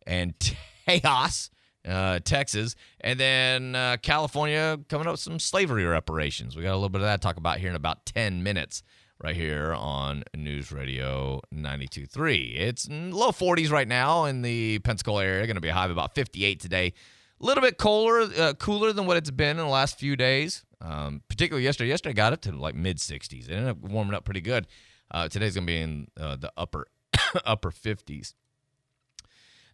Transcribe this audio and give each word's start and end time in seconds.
and 0.07 0.33
chaos. 0.87 1.51
uh, 1.87 2.17
Texas, 2.23 2.75
and 3.01 3.19
then 3.19 3.75
uh, 3.75 3.97
California 4.01 4.79
coming 4.89 5.05
up 5.05 5.13
with 5.13 5.19
some 5.19 5.37
slavery 5.39 5.85
reparations. 5.85 6.55
We 6.55 6.63
got 6.63 6.71
a 6.71 6.75
little 6.75 6.89
bit 6.89 7.01
of 7.01 7.07
that 7.07 7.21
to 7.21 7.25
talk 7.25 7.37
about 7.37 7.59
here 7.59 7.69
in 7.69 7.75
about 7.75 8.07
10 8.07 8.41
minutes 8.41 8.81
right 9.19 9.35
here 9.35 9.73
on 9.73 10.23
News 10.35 10.71
Radio 10.71 11.41
92.3. 11.53 12.55
It's 12.55 12.87
low 12.89 13.31
40s 13.31 13.71
right 13.71 13.87
now 13.87 14.25
in 14.25 14.41
the 14.41 14.79
Pensacola 14.79 15.25
area. 15.25 15.45
Going 15.47 15.55
to 15.55 15.61
be 15.61 15.69
a 15.69 15.73
high 15.73 15.85
of 15.85 15.91
about 15.91 16.13
58 16.13 16.59
today. 16.59 16.93
A 17.39 17.45
little 17.45 17.61
bit 17.61 17.77
cooler, 17.77 18.21
uh, 18.37 18.53
cooler 18.53 18.93
than 18.93 19.05
what 19.05 19.17
it's 19.17 19.31
been 19.31 19.51
in 19.51 19.65
the 19.65 19.71
last 19.71 19.99
few 19.99 20.15
days. 20.15 20.63
Um, 20.81 21.21
particularly 21.27 21.63
yesterday. 21.63 21.89
Yesterday 21.89 22.13
got 22.13 22.33
it 22.33 22.41
to 22.43 22.51
like 22.51 22.75
mid 22.75 22.97
60s. 22.97 23.49
It 23.49 23.51
ended 23.51 23.69
up 23.69 23.77
warming 23.79 24.13
up 24.13 24.25
pretty 24.25 24.41
good. 24.41 24.67
Uh, 25.09 25.27
today's 25.27 25.55
going 25.55 25.65
to 25.65 25.71
be 25.71 25.81
in 25.81 26.07
uh, 26.19 26.35
the 26.35 26.51
upper 26.55 26.87
upper 27.45 27.71
50s. 27.71 28.33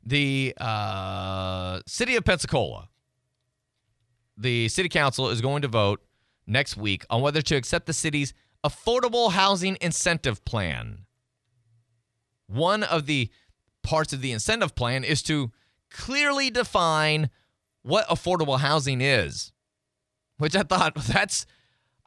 The 0.06 0.54
uh, 0.58 1.82
city 1.88 2.16
of 2.16 2.26
Pensacola, 2.26 2.90
the 4.38 4.68
city 4.70 4.90
council 4.90 5.30
is 5.30 5.42
going 5.42 5.62
to 5.62 5.68
vote 5.68 6.02
next 6.46 6.78
week 6.78 7.06
on 7.10 7.22
whether 7.22 7.42
to 7.42 7.56
accept 7.56 7.86
the 7.86 7.94
city's 7.94 8.34
affordable 8.64 9.32
housing 9.32 9.78
incentive 9.82 10.44
plan. 10.46 11.06
One 12.48 12.84
of 12.84 13.06
the 13.06 13.30
parts 13.84 14.14
of 14.14 14.22
the 14.22 14.32
incentive 14.32 14.76
plan 14.76 15.04
is 15.04 15.22
to 15.24 15.52
clearly 15.92 16.50
define 16.50 17.30
what 17.82 18.08
affordable 18.08 18.60
housing 18.60 19.02
is, 19.02 19.52
which 20.38 20.56
I 20.56 20.64
thought 20.64 20.96
that's, 20.96 21.46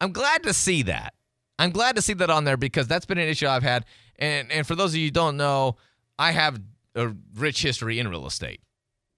I'm 0.01 0.13
glad 0.13 0.43
to 0.45 0.53
see 0.53 0.83
that. 0.83 1.15
I'm 1.59 1.71
glad 1.71 1.97
to 1.97 2.03
see 2.03 2.15
that 2.15 2.31
on 2.31 2.45
there 2.45 2.57
because 2.57 2.87
that's 2.87 3.07
been 3.07 3.19
an 3.19 3.29
issue 3.29 3.47
I've 3.47 3.63
had. 3.63 3.85
And, 4.19 4.51
and 4.51 4.67
for 4.67 4.75
those 4.75 4.93
of 4.93 4.97
you 4.97 5.07
who 5.07 5.13
don't 5.13 5.37
know, 5.37 5.77
I 6.19 6.33
have 6.33 6.61
a 6.95 7.15
rich 7.35 7.63
history 7.63 7.99
in 7.99 8.09
real 8.09 8.27
estate. 8.27 8.61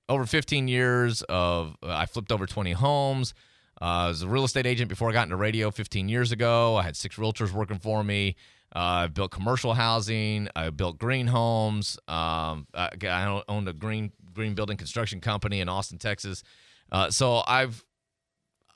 Over 0.09 0.25
15 0.25 0.69
years 0.69 1.23
of, 1.23 1.77
I 1.83 2.07
flipped 2.07 2.33
over 2.33 2.47
20 2.47 2.73
homes. 2.73 3.35
Uh, 3.81 3.85
I 3.85 4.09
was 4.09 4.23
a 4.23 4.29
real 4.29 4.45
estate 4.45 4.67
agent 4.67 4.89
before 4.89 5.09
I 5.09 5.13
got 5.13 5.25
into 5.25 5.37
radio 5.37 5.71
15 5.71 6.09
years 6.09 6.33
ago. 6.33 6.77
I 6.77 6.83
had 6.83 6.97
six 6.97 7.17
realtors 7.17 7.53
working 7.53 7.79
for 7.79 8.03
me. 8.03 8.37
Uh, 8.75 8.79
I 8.79 9.07
built 9.07 9.31
commercial 9.31 9.75
housing. 9.75 10.49
I 10.55 10.71
built 10.71 10.99
green 10.99 11.27
homes. 11.29 11.99
Um, 12.09 12.67
I, 12.75 12.91
I 13.03 13.43
owned 13.49 13.69
a 13.69 13.73
green 13.73 14.13
green 14.35 14.55
building 14.55 14.77
construction 14.77 15.21
company 15.21 15.61
in 15.61 15.69
Austin, 15.69 15.99
Texas. 15.99 16.43
Uh, 16.93 17.11
so 17.11 17.43
I've 17.47 17.85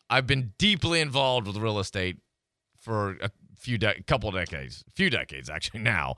I've 0.08 0.26
been 0.26 0.52
deeply 0.58 1.00
involved 1.00 1.46
with 1.46 1.56
real 1.56 1.78
estate 1.78 2.18
for 2.78 3.16
a 3.22 3.30
few 3.58 3.78
de- 3.78 4.02
couple 4.02 4.30
decades, 4.30 4.84
few 4.94 5.10
decades 5.10 5.50
actually 5.50 5.80
now. 5.82 6.16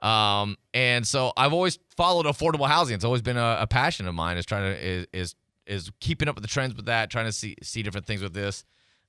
Um, 0.00 0.56
and 0.72 1.06
so 1.06 1.32
I've 1.36 1.52
always 1.52 1.78
followed 1.96 2.26
affordable 2.26 2.68
housing. 2.68 2.94
It's 2.94 3.04
always 3.04 3.22
been 3.22 3.36
a, 3.36 3.58
a 3.60 3.66
passion 3.66 4.06
of 4.06 4.14
mine. 4.14 4.36
Is 4.36 4.46
trying 4.46 4.74
to 4.74 4.80
is, 4.80 5.06
is 5.12 5.34
is 5.68 5.90
keeping 6.00 6.28
up 6.28 6.34
with 6.34 6.42
the 6.42 6.48
trends 6.48 6.74
with 6.74 6.86
that, 6.86 7.10
trying 7.10 7.26
to 7.26 7.32
see 7.32 7.56
see 7.62 7.82
different 7.82 8.06
things 8.06 8.22
with 8.22 8.32
this. 8.32 8.64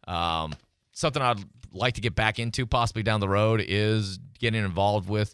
Um, 0.08 0.54
something 0.92 1.22
I'd 1.22 1.44
like 1.72 1.96
to 1.96 2.02
get 2.02 2.16
back 2.16 2.40
into 2.40 2.66
possibly 2.66 3.04
down 3.04 3.20
the 3.20 3.30
road 3.30 3.64
is 3.66 4.20
getting 4.40 4.64
involved 4.64 5.10
with 5.10 5.34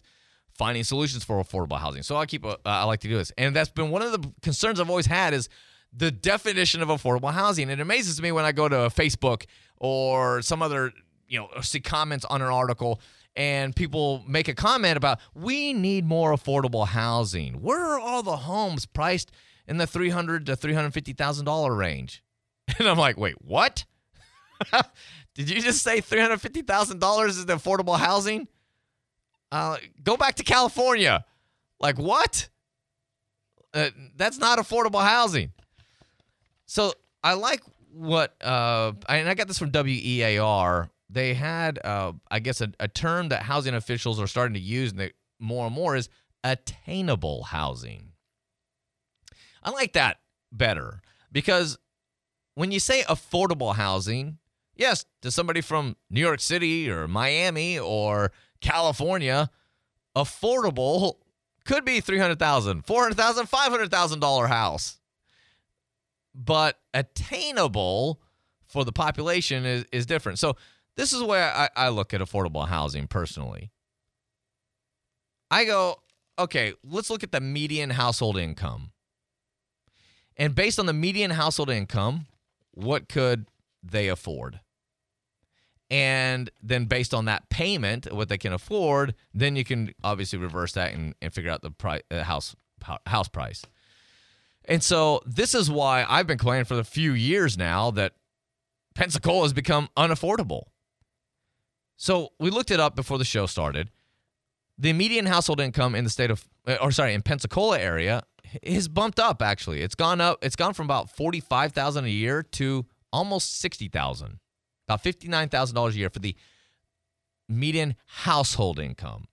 finding 0.54 0.84
solutions 0.84 1.24
for 1.24 1.42
affordable 1.42 1.78
housing. 1.78 2.02
So 2.02 2.16
I 2.16 2.26
keep 2.26 2.44
uh, 2.44 2.56
I 2.64 2.84
like 2.84 3.00
to 3.00 3.08
do 3.08 3.16
this, 3.18 3.32
and 3.36 3.54
that's 3.54 3.70
been 3.70 3.90
one 3.90 4.02
of 4.02 4.12
the 4.12 4.32
concerns 4.42 4.80
I've 4.80 4.90
always 4.90 5.06
had 5.06 5.34
is 5.34 5.48
the 5.92 6.10
definition 6.10 6.82
of 6.82 6.88
affordable 6.88 7.32
housing. 7.32 7.70
It 7.70 7.80
amazes 7.80 8.20
me 8.22 8.32
when 8.32 8.44
I 8.44 8.52
go 8.52 8.68
to 8.68 8.76
Facebook 8.76 9.44
or 9.78 10.42
some 10.42 10.62
other 10.62 10.92
you 11.28 11.38
know 11.38 11.48
see 11.60 11.80
comments 11.80 12.24
on 12.24 12.40
an 12.40 12.48
article 12.48 13.00
and 13.34 13.76
people 13.76 14.24
make 14.26 14.48
a 14.48 14.54
comment 14.54 14.96
about 14.96 15.20
we 15.34 15.72
need 15.72 16.04
more 16.04 16.32
affordable 16.32 16.86
housing. 16.86 17.60
Where 17.60 17.84
are 17.84 18.00
all 18.00 18.22
the 18.22 18.36
homes 18.36 18.86
priced 18.86 19.30
in 19.68 19.78
the 19.78 19.86
three 19.86 20.10
hundred 20.10 20.46
to 20.46 20.56
three 20.56 20.74
hundred 20.74 20.92
fifty 20.94 21.12
thousand 21.12 21.44
dollar 21.44 21.74
range? 21.74 22.22
And 22.78 22.88
I'm 22.88 22.98
like, 22.98 23.16
wait, 23.16 23.36
what? 23.40 23.84
Did 25.34 25.48
you 25.48 25.60
just 25.60 25.82
say 25.82 26.00
three 26.00 26.20
hundred 26.20 26.40
fifty 26.40 26.62
thousand 26.62 26.98
dollars 26.98 27.38
is 27.38 27.46
the 27.46 27.54
affordable 27.54 27.98
housing? 27.98 28.48
Uh, 29.52 29.76
go 30.02 30.16
back 30.16 30.34
to 30.36 30.42
California. 30.42 31.24
Like 31.80 31.96
what? 31.98 32.48
Uh, 33.72 33.90
that's 34.16 34.38
not 34.38 34.58
affordable 34.58 35.02
housing. 35.02 35.52
So 36.66 36.92
I 37.22 37.34
like 37.34 37.60
what, 37.92 38.34
uh, 38.42 38.92
and 39.08 39.28
I 39.28 39.34
got 39.34 39.48
this 39.48 39.58
from 39.58 39.70
WEAR. 39.70 40.90
They 41.08 41.34
had, 41.34 41.78
uh, 41.84 42.12
I 42.30 42.40
guess, 42.40 42.60
a, 42.60 42.72
a 42.80 42.88
term 42.88 43.28
that 43.28 43.42
housing 43.42 43.74
officials 43.74 44.20
are 44.20 44.26
starting 44.26 44.54
to 44.54 44.60
use 44.60 44.92
and 44.92 45.12
more 45.38 45.66
and 45.66 45.74
more 45.74 45.94
is 45.94 46.08
attainable 46.42 47.44
housing. 47.44 48.12
I 49.66 49.70
like 49.70 49.94
that 49.94 50.18
better 50.52 51.02
because 51.32 51.76
when 52.54 52.70
you 52.70 52.78
say 52.78 53.02
affordable 53.02 53.74
housing, 53.74 54.38
yes, 54.76 55.04
to 55.22 55.30
somebody 55.30 55.60
from 55.60 55.96
New 56.08 56.20
York 56.20 56.40
City 56.40 56.88
or 56.88 57.08
Miami 57.08 57.78
or 57.78 58.30
California, 58.60 59.50
affordable 60.14 61.16
could 61.64 61.84
be 61.84 62.00
$300,000, 62.00 62.86
$400,000, 62.86 63.50
$500,000 63.50 64.48
house. 64.48 65.00
But 66.32 66.78
attainable 66.94 68.20
for 68.66 68.84
the 68.84 68.92
population 68.92 69.66
is, 69.66 69.84
is 69.90 70.06
different. 70.06 70.38
So 70.38 70.56
this 70.96 71.12
is 71.12 71.22
where 71.22 71.52
I, 71.52 71.68
I 71.74 71.88
look 71.88 72.14
at 72.14 72.20
affordable 72.20 72.68
housing 72.68 73.08
personally. 73.08 73.72
I 75.50 75.64
go, 75.64 75.96
okay, 76.38 76.74
let's 76.84 77.10
look 77.10 77.22
at 77.22 77.32
the 77.32 77.40
median 77.40 77.90
household 77.90 78.38
income. 78.38 78.92
And 80.36 80.54
based 80.54 80.78
on 80.78 80.86
the 80.86 80.92
median 80.92 81.30
household 81.32 81.70
income, 81.70 82.26
what 82.72 83.08
could 83.08 83.46
they 83.82 84.08
afford? 84.08 84.60
And 85.88 86.50
then 86.62 86.86
based 86.86 87.14
on 87.14 87.26
that 87.26 87.48
payment, 87.48 88.12
what 88.12 88.28
they 88.28 88.38
can 88.38 88.52
afford, 88.52 89.14
then 89.32 89.56
you 89.56 89.64
can 89.64 89.94
obviously 90.02 90.38
reverse 90.38 90.72
that 90.72 90.92
and, 90.92 91.14
and 91.22 91.32
figure 91.32 91.50
out 91.50 91.62
the 91.62 91.70
price, 91.70 92.02
uh, 92.10 92.24
house 92.24 92.56
house 93.06 93.28
price. 93.28 93.64
And 94.66 94.82
so 94.82 95.22
this 95.24 95.54
is 95.54 95.70
why 95.70 96.04
I've 96.08 96.26
been 96.26 96.38
complaining 96.38 96.64
for 96.64 96.78
a 96.78 96.84
few 96.84 97.12
years 97.12 97.56
now 97.56 97.90
that 97.92 98.14
Pensacola 98.94 99.42
has 99.42 99.52
become 99.52 99.88
unaffordable. 99.96 100.64
So 101.96 102.30
we 102.38 102.50
looked 102.50 102.70
it 102.70 102.80
up 102.80 102.96
before 102.96 103.16
the 103.18 103.24
show 103.24 103.46
started. 103.46 103.90
The 104.76 104.92
median 104.92 105.26
household 105.26 105.60
income 105.60 105.94
in 105.94 106.04
the 106.04 106.10
state 106.10 106.30
of, 106.30 106.46
uh, 106.66 106.76
or 106.82 106.90
sorry, 106.90 107.14
in 107.14 107.22
Pensacola 107.22 107.78
area 107.78 108.22
has 108.64 108.88
bumped 108.88 109.18
up. 109.18 109.42
Actually, 109.42 109.82
it's 109.82 109.94
gone 109.94 110.20
up. 110.20 110.38
It's 110.42 110.56
gone 110.56 110.74
from 110.74 110.86
about 110.86 111.10
forty 111.10 111.40
five 111.40 111.72
thousand 111.72 112.04
a 112.04 112.10
year 112.10 112.42
to 112.42 112.86
almost 113.12 113.58
sixty 113.58 113.88
thousand, 113.88 114.38
about 114.88 115.02
fifty 115.02 115.28
nine 115.28 115.48
thousand 115.48 115.74
dollars 115.74 115.94
a 115.94 115.98
year 115.98 116.10
for 116.10 116.18
the 116.18 116.36
median 117.48 117.96
household 118.06 118.78
income. 118.78 119.26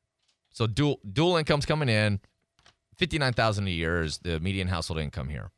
So 0.51 0.67
dual 0.67 0.99
dual 1.11 1.37
incomes 1.37 1.65
coming 1.65 1.89
in, 1.89 2.19
fifty 2.95 3.17
nine 3.17 3.33
thousand 3.33 3.67
a 3.67 3.71
year 3.71 4.03
is 4.03 4.19
the 4.19 4.39
median 4.39 4.67
household 4.67 4.99
income 4.99 5.29
here. 5.29 5.51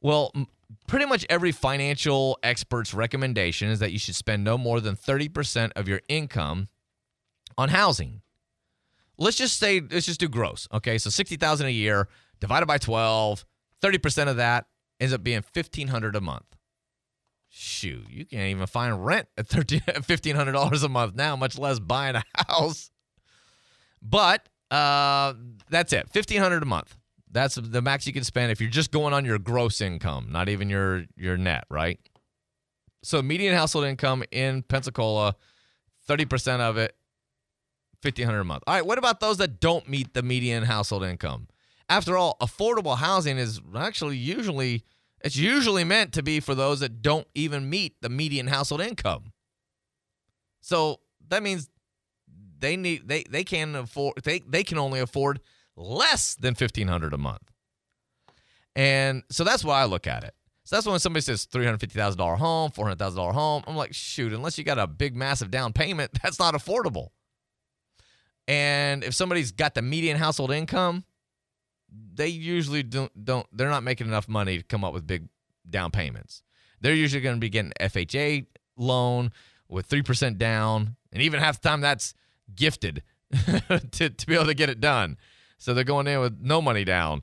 Well, 0.00 0.32
pretty 0.86 1.06
much 1.06 1.26
every 1.28 1.52
financial 1.52 2.38
expert's 2.42 2.94
recommendation 2.94 3.68
is 3.68 3.78
that 3.80 3.92
you 3.92 3.98
should 3.98 4.14
spend 4.14 4.44
no 4.44 4.56
more 4.56 4.80
than 4.80 4.96
30% 4.96 5.72
of 5.74 5.88
your 5.88 6.00
income 6.08 6.68
on 7.56 7.70
housing. 7.70 8.22
Let's 9.16 9.36
just 9.36 9.58
say 9.58 9.80
let's 9.80 10.06
just 10.06 10.20
do 10.20 10.28
gross. 10.28 10.68
Okay? 10.72 10.98
So 10.98 11.10
60,000 11.10 11.66
a 11.66 11.70
year 11.70 12.08
divided 12.40 12.66
by 12.66 12.78
12, 12.78 13.44
30% 13.82 14.28
of 14.28 14.36
that 14.36 14.66
ends 15.00 15.14
up 15.14 15.22
being 15.22 15.42
1500 15.52 16.16
a 16.16 16.20
month. 16.20 16.44
Shoot, 17.50 18.06
you 18.10 18.26
can't 18.26 18.50
even 18.50 18.66
find 18.66 19.04
rent 19.04 19.28
at 19.38 19.48
$1500 19.48 20.82
a 20.84 20.88
month 20.88 21.14
now, 21.14 21.34
much 21.36 21.58
less 21.58 21.78
buying 21.78 22.16
a 22.16 22.22
house. 22.48 22.90
But 24.02 24.48
uh, 24.70 25.34
that's 25.70 25.92
it. 25.92 26.08
Fifteen 26.10 26.40
hundred 26.40 26.62
a 26.62 26.66
month. 26.66 26.96
That's 27.30 27.56
the 27.56 27.82
max 27.82 28.06
you 28.06 28.12
can 28.12 28.24
spend 28.24 28.52
if 28.52 28.60
you're 28.60 28.70
just 28.70 28.90
going 28.90 29.12
on 29.12 29.24
your 29.24 29.38
gross 29.38 29.80
income, 29.80 30.28
not 30.30 30.48
even 30.48 30.70
your 30.70 31.04
your 31.16 31.36
net, 31.36 31.64
right? 31.70 31.98
So 33.02 33.22
median 33.22 33.54
household 33.54 33.84
income 33.84 34.24
in 34.30 34.62
Pensacola, 34.62 35.36
thirty 36.06 36.24
percent 36.24 36.62
of 36.62 36.76
it, 36.76 36.94
fifteen 38.02 38.26
hundred 38.26 38.40
a 38.40 38.44
month. 38.44 38.62
All 38.66 38.74
right. 38.74 38.86
What 38.86 38.98
about 38.98 39.20
those 39.20 39.38
that 39.38 39.60
don't 39.60 39.88
meet 39.88 40.14
the 40.14 40.22
median 40.22 40.64
household 40.64 41.04
income? 41.04 41.48
After 41.88 42.16
all, 42.16 42.36
affordable 42.40 42.98
housing 42.98 43.38
is 43.38 43.60
actually 43.76 44.16
usually 44.16 44.84
it's 45.22 45.36
usually 45.36 45.84
meant 45.84 46.12
to 46.12 46.22
be 46.22 46.40
for 46.40 46.54
those 46.54 46.80
that 46.80 47.02
don't 47.02 47.26
even 47.34 47.68
meet 47.68 47.96
the 48.00 48.08
median 48.08 48.46
household 48.46 48.80
income. 48.80 49.32
So 50.60 51.00
that 51.28 51.42
means 51.42 51.68
they 52.58 52.76
need 52.76 53.08
they 53.08 53.24
they 53.24 53.44
can 53.44 53.74
afford 53.74 54.14
they 54.24 54.40
they 54.40 54.62
can 54.62 54.78
only 54.78 55.00
afford 55.00 55.40
less 55.76 56.34
than 56.34 56.54
1500 56.54 57.14
a 57.14 57.18
month. 57.18 57.42
And 58.76 59.22
so 59.30 59.44
that's 59.44 59.64
why 59.64 59.80
I 59.80 59.86
look 59.86 60.06
at 60.06 60.24
it. 60.24 60.34
So 60.64 60.76
that's 60.76 60.86
when 60.86 60.98
somebody 60.98 61.22
says 61.22 61.46
$350,000 61.46 62.36
home, 62.36 62.70
$400,000 62.70 63.32
home, 63.32 63.64
I'm 63.66 63.74
like, 63.74 63.94
shoot, 63.94 64.34
unless 64.34 64.58
you 64.58 64.64
got 64.64 64.78
a 64.78 64.86
big 64.86 65.16
massive 65.16 65.50
down 65.50 65.72
payment, 65.72 66.10
that's 66.22 66.38
not 66.38 66.52
affordable. 66.52 67.08
And 68.46 69.02
if 69.02 69.14
somebody's 69.14 69.50
got 69.50 69.74
the 69.74 69.80
median 69.80 70.18
household 70.18 70.50
income, 70.50 71.04
they 72.14 72.28
usually 72.28 72.82
don't 72.82 73.24
don't 73.24 73.46
they're 73.52 73.70
not 73.70 73.82
making 73.82 74.06
enough 74.06 74.28
money 74.28 74.58
to 74.58 74.64
come 74.64 74.84
up 74.84 74.92
with 74.92 75.06
big 75.06 75.28
down 75.68 75.90
payments. 75.90 76.42
They're 76.80 76.94
usually 76.94 77.22
going 77.22 77.36
to 77.36 77.40
be 77.40 77.50
getting 77.50 77.72
FHA 77.80 78.46
loan 78.76 79.32
with 79.68 79.88
3% 79.88 80.38
down, 80.38 80.96
and 81.12 81.22
even 81.22 81.40
half 81.40 81.60
the 81.60 81.68
time 81.68 81.80
that's 81.80 82.14
gifted 82.54 83.02
to, 83.90 84.10
to 84.10 84.26
be 84.26 84.34
able 84.34 84.46
to 84.46 84.54
get 84.54 84.70
it 84.70 84.80
done. 84.80 85.18
So 85.58 85.74
they're 85.74 85.84
going 85.84 86.06
in 86.06 86.20
with 86.20 86.38
no 86.40 86.62
money 86.62 86.84
down 86.84 87.22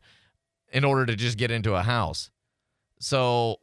in 0.72 0.83
order 0.83 1.06
to 1.06 1.16
just 1.16 1.38
get 1.38 1.51
into 1.51 1.74
a 1.74 1.81
house. 1.81 2.30
So 3.00 3.60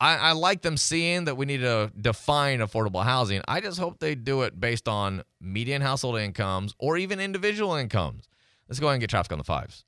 I, 0.00 0.16
I 0.16 0.32
like 0.32 0.62
them 0.62 0.76
seeing 0.76 1.24
that 1.24 1.36
we 1.36 1.46
need 1.46 1.60
to 1.60 1.90
define 2.00 2.60
affordable 2.60 3.02
housing. 3.02 3.42
I 3.48 3.60
just 3.60 3.78
hope 3.78 3.98
they 3.98 4.14
do 4.14 4.42
it 4.42 4.58
based 4.58 4.88
on 4.88 5.22
median 5.40 5.82
household 5.82 6.18
incomes 6.18 6.74
or 6.78 6.96
even 6.96 7.20
individual 7.20 7.74
incomes. 7.74 8.28
Let's 8.68 8.80
go 8.80 8.86
ahead 8.86 8.94
and 8.94 9.00
get 9.00 9.10
traffic 9.10 9.32
on 9.32 9.38
the 9.38 9.44
fives. 9.44 9.84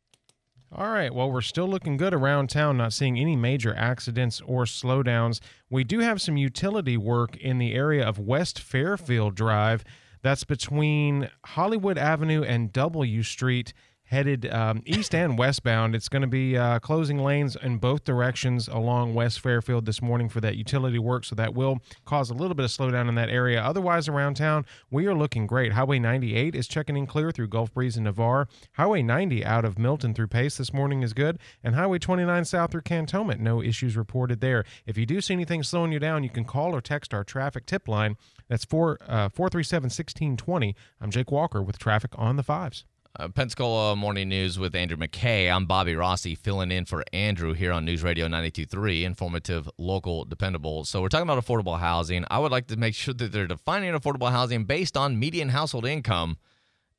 All 0.73 0.91
right. 0.91 1.15
Well, 1.15 1.31
we're 1.31 1.43
still 1.43 1.69
looking 1.69 1.97
good 1.97 2.13
around 2.13 2.51
town, 2.51 2.77
not 2.77 2.93
seeing 2.93 3.19
any 3.19 3.37
major 3.37 3.75
accidents 3.77 4.41
or 4.45 4.65
slowdowns. 4.65 5.41
We 5.71 5.85
do 5.85 6.01
have 6.01 6.21
some 6.21 6.37
utility 6.37 6.97
work 6.97 7.37
in 7.37 7.59
the 7.59 7.73
area 7.75 8.05
of 8.05 8.19
West 8.19 8.59
Fairfield 8.59 9.37
Drive. 9.37 9.85
That's 10.23 10.45
between 10.45 11.31
Hollywood 11.45 11.99
Avenue 11.99 12.43
and 12.43 12.73
W 12.73 13.23
Street, 13.23 13.73
headed 14.07 14.53
um, 14.53 14.83
east 14.87 15.15
and 15.15 15.39
westbound. 15.39 15.95
It's 15.95 16.09
going 16.09 16.23
to 16.23 16.29
be 16.29 16.57
uh, 16.57 16.79
closing 16.79 17.19
lanes 17.19 17.57
in 17.61 17.79
both 17.79 18.05
directions 18.05 18.69
along 18.69 19.15
West 19.15 19.41
Fairfield 19.41 19.85
this 19.85 20.01
morning 20.01 20.29
for 20.29 20.41
that 20.41 20.57
utility 20.57 20.99
work, 20.99 21.25
so 21.25 21.35
that 21.35 21.55
will 21.55 21.81
cause 22.05 22.31
a 22.31 22.35
little 22.35 22.55
bit 22.55 22.65
of 22.65 22.71
slowdown 22.71 23.09
in 23.09 23.15
that 23.17 23.29
area. 23.29 23.63
Otherwise, 23.63 24.09
around 24.09 24.35
town, 24.35 24.65
we 24.91 25.07
are 25.07 25.15
looking 25.15 25.47
great. 25.47 25.73
Highway 25.73 25.99
98 25.99 26.55
is 26.55 26.69
checking 26.69 26.97
in 26.97 27.07
clear 27.07 27.31
through 27.31 27.49
Gulf 27.49 27.73
Breeze 27.75 27.97
and 27.97 28.05
Navarre. 28.05 28.49
Highway 28.73 29.03
90 29.03 29.45
out 29.45 29.65
of 29.65 29.79
Milton 29.79 30.15
through 30.15 30.29
Pace 30.29 30.57
this 30.57 30.73
morning 30.73 31.03
is 31.03 31.13
good, 31.13 31.39
and 31.63 31.75
Highway 31.75 31.99
29 31.99 32.45
south 32.45 32.71
through 32.71 32.83
Cantonment, 32.83 33.41
no 33.41 33.63
issues 33.63 33.97
reported 33.97 34.41
there. 34.41 34.65
If 34.87 34.97
you 34.97 35.07
do 35.07 35.21
see 35.21 35.35
anything 35.35 35.63
slowing 35.63 35.93
you 35.93 35.99
down, 35.99 36.23
you 36.23 36.31
can 36.31 36.45
call 36.45 36.75
or 36.75 36.81
text 36.81 37.13
our 37.13 37.25
traffic 37.25 37.67
tip 37.67 37.89
line. 37.89 38.17
That's 38.49 38.65
4 38.65 38.99
uh, 39.03 39.29
437 39.29 39.85
1620. 39.87 40.77
I'm 41.01 41.11
Jake 41.11 41.33
Walker 41.33 41.63
with 41.63 41.79
traffic 41.79 42.13
on 42.17 42.37
the 42.37 42.43
fives. 42.43 42.85
Uh, 43.19 43.29
Pensacola 43.29 43.97
Morning 43.97 44.29
News 44.29 44.59
with 44.59 44.75
Andrew 44.75 44.99
McKay. 44.99 45.51
I'm 45.51 45.65
Bobby 45.65 45.95
Rossi 45.95 46.35
filling 46.35 46.71
in 46.71 46.85
for 46.85 47.03
Andrew 47.15 47.55
here 47.55 47.73
on 47.73 47.87
News 47.87 48.03
Radio 48.03 48.29
92.3, 48.29 49.05
informative, 49.05 49.71
local, 49.79 50.27
dependable. 50.27 50.85
So 50.85 51.01
we're 51.01 51.09
talking 51.09 51.27
about 51.27 51.43
affordable 51.43 51.79
housing. 51.79 52.27
I 52.31 52.39
would 52.39 52.53
like 52.53 52.67
to 52.67 52.77
make 52.77 52.95
sure 52.95 53.15
that 53.15 53.33
they're 53.33 53.47
defining 53.47 53.95
affordable 53.95 54.31
housing 54.31 54.65
based 54.65 54.99
on 54.99 55.19
median 55.19 55.49
household 55.49 55.87
income 55.87 56.37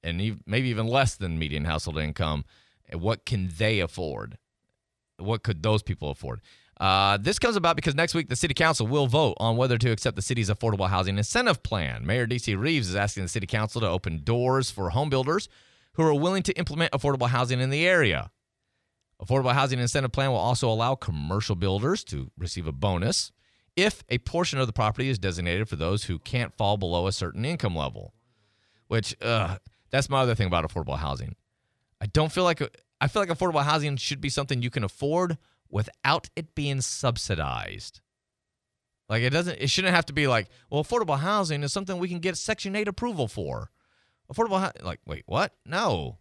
and 0.01 0.41
maybe 0.47 0.69
even 0.69 0.87
less 0.87 1.13
than 1.13 1.37
median 1.37 1.65
household 1.65 1.99
income. 1.99 2.45
What 2.93 3.25
can 3.25 3.51
they 3.55 3.79
afford? 3.79 4.39
What 5.19 5.43
could 5.43 5.61
those 5.61 5.83
people 5.83 6.09
afford? 6.09 6.41
Uh, 6.79 7.17
this 7.17 7.37
comes 7.37 7.55
about 7.55 7.75
because 7.75 7.93
next 7.93 8.15
week 8.15 8.29
the 8.29 8.35
city 8.35 8.55
council 8.55 8.87
will 8.87 9.05
vote 9.05 9.35
on 9.37 9.55
whether 9.55 9.77
to 9.77 9.91
accept 9.91 10.15
the 10.15 10.23
city's 10.23 10.49
affordable 10.49 10.89
housing 10.89 11.19
incentive 11.19 11.61
plan. 11.61 12.07
Mayor 12.07 12.25
DC 12.25 12.57
Reeves 12.59 12.89
is 12.89 12.95
asking 12.95 13.21
the 13.21 13.29
city 13.29 13.45
council 13.45 13.81
to 13.81 13.87
open 13.87 14.23
doors 14.23 14.71
for 14.71 14.89
home 14.89 15.11
builders 15.11 15.47
who 15.97 16.03
are 16.03 16.13
willing 16.13 16.43
to 16.43 16.53
implement 16.53 16.91
affordable 16.93 17.27
housing 17.27 17.59
in 17.59 17.69
the 17.69 17.85
area. 17.85 18.31
Affordable 19.21 19.53
housing 19.53 19.79
incentive 19.79 20.11
plan 20.11 20.29
will 20.29 20.37
also 20.37 20.69
allow 20.69 20.93
commercial 20.93 21.55
builders 21.55 22.03
to 22.05 22.31
receive 22.37 22.67
a 22.67 22.71
bonus 22.71 23.31
if 23.75 24.03
a 24.07 24.19
portion 24.19 24.59
of 24.59 24.67
the 24.67 24.73
property 24.73 25.09
is 25.09 25.17
designated 25.17 25.67
for 25.67 25.75
those 25.75 26.03
who 26.03 26.19
can't 26.19 26.55
fall 26.55 26.77
below 26.77 27.07
a 27.07 27.11
certain 27.11 27.43
income 27.45 27.75
level. 27.75 28.13
Which 28.87 29.15
uh, 29.21 29.57
that's 29.89 30.09
my 30.09 30.21
other 30.21 30.35
thing 30.35 30.47
about 30.47 30.69
affordable 30.69 30.99
housing. 30.99 31.35
I 31.99 32.05
don't 32.05 32.31
feel 32.31 32.43
like 32.43 32.61
I 33.01 33.07
feel 33.07 33.21
like 33.23 33.29
affordable 33.29 33.63
housing 33.63 33.97
should 33.97 34.21
be 34.21 34.29
something 34.29 34.61
you 34.61 34.69
can 34.69 34.83
afford 34.83 35.37
without 35.69 36.29
it 36.35 36.53
being 36.53 36.81
subsidized. 36.81 38.01
Like 39.09 39.23
it 39.23 39.31
doesn't 39.31 39.59
it 39.59 39.69
shouldn't 39.71 39.95
have 39.95 40.05
to 40.05 40.13
be 40.13 40.27
like, 40.27 40.47
well, 40.69 40.83
affordable 40.83 41.19
housing 41.19 41.63
is 41.63 41.73
something 41.73 41.97
we 41.97 42.07
can 42.07 42.19
get 42.19 42.37
section 42.37 42.75
8 42.75 42.87
approval 42.87 43.27
for. 43.27 43.71
Affordable 44.31 44.59
housing 44.59 44.83
like 44.83 44.99
wait, 45.05 45.23
what? 45.25 45.53
No. 45.65 46.17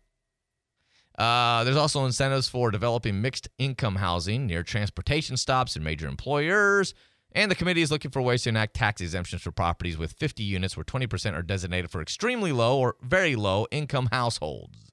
Uh, 1.18 1.64
there's 1.64 1.76
also 1.76 2.04
incentives 2.04 2.46
for 2.48 2.70
developing 2.70 3.22
mixed 3.22 3.48
income 3.58 3.96
housing 3.96 4.46
near 4.46 4.62
transportation 4.62 5.36
stops 5.36 5.74
and 5.74 5.84
major 5.84 6.06
employers. 6.06 6.94
And 7.32 7.50
the 7.50 7.54
committee 7.54 7.82
is 7.82 7.90
looking 7.90 8.10
for 8.10 8.22
ways 8.22 8.44
to 8.44 8.50
enact 8.50 8.74
tax 8.74 9.00
exemptions 9.00 9.42
for 9.42 9.50
properties 9.50 9.98
with 9.98 10.12
50 10.12 10.42
units 10.42 10.76
where 10.76 10.84
20% 10.84 11.34
are 11.34 11.42
designated 11.42 11.90
for 11.90 12.00
extremely 12.00 12.52
low 12.52 12.78
or 12.78 12.96
very 13.02 13.36
low 13.36 13.66
income 13.70 14.08
households. 14.12 14.90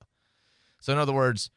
So, 0.81 0.91
in 0.91 0.99
other 0.99 1.13
words, 1.13 1.51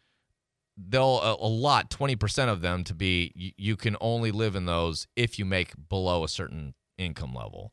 they'll 0.76 1.20
allot 1.40 1.90
20% 1.90 2.48
of 2.48 2.60
them 2.60 2.84
to 2.84 2.94
be 2.94 3.54
you 3.56 3.76
can 3.76 3.96
only 4.00 4.30
live 4.30 4.54
in 4.54 4.66
those 4.66 5.08
if 5.16 5.38
you 5.38 5.44
make 5.44 5.72
below 5.88 6.22
a 6.22 6.28
certain 6.28 6.74
income 6.98 7.34
level. 7.34 7.72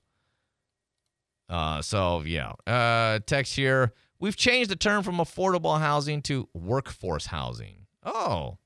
Uh, 1.54 1.84
so, 1.84 2.24
yeah. 2.26 2.54
Uh, 2.66 3.20
text 3.28 3.56
here. 3.56 3.94
We've 4.20 4.36
changed 4.36 4.72
the 4.72 4.76
term 4.76 5.04
from 5.04 5.18
affordable 5.18 5.80
housing 5.80 6.24
to 6.24 6.50
workforce 6.56 7.28
housing. 7.28 7.86
Oh, 8.04 8.58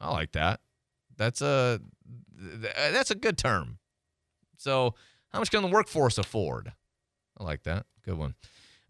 I 0.00 0.10
like 0.10 0.32
that. 0.32 0.60
That's 1.18 1.42
a 1.42 1.80
that's 2.34 3.10
a 3.10 3.14
good 3.14 3.36
term. 3.36 3.78
So, 4.56 4.94
how 5.28 5.40
much 5.40 5.50
can 5.50 5.60
the 5.60 5.68
workforce 5.68 6.16
afford? 6.16 6.72
I 7.38 7.44
like 7.44 7.64
that. 7.64 7.84
Good 8.06 8.16
one. 8.16 8.36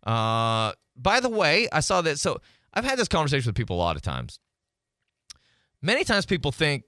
Uh, 0.07 0.73
by 0.97 1.19
the 1.19 1.29
way, 1.29 1.69
I 1.73 1.81
saw 1.81 2.03
that. 2.03 2.21
So, 2.21 2.41
I've 2.73 2.85
had 2.85 2.99
this 3.01 3.09
conversation 3.09 3.49
with 3.49 3.57
people 3.57 3.75
a 3.75 3.83
lot 3.83 3.97
of 3.97 4.03
times. 4.03 4.39
Many 5.81 6.05
times, 6.05 6.25
people 6.25 6.53
think 6.53 6.85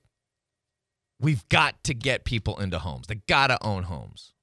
we've 1.19 1.47
got 1.49 1.83
to 1.85 1.95
get 1.95 2.25
people 2.25 2.61
into 2.61 2.79
homes. 2.79 3.09
They 3.09 3.17
got 3.27 3.49
to 3.49 3.59
own 3.67 3.83
homes. 3.83 4.34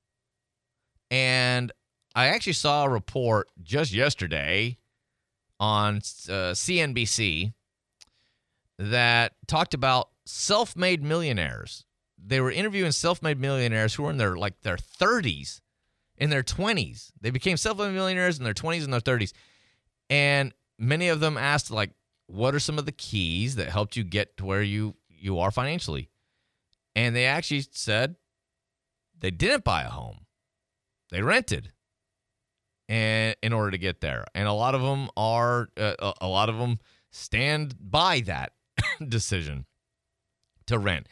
And 1.11 1.73
I 2.15 2.27
actually 2.27 2.53
saw 2.53 2.85
a 2.85 2.89
report 2.89 3.49
just 3.61 3.93
yesterday 3.93 4.77
on 5.59 5.97
uh, 5.97 6.55
CNBC 6.55 7.53
that 8.79 9.33
talked 9.45 9.73
about 9.73 10.09
self-made 10.25 11.03
millionaires. 11.03 11.85
They 12.17 12.39
were 12.39 12.51
interviewing 12.51 12.91
self-made 12.93 13.39
millionaires 13.39 13.93
who 13.93 14.03
were 14.03 14.11
in 14.11 14.17
their 14.17 14.37
like 14.37 14.61
their 14.61 14.77
30s, 14.77 15.59
in 16.17 16.29
their 16.29 16.43
20s. 16.43 17.11
They 17.19 17.29
became 17.29 17.57
self-made 17.57 17.91
millionaires 17.91 18.37
in 18.37 18.45
their 18.45 18.53
20s 18.53 18.83
and 18.83 18.93
their 18.93 19.01
30s. 19.01 19.33
And 20.09 20.53
many 20.79 21.09
of 21.09 21.19
them 21.19 21.37
asked 21.37 21.71
like 21.71 21.91
what 22.27 22.55
are 22.55 22.59
some 22.59 22.79
of 22.79 22.85
the 22.85 22.91
keys 22.93 23.55
that 23.55 23.67
helped 23.67 23.97
you 23.97 24.05
get 24.05 24.37
to 24.37 24.45
where 24.45 24.63
you 24.63 24.95
you 25.09 25.39
are 25.39 25.51
financially? 25.51 26.09
And 26.95 27.15
they 27.15 27.25
actually 27.25 27.65
said 27.71 28.15
they 29.19 29.31
didn't 29.31 29.65
buy 29.65 29.83
a 29.83 29.89
home. 29.89 30.25
They 31.11 31.21
rented 31.21 31.71
and 32.87 33.35
in 33.41 33.53
order 33.53 33.71
to 33.71 33.77
get 33.77 34.01
there. 34.01 34.25
And 34.33 34.47
a 34.47 34.53
lot 34.53 34.75
of 34.75 34.81
them 34.81 35.09
are 35.15 35.69
uh, 35.77 36.13
a- 36.21 36.27
lot 36.27 36.49
of 36.49 36.57
them 36.57 36.79
stand 37.11 37.75
by 37.79 38.21
that 38.21 38.53
decision 39.07 39.65
to 40.67 40.77
rent. 40.79 41.07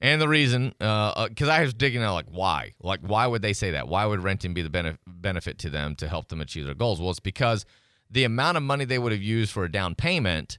And 0.00 0.20
the 0.20 0.28
reason, 0.28 0.74
because 0.78 1.48
I 1.48 1.62
was 1.62 1.72
digging 1.72 2.02
out, 2.02 2.12
like, 2.12 2.30
why? 2.30 2.74
Like, 2.82 3.00
why 3.00 3.26
would 3.26 3.40
they 3.40 3.54
say 3.54 3.70
that? 3.70 3.88
Why 3.88 4.04
would 4.04 4.22
renting 4.22 4.52
be 4.52 4.60
the 4.60 4.68
benef- 4.68 4.98
benefit 5.06 5.58
to 5.60 5.70
them 5.70 5.94
to 5.96 6.08
help 6.08 6.28
them 6.28 6.42
achieve 6.42 6.66
their 6.66 6.74
goals? 6.74 7.00
Well, 7.00 7.10
it's 7.10 7.18
because 7.20 7.64
the 8.10 8.24
amount 8.24 8.58
of 8.58 8.62
money 8.62 8.84
they 8.84 8.98
would 8.98 9.12
have 9.12 9.22
used 9.22 9.52
for 9.52 9.64
a 9.64 9.72
down 9.72 9.94
payment, 9.94 10.58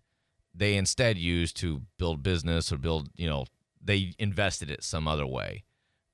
they 0.56 0.76
instead 0.76 1.20
used 1.20 1.56
to 1.58 1.84
build 2.00 2.24
business 2.24 2.72
or 2.72 2.78
build, 2.78 3.10
you 3.16 3.30
know, 3.30 3.46
they 3.80 4.14
invested 4.18 4.72
it 4.72 4.84
some 4.84 5.08
other 5.08 5.28
way 5.28 5.64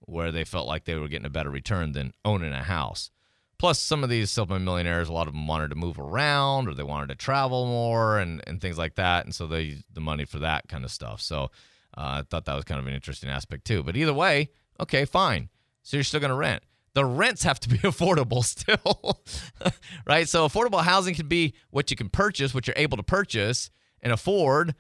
where 0.05 0.31
they 0.31 0.43
felt 0.43 0.67
like 0.67 0.85
they 0.85 0.95
were 0.95 1.07
getting 1.07 1.25
a 1.25 1.29
better 1.29 1.49
return 1.49 1.91
than 1.91 2.13
owning 2.23 2.53
a 2.53 2.63
house. 2.63 3.09
Plus, 3.57 3.79
some 3.79 4.03
of 4.03 4.09
these 4.09 4.29
self-millionaires, 4.29 5.07
a 5.07 5.13
lot 5.13 5.27
of 5.27 5.33
them 5.33 5.47
wanted 5.47 5.69
to 5.69 5.75
move 5.75 5.97
around 5.97 6.67
or 6.67 6.73
they 6.73 6.83
wanted 6.83 7.07
to 7.07 7.15
travel 7.15 7.65
more 7.65 8.17
and, 8.17 8.41
and 8.45 8.59
things 8.59 8.77
like 8.77 8.95
that. 8.95 9.25
And 9.25 9.33
so 9.33 9.47
they 9.47 9.61
used 9.61 9.85
the 9.93 10.01
money 10.01 10.25
for 10.25 10.39
that 10.39 10.67
kind 10.67 10.83
of 10.83 10.91
stuff. 10.91 11.21
So 11.21 11.45
uh, 11.97 12.19
I 12.19 12.23
thought 12.29 12.45
that 12.45 12.55
was 12.55 12.65
kind 12.65 12.79
of 12.79 12.87
an 12.87 12.93
interesting 12.93 13.29
aspect 13.29 13.65
too. 13.65 13.81
But 13.81 13.95
either 13.95 14.13
way, 14.13 14.49
okay, 14.79 15.05
fine. 15.05 15.49
So 15.83 15.95
you're 15.97 16.03
still 16.03 16.19
going 16.19 16.29
to 16.29 16.35
rent. 16.35 16.63
The 16.93 17.05
rents 17.05 17.43
have 17.43 17.59
to 17.61 17.69
be 17.69 17.77
affordable 17.79 18.43
still, 18.43 19.21
right? 20.05 20.27
So 20.27 20.47
affordable 20.47 20.81
housing 20.81 21.15
can 21.15 21.27
be 21.27 21.53
what 21.69 21.89
you 21.89 21.95
can 21.95 22.09
purchase, 22.09 22.53
what 22.53 22.67
you're 22.67 22.75
able 22.77 22.97
to 22.97 23.03
purchase 23.03 23.69
and 24.01 24.11
afford, 24.11 24.75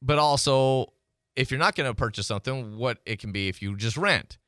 but 0.00 0.18
also 0.18 0.92
if 1.36 1.50
you're 1.50 1.58
not 1.58 1.74
going 1.74 1.90
to 1.90 1.94
purchase 1.94 2.26
something, 2.26 2.76
what 2.76 2.98
it 3.06 3.18
can 3.18 3.32
be 3.32 3.48
if 3.48 3.60
you 3.60 3.76
just 3.76 3.96
rent. 3.96 4.38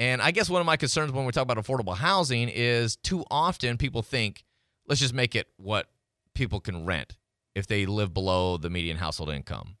And 0.00 0.22
I 0.22 0.30
guess 0.30 0.48
one 0.48 0.60
of 0.60 0.66
my 0.66 0.78
concerns 0.78 1.12
when 1.12 1.26
we 1.26 1.32
talk 1.32 1.42
about 1.42 1.58
affordable 1.58 1.94
housing 1.94 2.48
is 2.48 2.96
too 2.96 3.22
often 3.30 3.76
people 3.76 4.00
think, 4.00 4.44
let's 4.88 4.98
just 4.98 5.12
make 5.12 5.36
it 5.36 5.46
what 5.58 5.88
people 6.34 6.58
can 6.58 6.86
rent 6.86 7.18
if 7.54 7.66
they 7.66 7.84
live 7.84 8.14
below 8.14 8.56
the 8.56 8.70
median 8.70 8.96
household 8.96 9.28
income. 9.28 9.76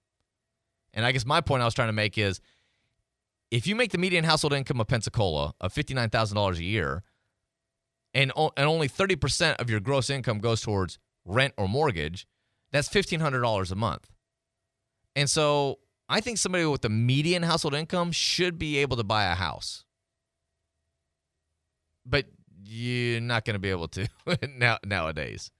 And 0.92 1.06
I 1.06 1.12
guess 1.12 1.24
my 1.24 1.40
point 1.40 1.62
I 1.62 1.64
was 1.64 1.72
trying 1.72 1.88
to 1.88 1.94
make 1.94 2.18
is 2.18 2.38
if 3.50 3.66
you 3.66 3.74
make 3.74 3.92
the 3.92 3.98
median 3.98 4.24
household 4.24 4.52
income 4.52 4.78
of 4.78 4.88
Pensacola 4.88 5.54
of 5.58 5.72
$59,000 5.72 6.58
a 6.58 6.64
year 6.64 7.02
and, 8.12 8.30
and 8.36 8.66
only 8.68 8.90
30% 8.90 9.56
of 9.56 9.70
your 9.70 9.80
gross 9.80 10.10
income 10.10 10.38
goes 10.38 10.60
towards 10.60 10.98
rent 11.24 11.54
or 11.56 11.66
mortgage, 11.66 12.26
that's 12.72 12.90
$1,500 12.90 13.72
a 13.72 13.74
month. 13.74 14.10
And 15.16 15.30
so 15.30 15.78
I 16.10 16.20
think 16.20 16.36
somebody 16.36 16.66
with 16.66 16.82
the 16.82 16.90
median 16.90 17.42
household 17.42 17.72
income 17.72 18.12
should 18.12 18.58
be 18.58 18.76
able 18.76 18.98
to 18.98 19.04
buy 19.04 19.24
a 19.24 19.34
house. 19.34 19.86
But 22.06 22.26
you're 22.64 23.20
not 23.20 23.44
going 23.44 23.54
to 23.54 23.60
be 23.60 23.70
able 23.70 23.88
to 23.88 24.08
now, 24.56 24.78
nowadays. 24.84 25.50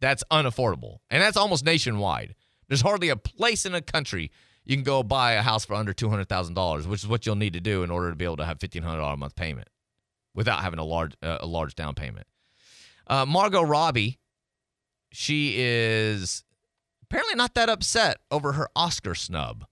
That's 0.00 0.24
unaffordable. 0.30 0.98
And 1.10 1.22
that's 1.22 1.36
almost 1.36 1.64
nationwide. 1.64 2.34
There's 2.68 2.80
hardly 2.80 3.08
a 3.08 3.16
place 3.16 3.66
in 3.66 3.72
the 3.72 3.82
country 3.82 4.30
you 4.64 4.76
can 4.76 4.84
go 4.84 5.02
buy 5.02 5.32
a 5.32 5.42
house 5.42 5.64
for 5.64 5.74
under 5.74 5.92
$200,000, 5.92 6.86
which 6.86 7.00
is 7.02 7.08
what 7.08 7.26
you'll 7.26 7.34
need 7.34 7.54
to 7.54 7.60
do 7.60 7.82
in 7.82 7.90
order 7.90 8.10
to 8.10 8.16
be 8.16 8.24
able 8.24 8.36
to 8.36 8.44
have 8.44 8.58
$1,500 8.58 9.12
a 9.12 9.16
month 9.16 9.34
payment 9.34 9.68
without 10.34 10.60
having 10.60 10.78
a 10.78 10.84
large, 10.84 11.14
uh, 11.22 11.38
a 11.40 11.46
large 11.46 11.74
down 11.74 11.94
payment. 11.94 12.26
Uh, 13.06 13.26
Margot 13.26 13.62
Robbie, 13.62 14.20
she 15.10 15.54
is 15.58 16.44
apparently 17.02 17.34
not 17.34 17.54
that 17.54 17.68
upset 17.68 18.18
over 18.30 18.52
her 18.52 18.68
Oscar 18.76 19.14
snub. 19.14 19.64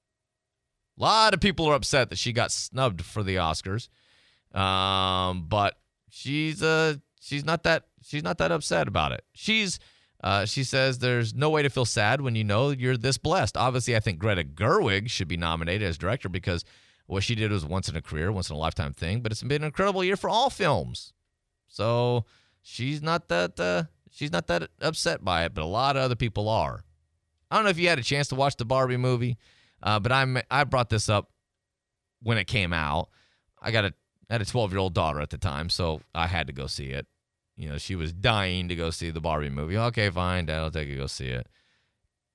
A 0.99 1.03
lot 1.03 1.35
of 1.35 1.41
people 1.41 1.67
are 1.67 1.75
upset 1.75 2.11
that 2.11 2.19
she 2.19 2.33
got 2.33 2.51
snubbed 2.51 3.05
for 3.05 3.23
the 3.23 3.37
Oscars, 3.37 3.89
um, 4.53 5.47
but 5.49 5.77
she's 6.19 6.63
uh 6.63 6.95
she's 7.21 7.45
not 7.45 7.63
that 7.63 7.85
she's 8.03 8.23
not 8.23 8.39
that 8.39 8.53
upset 8.53 8.89
about 8.89 9.13
it. 9.13 9.25
She's 9.33 9.79
uh, 10.23 10.45
she 10.45 10.65
says 10.65 10.99
there's 10.99 11.33
no 11.33 11.49
way 11.49 11.63
to 11.63 11.71
feel 11.71 11.85
sad 11.85 12.21
when 12.21 12.35
you 12.35 12.43
know 12.43 12.71
you're 12.71 12.97
this 12.97 13.19
blessed. 13.19 13.57
Obviously, 13.57 13.95
I 13.95 14.01
think 14.01 14.19
Greta 14.19 14.43
Gerwig 14.43 15.09
should 15.09 15.29
be 15.29 15.37
nominated 15.37 15.87
as 15.87 15.97
director 15.97 16.29
because 16.29 16.65
what 17.07 17.23
she 17.23 17.37
did 17.37 17.53
was 17.53 17.65
once 17.65 17.89
in 17.89 17.95
a 17.95 18.03
career, 18.03 18.33
once 18.33 18.51
in 18.51 18.57
a 18.57 18.59
lifetime 18.59 18.93
thing. 18.93 19.21
But 19.21 19.31
it's 19.31 19.43
been 19.43 19.63
an 19.63 19.67
incredible 19.67 20.03
year 20.03 20.17
for 20.17 20.29
all 20.29 20.51
films, 20.51 21.13
so 21.69 22.25
she's 22.63 23.01
not 23.01 23.29
that 23.29 23.61
uh, 23.61 23.85
she's 24.11 24.33
not 24.33 24.49
that 24.49 24.71
upset 24.81 25.25
by 25.25 25.45
it. 25.45 25.55
But 25.55 25.63
a 25.63 25.67
lot 25.67 25.97
of 25.97 26.03
other 26.03 26.17
people 26.17 26.49
are. 26.49 26.83
I 27.51 27.55
don't 27.55 27.65
know 27.65 27.71
if 27.71 27.79
you 27.79 27.89
had 27.89 28.01
a 28.01 28.03
chance 28.03 28.29
to 28.29 28.35
watch 28.35 28.57
the 28.57 28.65
Barbie 28.65 28.97
movie, 28.97 29.39
uh, 29.85 30.01
but 30.01 30.11
I'm 30.11 30.39
I 30.51 30.65
brought 30.65 30.91
this 30.91 31.09
up 31.09 31.31
when 32.23 32.39
it 32.39 32.49
came 32.49 32.73
out. 32.73 33.09
I 33.63 33.71
got 33.71 33.85
a 33.85 33.95
I 34.31 34.35
had 34.35 34.43
a 34.43 34.47
12 34.47 34.73
year 34.73 34.79
old 34.79 34.95
daughter 34.95 35.21
at 35.21 35.31
the 35.31 35.39
time, 35.39 35.71
so 35.71 36.01
I 36.15 36.27
had 36.27 36.47
to 36.49 36.53
go 36.53 36.67
see 36.67 36.87
it. 36.87 37.07
You 37.57 37.69
know, 37.69 37.79
she 37.79 37.97
was 37.97 38.13
dying 38.13 38.69
to 38.69 38.77
go 38.77 38.91
see 38.91 39.11
the 39.11 39.21
Barbie 39.21 39.51
movie. 39.51 39.77
Okay, 39.77 40.11
fine, 40.11 40.47
Dad, 40.47 40.59
I'll 40.59 40.71
take 40.71 40.89
you 40.89 40.95
to 40.95 41.01
go 41.01 41.07
see 41.07 41.29
it. 41.29 41.49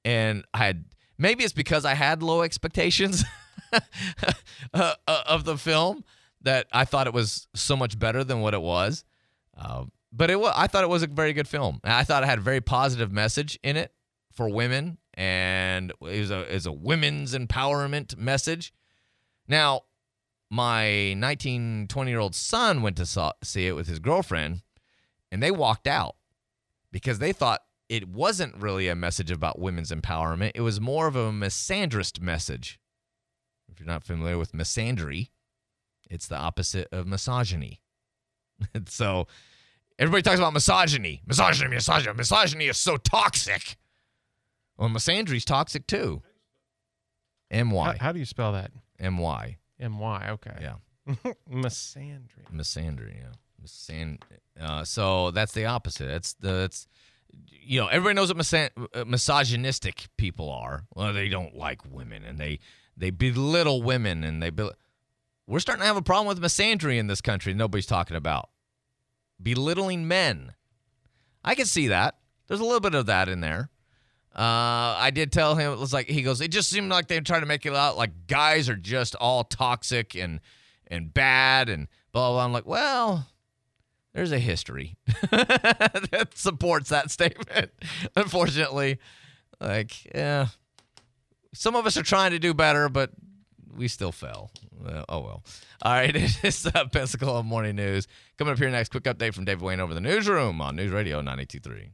And 0.03 0.43
I 0.53 0.65
had 0.65 0.85
maybe 1.17 1.43
it's 1.43 1.53
because 1.53 1.85
I 1.85 1.93
had 1.93 2.21
low 2.21 2.41
expectations 2.41 3.23
uh, 3.73 4.93
uh, 5.07 5.23
of 5.25 5.45
the 5.45 5.57
film 5.57 6.03
that 6.41 6.67
I 6.71 6.85
thought 6.85 7.07
it 7.07 7.13
was 7.13 7.47
so 7.55 7.77
much 7.77 7.97
better 7.97 8.23
than 8.23 8.41
what 8.41 8.53
it 8.53 8.62
was. 8.62 9.03
Uh, 9.57 9.85
but 10.12 10.29
it 10.29 10.39
was, 10.39 10.53
I 10.55 10.67
thought 10.67 10.83
it 10.83 10.89
was 10.89 11.03
a 11.03 11.07
very 11.07 11.33
good 11.33 11.47
film. 11.47 11.79
I 11.83 12.03
thought 12.03 12.23
it 12.23 12.27
had 12.27 12.39
a 12.39 12.41
very 12.43 12.62
positive 12.62 13.12
message 13.12 13.57
in 13.63 13.77
it 13.77 13.93
for 14.31 14.50
women, 14.50 14.97
and 15.13 15.91
it 15.91 16.19
was 16.19 16.31
a, 16.31 16.41
it 16.41 16.53
was 16.53 16.65
a 16.65 16.71
women's 16.71 17.33
empowerment 17.33 18.17
message. 18.17 18.73
Now, 19.47 19.83
my 20.53 21.15
19, 21.15 21.88
20 21.88 22.12
year 22.12 22.19
old 22.19 22.36
son 22.36 22.83
went 22.83 22.95
to 22.98 23.07
saw, 23.07 23.31
see 23.43 23.65
it 23.65 23.72
with 23.72 23.88
his 23.88 23.98
girlfriend, 23.98 24.62
and 25.31 25.41
they 25.41 25.50
walked 25.50 25.88
out 25.88 26.15
because 26.91 27.17
they 27.17 27.33
thought 27.33 27.62
it 27.89 28.07
wasn't 28.07 28.55
really 28.57 28.88
a 28.88 28.93
message 28.93 29.31
about 29.31 29.57
women's 29.57 29.91
empowerment. 29.91 30.51
It 30.53 30.62
was 30.62 30.79
more 30.79 31.07
of 31.07 31.15
a 31.15 31.31
misandrist 31.31 32.22
message. 32.22 32.79
If 33.67 33.79
you're 33.79 33.88
not 33.88 34.03
familiar 34.03 34.38
with 34.38 34.51
misandry, 34.51 35.29
it's 36.07 36.27
the 36.27 36.38
opposite 36.38 36.88
of 36.91 37.07
misogyny. 37.07 37.81
so 38.88 39.25
everybody 39.98 40.22
talks 40.22 40.38
about 40.38 40.53
misogyny. 40.53 41.24
Misogyny, 41.25 41.74
misogyny. 41.74 42.13
Misogyny 42.15 42.67
is 42.67 42.77
so 42.77 42.98
toxic. 42.98 43.75
Well, 44.77 44.89
misandry's 44.89 45.45
toxic 45.45 45.88
too. 45.88 46.22
M-Y. 47.50 47.86
How, 47.98 48.05
how 48.05 48.12
do 48.12 48.19
you 48.19 48.25
spell 48.25 48.53
that? 48.53 48.69
M 49.00 49.17
Y. 49.17 49.57
M 49.83 49.99
Y. 49.99 50.27
Okay. 50.29 50.57
Yeah. 50.61 50.75
Misandry. 51.51 52.45
Misandry, 52.53 53.17
yeah. 53.17 53.33
Misan- 53.63 54.19
uh, 54.59 54.83
so 54.83 55.31
that's 55.31 55.53
the 55.53 55.65
opposite. 55.65 56.07
That's 56.07 56.33
the 56.33 56.51
that's 56.53 56.87
you 57.49 57.79
know 57.79 57.87
everybody 57.87 58.15
knows 58.15 58.29
what 58.33 58.37
misan- 58.37 58.69
uh, 58.93 59.05
misogynistic 59.05 60.07
people 60.17 60.49
are. 60.51 60.83
Well, 60.95 61.13
they 61.13 61.29
don't 61.29 61.55
like 61.55 61.81
women 61.89 62.23
and 62.23 62.37
they 62.37 62.59
they 62.95 63.09
belittle 63.09 63.81
women 63.81 64.23
and 64.23 64.41
they 64.41 64.49
bel- 64.49 64.73
we're 65.47 65.59
starting 65.59 65.81
to 65.81 65.87
have 65.87 65.97
a 65.97 66.01
problem 66.01 66.27
with 66.27 66.41
misandry 66.41 66.97
in 66.97 67.07
this 67.07 67.21
country. 67.21 67.53
Nobody's 67.53 67.85
talking 67.85 68.15
about 68.17 68.49
belittling 69.41 70.07
men. 70.07 70.53
I 71.43 71.55
can 71.55 71.65
see 71.65 71.87
that. 71.87 72.15
There's 72.47 72.59
a 72.59 72.63
little 72.63 72.79
bit 72.79 72.95
of 72.95 73.07
that 73.07 73.27
in 73.27 73.41
there. 73.41 73.69
Uh, 74.35 74.97
I 74.97 75.11
did 75.13 75.31
tell 75.31 75.55
him 75.55 75.71
it 75.71 75.77
was 75.79 75.93
like 75.93 76.07
he 76.07 76.23
goes. 76.23 76.41
It 76.41 76.49
just 76.49 76.69
seemed 76.69 76.89
like 76.89 77.07
they 77.07 77.19
trying 77.19 77.41
to 77.41 77.45
make 77.47 77.65
it 77.65 77.75
out 77.75 77.97
like 77.97 78.27
guys 78.27 78.67
are 78.67 78.75
just 78.75 79.15
all 79.15 79.43
toxic 79.43 80.15
and 80.15 80.39
and 80.87 81.13
bad 81.13 81.69
and 81.69 81.87
blah 82.11 82.29
blah. 82.29 82.33
blah. 82.37 82.45
I'm 82.45 82.53
like, 82.53 82.65
well, 82.65 83.27
there's 84.13 84.31
a 84.31 84.39
history 84.39 84.97
that 85.31 86.29
supports 86.33 86.89
that 86.89 87.11
statement. 87.11 87.71
Unfortunately, 88.15 88.99
like, 89.59 90.05
yeah, 90.15 90.47
some 91.53 91.75
of 91.75 91.85
us 91.85 91.95
are 91.95 92.03
trying 92.03 92.31
to 92.31 92.39
do 92.39 92.55
better, 92.55 92.89
but 92.89 93.11
we 93.75 93.87
still 93.87 94.11
fell. 94.11 94.51
Uh, 94.85 95.03
oh 95.09 95.19
well. 95.19 95.43
All 95.81 95.93
right, 95.93 96.15
it 96.15 96.43
is 96.43 96.65
uh, 96.65 96.85
Pensacola 96.85 97.43
Morning 97.43 97.75
News 97.75 98.07
coming 98.37 98.51
up 98.51 98.57
here 98.59 98.69
next. 98.69 98.89
Quick 98.89 99.03
update 99.03 99.33
from 99.33 99.45
David 99.45 99.61
Wayne 99.61 99.79
over 99.79 99.93
the 99.93 100.01
newsroom 100.01 100.61
on 100.61 100.75
News 100.75 100.91
Radio 100.91 101.21
92.3. 101.21 101.89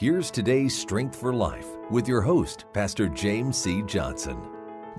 Here's 0.00 0.30
today's 0.30 0.74
Strength 0.74 1.16
for 1.16 1.34
Life 1.34 1.66
with 1.90 2.08
your 2.08 2.22
host, 2.22 2.64
Pastor 2.72 3.06
James 3.06 3.58
C. 3.58 3.82
Johnson. 3.82 4.40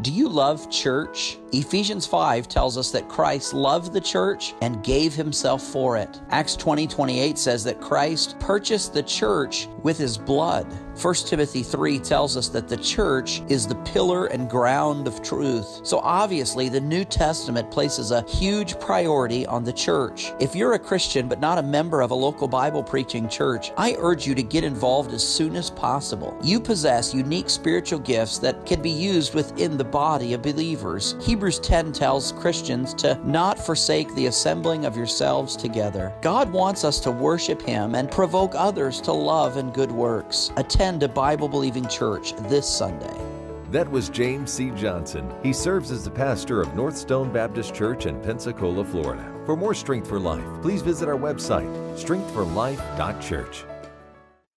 Do 0.02 0.12
you 0.12 0.30
love 0.30 0.70
church? 0.70 1.40
Ephesians 1.54 2.06
5 2.06 2.48
tells 2.48 2.78
us 2.78 2.92
that 2.92 3.10
Christ 3.10 3.56
loved 3.56 3.94
the 3.94 4.00
church 4.00 4.54
and 4.62 4.84
gave 4.84 5.16
himself 5.16 5.64
for 5.64 5.98
it. 5.98 6.22
Acts 6.30 6.56
20 6.56 6.86
28 6.86 7.40
says 7.40 7.64
that 7.64 7.82
Christ 7.82 8.40
purchased 8.40 8.94
the 8.94 9.02
church 9.02 9.68
with 9.82 9.98
his 9.98 10.20
blood. 10.20 10.72
1 11.02 11.16
Timothy 11.26 11.64
3 11.64 11.98
tells 11.98 12.38
us 12.38 12.48
that 12.50 12.68
the 12.68 12.78
church 12.78 13.42
is 13.50 13.66
the 13.66 13.74
pillar 13.86 14.28
and 14.28 14.48
ground 14.48 15.08
of 15.08 15.24
truth. 15.24 15.82
So 15.84 15.98
obviously, 15.98 16.70
the 16.70 16.80
New 16.80 17.04
Testament 17.04 17.72
places 17.72 18.12
a 18.12 18.22
huge 18.30 18.80
priority 18.80 19.48
on 19.48 19.64
the 19.64 19.74
church. 19.74 20.32
If 20.40 20.56
you're 20.56 20.74
a 20.74 20.80
Christian 20.80 21.28
but 21.28 21.40
not 21.40 21.58
a 21.58 21.64
member 21.64 22.02
of 22.02 22.12
a 22.12 22.16
local 22.16 22.48
Bible 22.48 22.84
preaching 22.84 23.28
church, 23.28 23.72
I 23.78 23.96
urge 23.98 24.28
you 24.28 24.36
to 24.36 24.44
get 24.44 24.64
involved 24.64 25.12
as 25.12 25.28
soon 25.28 25.56
as 25.56 25.72
possible. 25.72 26.38
You 26.44 26.60
possess 26.60 27.16
unique 27.16 27.50
spiritual 27.50 27.98
gifts 27.98 28.38
that 28.38 28.64
can 28.68 28.80
be 28.84 28.92
used 28.92 29.34
within 29.34 29.78
the 29.78 29.84
body 29.84 30.36
of 30.36 30.44
believers. 30.44 31.16
Hebrews 31.20 31.62
10 31.62 31.94
tells 31.94 32.32
Christians 32.34 32.94
to 32.96 33.20
not 33.28 33.58
forsake 33.58 34.14
the 34.14 34.28
assembling 34.28 34.86
of 34.86 34.96
yourselves 34.96 35.56
together. 35.56 36.14
God 36.22 36.52
wants 36.52 36.84
us 36.84 37.00
to 37.00 37.10
worship 37.10 37.60
Him 37.60 37.96
and 37.96 38.12
provoke 38.12 38.54
others 38.54 39.02
to 39.02 39.12
love 39.12 39.58
and 39.58 39.74
good 39.74 39.92
works. 39.92 40.52
Attend 40.58 40.91
a 41.00 41.08
Bible 41.08 41.48
believing 41.48 41.88
church 41.88 42.34
this 42.50 42.68
Sunday. 42.68 43.16
That 43.72 43.90
was 43.90 44.10
James 44.10 44.52
C. 44.52 44.70
Johnson. 44.72 45.34
He 45.42 45.54
serves 45.54 45.92
as 45.92 46.04
the 46.04 46.12
pastor 46.12 46.62
of 46.62 46.76
North 46.76 46.98
Stone 46.98 47.32
Baptist 47.32 47.74
Church 47.74 48.06
in 48.06 48.20
Pensacola, 48.22 48.84
Florida. 48.84 49.26
For 49.46 49.56
more 49.56 49.74
Strength 49.74 50.10
for 50.10 50.20
Life, 50.20 50.44
please 50.62 50.82
visit 50.82 51.08
our 51.08 51.18
website, 51.18 51.72
strengthforlife.church. 51.98 53.64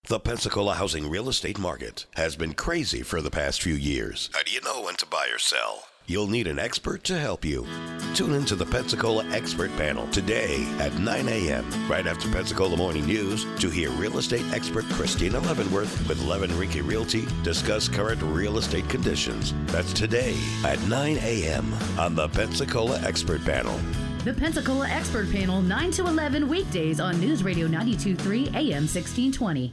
The 0.09 0.21
Pensacola 0.21 0.75
housing 0.75 1.09
real 1.09 1.29
estate 1.29 1.59
market 1.59 2.07
has 2.15 2.37
been 2.37 2.55
crazy 2.55 3.03
for 3.03 3.23
the 3.23 3.31
past 3.31 3.63
few 3.63 3.75
years. 3.75 4.29
How 4.35 4.43
do 4.43 4.51
you 4.51 4.61
know 4.63 4.83
when 4.83 4.97
to 4.97 5.07
buy 5.07 5.29
or 5.33 5.39
sell? 5.39 5.85
You'll 6.07 6.27
need 6.27 6.49
an 6.49 6.59
expert 6.59 7.03
to 7.05 7.19
help 7.19 7.47
you. 7.47 7.67
Tune 8.15 8.35
into 8.35 8.55
the 8.55 8.67
Pensacola 8.67 9.25
Expert 9.31 9.75
Panel 9.79 10.07
today 10.09 10.67
at 10.79 10.93
9 10.99 11.29
a.m., 11.29 11.65
right 11.89 12.07
after 12.07 12.31
Pensacola 12.31 12.77
Morning 12.77 13.07
News, 13.07 13.47
to 13.59 13.71
hear 13.71 13.91
real 13.93 14.19
estate 14.19 14.45
expert 14.53 14.85
Christina 14.91 15.41
Leavenworth 15.41 16.07
with 16.07 16.21
Leavenricky 16.21 16.87
Realty 16.87 17.27
discuss 17.43 17.89
current 17.89 18.21
real 18.21 18.59
estate 18.59 18.87
conditions. 18.91 19.55
That's 19.67 19.95
today 19.95 20.37
at 20.63 20.79
9 20.89 21.17
a.m. 21.23 21.73
on 21.99 22.15
the 22.15 22.29
Pensacola 22.29 23.01
Expert 23.01 23.43
Panel. 23.43 23.81
The 24.25 24.35
Pensacola 24.35 24.87
Expert 24.89 25.33
Panel, 25.33 25.63
9 25.63 25.91
to 25.93 26.07
11 26.07 26.49
weekdays 26.49 27.01
on 27.01 27.19
News 27.19 27.43
Radio 27.43 27.67
923 27.67 28.49
AM 28.49 28.85
1620. 28.85 29.73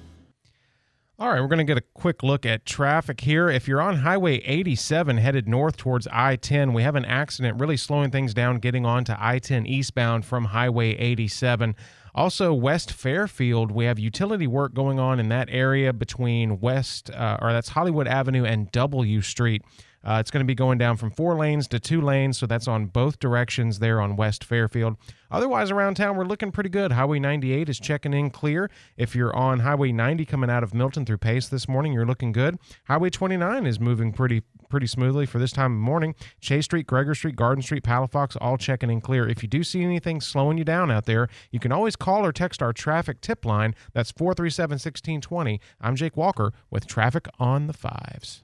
All 1.21 1.29
right, 1.29 1.39
we're 1.39 1.49
going 1.49 1.59
to 1.59 1.63
get 1.63 1.77
a 1.77 1.83
quick 1.93 2.23
look 2.23 2.47
at 2.47 2.65
traffic 2.65 3.21
here. 3.21 3.47
If 3.47 3.67
you're 3.67 3.79
on 3.79 3.97
Highway 3.97 4.37
87 4.37 5.17
headed 5.17 5.47
north 5.47 5.77
towards 5.77 6.07
I 6.07 6.35
10, 6.35 6.73
we 6.73 6.81
have 6.81 6.95
an 6.95 7.05
accident 7.05 7.59
really 7.59 7.77
slowing 7.77 8.09
things 8.09 8.33
down 8.33 8.57
getting 8.57 8.87
onto 8.87 9.13
I 9.15 9.37
10 9.37 9.67
eastbound 9.67 10.25
from 10.25 10.45
Highway 10.45 10.95
87. 10.97 11.75
Also, 12.15 12.55
West 12.55 12.91
Fairfield, 12.91 13.71
we 13.71 13.85
have 13.85 13.99
utility 13.99 14.47
work 14.47 14.73
going 14.73 14.97
on 14.97 15.19
in 15.19 15.29
that 15.29 15.47
area 15.51 15.93
between 15.93 16.59
West, 16.59 17.11
uh, 17.11 17.37
or 17.39 17.53
that's 17.53 17.69
Hollywood 17.69 18.07
Avenue 18.07 18.43
and 18.43 18.71
W 18.71 19.21
Street. 19.21 19.61
Uh, 20.03 20.17
it's 20.19 20.31
going 20.31 20.43
to 20.43 20.47
be 20.47 20.55
going 20.55 20.77
down 20.77 20.97
from 20.97 21.11
four 21.11 21.35
lanes 21.35 21.67
to 21.67 21.79
two 21.79 22.01
lanes, 22.01 22.37
so 22.37 22.45
that's 22.45 22.67
on 22.67 22.87
both 22.87 23.19
directions 23.19 23.79
there 23.79 24.01
on 24.01 24.15
West 24.15 24.43
Fairfield. 24.43 24.97
Otherwise, 25.29 25.71
around 25.71 25.95
town, 25.95 26.17
we're 26.17 26.25
looking 26.25 26.51
pretty 26.51 26.69
good. 26.69 26.91
Highway 26.91 27.19
98 27.19 27.69
is 27.69 27.79
checking 27.79 28.13
in 28.13 28.29
clear. 28.31 28.69
If 28.97 29.15
you're 29.15 29.35
on 29.35 29.59
Highway 29.59 29.91
90 29.91 30.25
coming 30.25 30.49
out 30.49 30.63
of 30.63 30.73
Milton 30.73 31.05
through 31.05 31.19
Pace 31.19 31.47
this 31.47 31.67
morning, 31.67 31.93
you're 31.93 32.05
looking 32.05 32.31
good. 32.31 32.57
Highway 32.85 33.09
29 33.09 33.65
is 33.65 33.79
moving 33.79 34.11
pretty 34.11 34.41
pretty 34.69 34.87
smoothly 34.87 35.25
for 35.25 35.37
this 35.37 35.51
time 35.51 35.73
of 35.73 35.79
morning. 35.79 36.15
Chase 36.39 36.65
Street, 36.65 36.87
Gregory 36.87 37.15
Street, 37.15 37.35
Garden 37.35 37.61
Street, 37.61 37.83
Palafox, 37.83 38.37
all 38.39 38.57
checking 38.57 38.89
in 38.89 39.01
clear. 39.01 39.27
If 39.27 39.43
you 39.43 39.49
do 39.49 39.63
see 39.63 39.83
anything 39.83 40.21
slowing 40.21 40.57
you 40.57 40.63
down 40.63 40.89
out 40.89 41.05
there, 41.05 41.27
you 41.51 41.59
can 41.59 41.73
always 41.73 41.97
call 41.97 42.25
or 42.25 42.31
text 42.31 42.63
our 42.63 42.71
traffic 42.73 43.21
tip 43.21 43.45
line. 43.45 43.75
That's 43.93 44.11
437 44.11 44.75
1620. 44.75 45.59
I'm 45.81 45.95
Jake 45.95 46.15
Walker 46.15 46.53
with 46.69 46.87
Traffic 46.87 47.27
on 47.37 47.67
the 47.67 47.73
Fives. 47.73 48.43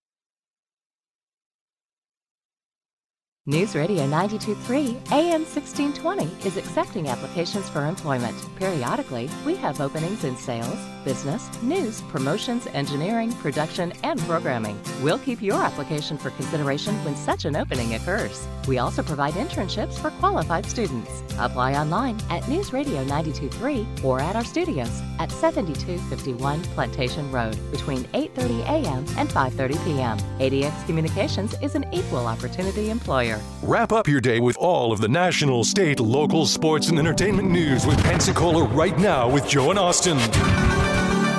News 3.47 3.73
Radio 3.73 4.05
923 4.05 4.99
AM 5.11 5.41
1620 5.41 6.47
is 6.47 6.57
accepting 6.57 7.07
applications 7.07 7.67
for 7.69 7.87
employment. 7.87 8.37
Periodically, 8.55 9.31
we 9.47 9.55
have 9.55 9.81
openings 9.81 10.25
in 10.25 10.37
sales, 10.37 10.77
business, 11.03 11.49
news, 11.63 12.01
promotions, 12.03 12.67
engineering, 12.67 13.33
production, 13.33 13.93
and 14.03 14.19
programming. 14.27 14.79
We'll 15.01 15.17
keep 15.17 15.41
your 15.41 15.55
application 15.55 16.19
for 16.19 16.29
consideration 16.29 16.93
when 17.03 17.15
such 17.15 17.45
an 17.45 17.55
opening 17.55 17.95
occurs. 17.95 18.47
We 18.67 18.77
also 18.77 19.01
provide 19.01 19.33
internships 19.33 19.97
for 19.97 20.11
qualified 20.19 20.67
students. 20.67 21.23
Apply 21.39 21.73
online 21.73 22.19
at 22.29 22.47
News 22.47 22.71
Radio 22.71 23.03
923 23.05 23.87
or 24.03 24.19
at 24.19 24.35
our 24.35 24.45
studios 24.45 25.01
at 25.17 25.31
7251 25.31 26.61
Plantation 26.75 27.31
Road 27.31 27.57
between 27.71 28.03
8:30 28.13 28.61
a.m. 28.65 29.05
and 29.17 29.29
5:30 29.29 29.83
p.m. 29.83 30.17
ADX 30.39 30.85
Communications 30.85 31.55
is 31.63 31.73
an 31.73 31.85
equal 31.91 32.27
opportunity 32.27 32.91
employer. 32.91 33.30
Wrap 33.63 33.91
up 33.91 34.07
your 34.07 34.21
day 34.21 34.39
with 34.39 34.57
all 34.57 34.91
of 34.91 35.01
the 35.01 35.07
national, 35.07 35.63
state, 35.63 35.99
local 35.99 36.45
sports 36.45 36.89
and 36.89 36.97
entertainment 36.97 37.49
news 37.49 37.85
with 37.85 38.01
Pensacola 38.03 38.63
right 38.65 38.97
now 38.97 39.29
with 39.29 39.47
Joe 39.47 39.69
and 39.69 39.79
Austin 39.79 40.17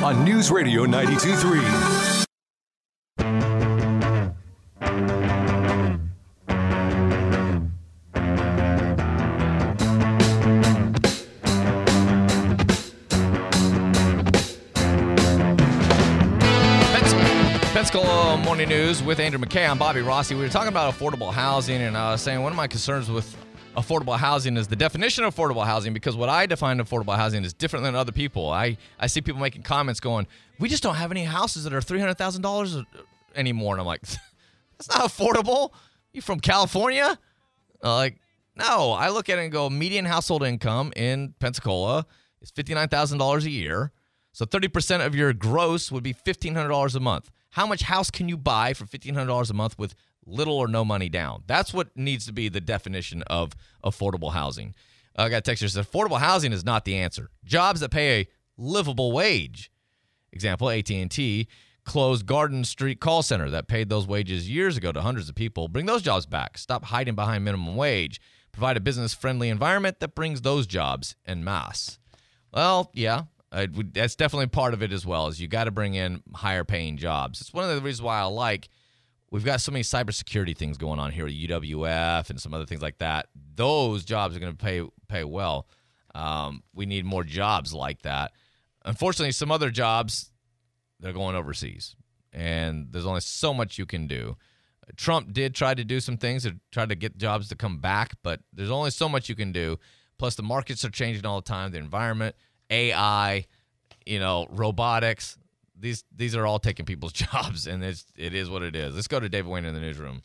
on 0.03 0.25
News 0.25 0.51
Radio 0.51 0.85
923. 0.85 2.02
Morning 18.53 18.69
News 18.69 19.03
with 19.03 19.19
Andrew 19.19 19.41
McKay. 19.41 19.67
I'm 19.67 19.79
Bobby 19.79 20.03
Rossi. 20.03 20.35
We 20.35 20.43
were 20.43 20.51
talking 20.51 20.69
about 20.69 20.93
affordable 20.93 21.33
housing, 21.33 21.81
and 21.81 21.97
I 21.97 22.13
was 22.13 22.21
saying 22.21 22.43
one 22.43 22.53
of 22.53 22.57
my 22.57 22.67
concerns 22.67 23.11
with 23.11 23.35
affordable 23.79 24.15
housing 24.15 24.59
is 24.59 24.69
the 24.69 24.77
definition 24.77 25.25
of 25.25 25.35
affordable 25.35 25.65
housing 25.65 25.95
because 25.95 26.17
what 26.17 26.29
I 26.29 26.45
define 26.45 26.77
affordable 26.79 27.17
housing 27.17 27.45
is 27.45 27.55
different 27.55 27.83
than 27.83 27.95
other 27.95 28.13
people. 28.13 28.51
I, 28.51 28.77
I 29.01 29.07
see 29.07 29.23
people 29.23 29.41
making 29.41 29.63
comments 29.63 30.01
going, 30.01 30.27
We 30.61 30.69
just 30.69 30.83
don't 30.83 30.97
have 30.97 31.11
any 31.11 31.25
houses 31.25 31.65
that 31.65 31.73
are 31.73 31.81
$300,000 31.81 32.85
anymore. 33.35 33.73
And 33.73 33.81
I'm 33.81 33.87
like, 33.87 34.03
That's 34.73 34.91
not 34.91 35.11
affordable. 35.11 35.71
You 36.13 36.21
from 36.21 36.39
California? 36.39 37.19
Uh, 37.83 37.95
like, 37.95 38.19
no, 38.55 38.93
I 38.93 39.09
look 39.09 39.31
at 39.31 39.39
it 39.39 39.45
and 39.45 39.51
go, 39.51 39.71
median 39.71 40.05
household 40.05 40.43
income 40.43 40.93
in 40.95 41.33
Pensacola 41.41 42.05
is 42.43 42.53
$59,000 42.53 43.45
a 43.47 43.51
year. 43.51 43.93
So 44.33 44.45
30% 44.45 45.07
of 45.07 45.15
your 45.15 45.33
gross 45.33 45.91
would 45.91 46.03
be 46.03 46.13
$1,500 46.13 46.95
a 46.95 47.01
month. 47.01 47.31
How 47.53 47.67
much 47.67 47.83
house 47.83 48.11
can 48.11 48.29
you 48.31 48.39
buy 48.39 48.73
for 48.73 48.87
$1,500 48.87 49.51
a 49.51 49.55
month 49.55 49.79
with 49.79 49.95
little 50.25 50.57
or 50.57 50.69
no 50.69 50.87
money 50.87 51.11
down? 51.11 51.45
That's 51.47 51.75
what 51.75 51.95
needs 51.95 52.25
to 52.27 52.33
be 52.33 52.49
the 52.49 52.63
definition 52.63 53.23
of 53.27 53.53
affordable 53.85 54.33
housing. 54.33 54.75
I 55.15 55.29
got 55.29 55.37
a 55.37 55.41
text 55.43 55.61
here 55.61 55.69
says 55.69 55.87
affordable 55.87 56.19
housing 56.19 56.53
is 56.53 56.65
not 56.65 56.87
the 56.87 56.97
answer. 56.97 57.29
Jobs 57.45 57.81
that 57.81 57.91
pay 57.91 58.21
a 58.21 58.29
livable 58.57 59.13
wage. 59.13 59.71
Example, 60.33 60.71
AT&T 60.71 61.47
closed 61.85 62.25
Garden 62.25 62.65
Street 62.65 63.01
call 63.01 63.23
center 63.23 63.51
that 63.51 63.69
paid 63.69 63.91
those 63.91 64.07
wages 64.07 64.49
years 64.49 64.79
ago 64.79 64.91
to 64.91 65.03
hundreds 65.03 65.29
of 65.29 65.35
people. 65.35 65.69
Bring 65.69 65.85
those 65.85 66.01
jobs 66.01 66.25
back. 66.25 66.57
Stop 66.57 66.87
hiding 66.87 67.15
behind 67.15 67.45
minimum 67.45 67.77
wage. 67.77 68.19
Provide 68.53 68.79
a 68.79 68.81
business-friendly 68.81 69.51
environment 69.51 70.01
that 70.01 70.15
brings 70.15 70.41
those 70.41 70.67
jobs 70.67 71.17
en 71.27 71.45
masse. 71.45 71.99
Well, 72.55 72.91
yeah, 72.95 73.25
Would- 73.53 73.95
that's 73.95 74.17
definitely 74.17 74.47
part 74.49 74.75
of 74.75 74.83
it 74.83 74.93
as 74.93 75.05
well. 75.05 75.29
Is 75.29 75.41
you 75.41 75.49
got 75.49 75.65
to 75.65 75.71
bring 75.71 75.95
in 75.95 76.23
higher 76.35 76.65
paying 76.65 76.97
jobs. 76.97 77.41
It's 77.41 77.53
one 77.53 77.69
of 77.69 77.75
the 77.75 77.83
reasons 77.83 78.03
why 78.03 78.21
I 78.21 78.25
like. 78.25 78.69
We've 79.31 79.45
got 79.45 79.61
so 79.63 79.73
many 79.73 79.83
cybersecurity 79.83 80.57
things 80.57 80.77
going 80.77 80.99
on 81.01 81.11
here, 81.11 81.27
UWF 81.27 82.29
and 82.29 82.39
some 82.41 82.53
other 82.53 82.67
things 82.67 82.83
like 82.83 82.99
that. 82.99 83.29
Those 83.55 84.05
jobs 84.05 84.37
are 84.37 84.41
going 84.41 84.53
to 84.53 84.63
pay 84.63 84.83
pay 85.09 85.25
well. 85.25 85.67
Um, 86.15 86.63
we 86.75 86.85
need 86.85 87.05
more 87.07 87.25
jobs 87.25 87.73
like 87.73 88.03
that. 88.03 88.33
Unfortunately, 88.85 89.33
some 89.33 89.51
other 89.51 89.71
jobs 89.71 90.31
they're 91.01 91.13
going 91.13 91.35
overseas, 91.35 91.97
and 92.33 92.89
there's 92.91 93.07
only 93.07 93.21
so 93.23 93.55
much 93.55 93.79
you 93.79 93.87
can 93.87 94.07
do. 94.07 94.37
Trump 94.97 95.33
did 95.33 95.55
try 95.55 95.75
to 95.75 95.85
do 95.85 96.01
some 96.01 96.17
things 96.17 96.43
to 96.43 96.57
try 96.71 96.85
to 96.85 96.95
get 96.95 97.17
jobs 97.17 97.49
to 97.49 97.57
come 97.57 97.79
back, 97.79 98.15
but 98.23 98.41
there's 98.53 98.71
only 98.71 98.91
so 98.91 99.09
much 99.09 99.29
you 99.29 99.35
can 99.35 99.53
do. 99.53 99.79
Plus, 100.19 100.35
the 100.35 100.43
markets 100.43 100.85
are 100.85 100.91
changing 100.91 101.25
all 101.25 101.41
the 101.41 101.49
time. 101.49 101.71
The 101.71 101.79
environment, 101.79 102.37
AI, 102.73 103.47
you 104.07 104.19
know, 104.19 104.47
robotics. 104.51 105.39
These 105.79 106.05
these 106.15 106.35
are 106.35 106.47
all 106.47 106.59
taking 106.59 106.87
people's 106.87 107.13
jobs, 107.13 107.67
and 107.67 107.85
it's 107.85 108.05
it 108.17 108.35
is 108.35 108.51
what 108.51 108.63
it 108.63 108.75
is. 108.75 108.95
Let's 108.95 109.09
go 109.09 109.21
to 109.21 109.29
David 109.29 109.51
Wayne 109.51 109.65
in 109.65 109.75
the 109.75 109.81
newsroom. 109.81 110.23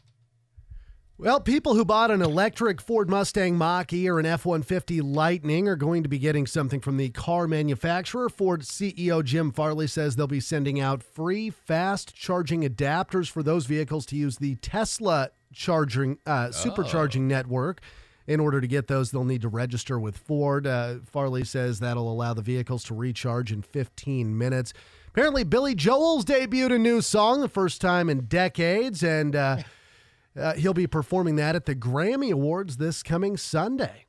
Well, 1.20 1.40
people 1.40 1.74
who 1.74 1.84
bought 1.84 2.12
an 2.12 2.22
electric 2.22 2.80
Ford 2.80 3.10
Mustang 3.10 3.58
Mach 3.58 3.92
E 3.92 4.08
or 4.08 4.20
an 4.20 4.28
F 4.28 4.46
150 4.46 5.02
Lightning 5.02 5.68
are 5.68 5.76
going 5.76 6.04
to 6.04 6.10
be 6.10 6.20
getting 6.20 6.46
something 6.46 6.80
from 6.80 6.98
the 6.98 7.10
car 7.10 7.48
manufacturer. 7.48 8.30
Ford 8.30 8.62
CEO 8.62 9.24
Jim 9.24 9.52
Farley 9.52 9.88
says 9.88 10.16
they'll 10.16 10.28
be 10.28 10.40
sending 10.40 10.80
out 10.80 11.02
free 11.02 11.50
fast 11.50 12.16
charging 12.16 12.62
adapters 12.62 13.32
for 13.32 13.42
those 13.42 13.66
vehicles 13.66 14.06
to 14.08 14.16
use 14.16 14.38
the 14.38 14.56
Tesla 14.58 15.32
charging 15.52 16.20
uh, 16.28 16.50
supercharging 16.50 17.22
network. 17.22 17.82
In 18.28 18.42
order 18.42 18.60
to 18.60 18.68
get 18.68 18.88
those, 18.88 19.12
they'll 19.12 19.24
need 19.24 19.42
to 19.44 19.48
register 19.48 19.98
with 19.98 20.18
Ford. 20.18 20.68
Uh, 20.68 20.96
Farley 21.06 21.46
says 21.46 21.80
that'll 21.80 22.12
allow 22.12 22.34
the 22.34 22.42
vehicles 22.42 22.84
to 22.86 22.94
recharge 22.94 23.54
in 23.54 23.62
15 23.62 24.38
minutes. 24.38 24.74
Apparently, 25.08 25.46
Billy 25.46 25.74
Joel's 25.74 26.26
debuted 26.26 26.76
a 26.76 26.78
new 26.78 27.02
song, 27.02 27.40
the 27.40 27.48
first 27.48 27.80
time 27.80 28.10
in 28.10 28.26
decades, 28.26 29.02
and 29.02 29.34
uh, 29.36 29.58
uh, 30.40 30.54
he'll 30.56 30.74
be 30.74 30.88
performing 30.88 31.38
that 31.38 31.56
at 31.56 31.66
the 31.66 31.74
Grammy 31.74 32.32
Awards 32.32 32.78
this 32.78 33.02
coming 33.02 33.38
Sunday. 33.38 34.06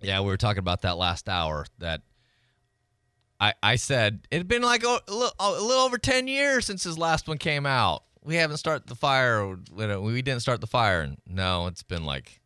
Yeah, 0.00 0.20
we 0.20 0.26
were 0.26 0.36
talking 0.36 0.58
about 0.58 0.82
that 0.82 0.96
last 0.96 1.28
hour. 1.28 1.66
That 1.78 2.02
I 3.38 3.54
I 3.62 3.76
said 3.76 4.26
it 4.30 4.38
had 4.38 4.48
been 4.48 4.62
like 4.62 4.84
a, 4.84 5.00
little, 5.08 5.34
a 5.38 5.50
little 5.50 5.84
over 5.84 5.98
ten 5.98 6.28
years 6.28 6.66
since 6.66 6.82
his 6.82 6.98
last 6.98 7.28
one 7.28 7.38
came 7.38 7.66
out. 7.66 8.04
We 8.22 8.36
haven't 8.36 8.56
started 8.56 8.88
the 8.88 8.94
fire. 8.94 9.56
you 9.76 9.86
know, 9.86 10.00
We 10.00 10.20
didn't 10.22 10.40
start 10.42 10.60
the 10.60 10.66
fire. 10.66 11.14
No, 11.26 11.66
it's 11.68 11.82
been 11.82 12.04
like 12.04 12.40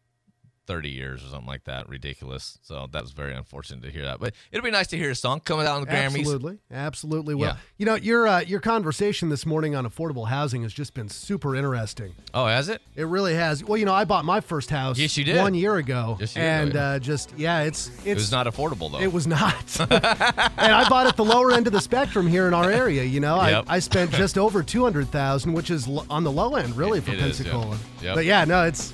thirty 0.70 0.90
years 0.90 1.24
or 1.24 1.28
something 1.28 1.48
like 1.48 1.64
that. 1.64 1.88
Ridiculous. 1.88 2.58
So 2.62 2.86
that 2.92 3.02
was 3.02 3.10
very 3.10 3.34
unfortunate 3.34 3.82
to 3.82 3.90
hear 3.90 4.04
that. 4.04 4.20
But 4.20 4.34
it'll 4.52 4.62
be 4.64 4.70
nice 4.70 4.86
to 4.88 4.96
hear 4.96 5.10
a 5.10 5.14
song 5.16 5.40
coming 5.40 5.66
out 5.66 5.74
on 5.76 5.80
the 5.80 5.88
Grammys. 5.88 6.18
Absolutely, 6.20 6.58
absolutely. 6.70 7.34
Well, 7.34 7.54
Yeah. 7.54 7.60
you 7.78 7.86
know 7.86 7.94
your 7.96 8.28
uh, 8.28 8.40
your 8.42 8.60
conversation 8.60 9.28
this 9.30 9.44
morning 9.44 9.74
on 9.74 9.84
affordable 9.84 10.28
housing 10.28 10.62
has 10.62 10.72
just 10.72 10.94
been 10.94 11.08
super 11.08 11.56
interesting. 11.56 12.14
Oh, 12.32 12.46
has 12.46 12.68
it? 12.68 12.80
It 12.94 13.04
really 13.06 13.34
has. 13.34 13.64
Well, 13.64 13.78
you 13.78 13.84
know, 13.84 13.94
I 13.94 14.04
bought 14.04 14.24
my 14.24 14.40
first 14.40 14.70
house. 14.70 14.96
Yes, 14.98 15.16
you 15.16 15.24
did. 15.24 15.36
one 15.38 15.54
year 15.54 15.76
ago, 15.76 16.16
Yes, 16.20 16.36
you 16.36 16.42
did, 16.42 16.48
and 16.48 16.74
yeah. 16.74 16.88
uh, 16.90 16.98
just 17.00 17.32
yeah, 17.36 17.62
it's 17.62 17.88
it's 17.88 18.06
It 18.06 18.14
was 18.14 18.30
not 18.30 18.46
affordable 18.46 18.92
though. 18.92 19.00
It 19.00 19.12
was 19.12 19.26
not. 19.26 19.80
and 19.90 20.72
I 20.72 20.88
bought 20.88 21.06
at 21.08 21.16
the 21.16 21.24
lower 21.24 21.50
end 21.52 21.66
of 21.66 21.72
the 21.72 21.80
spectrum 21.80 22.26
here 22.28 22.46
in 22.46 22.54
our 22.54 22.70
area. 22.82 23.02
You 23.02 23.18
know, 23.20 23.36
Yep. 23.44 23.64
I, 23.68 23.76
I 23.76 23.78
spent 23.80 24.12
just 24.12 24.38
over 24.38 24.62
two 24.62 24.84
hundred 24.84 25.08
thousand, 25.08 25.52
which 25.52 25.70
is 25.70 25.88
l- 25.88 26.06
on 26.08 26.22
the 26.24 26.30
low 26.30 26.54
end, 26.56 26.76
really, 26.76 27.00
for 27.00 27.10
It 27.12 27.18
is, 27.20 27.40
yeah. 27.40 27.44
Pensacola. 27.52 27.78
Yep. 28.02 28.14
But 28.14 28.24
yeah, 28.24 28.44
no, 28.44 28.64
it's 28.64 28.92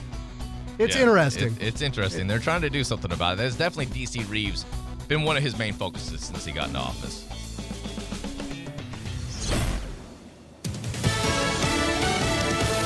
it's 0.79 0.95
Yeah, 0.95 1.03
interesting. 1.03 1.57
it- 1.57 1.63
it's 1.63 1.83
interesting. 1.83 2.27
They're 2.27 2.39
trying 2.39 2.63
to 2.63 2.71
do 2.71 2.85
something 2.85 3.13
about 3.13 3.39
it. 3.39 3.45
It's 3.45 3.57
definitely 3.57 3.87
DC 3.87 4.25
Reeves 4.31 4.65
been 5.09 5.23
one 5.23 5.37
of 5.37 5.43
his 5.43 5.57
main 5.57 5.73
focuses 5.73 6.21
since 6.23 6.45
he 6.45 6.53
got 6.53 6.69
into 6.69 6.81
office. 6.81 7.25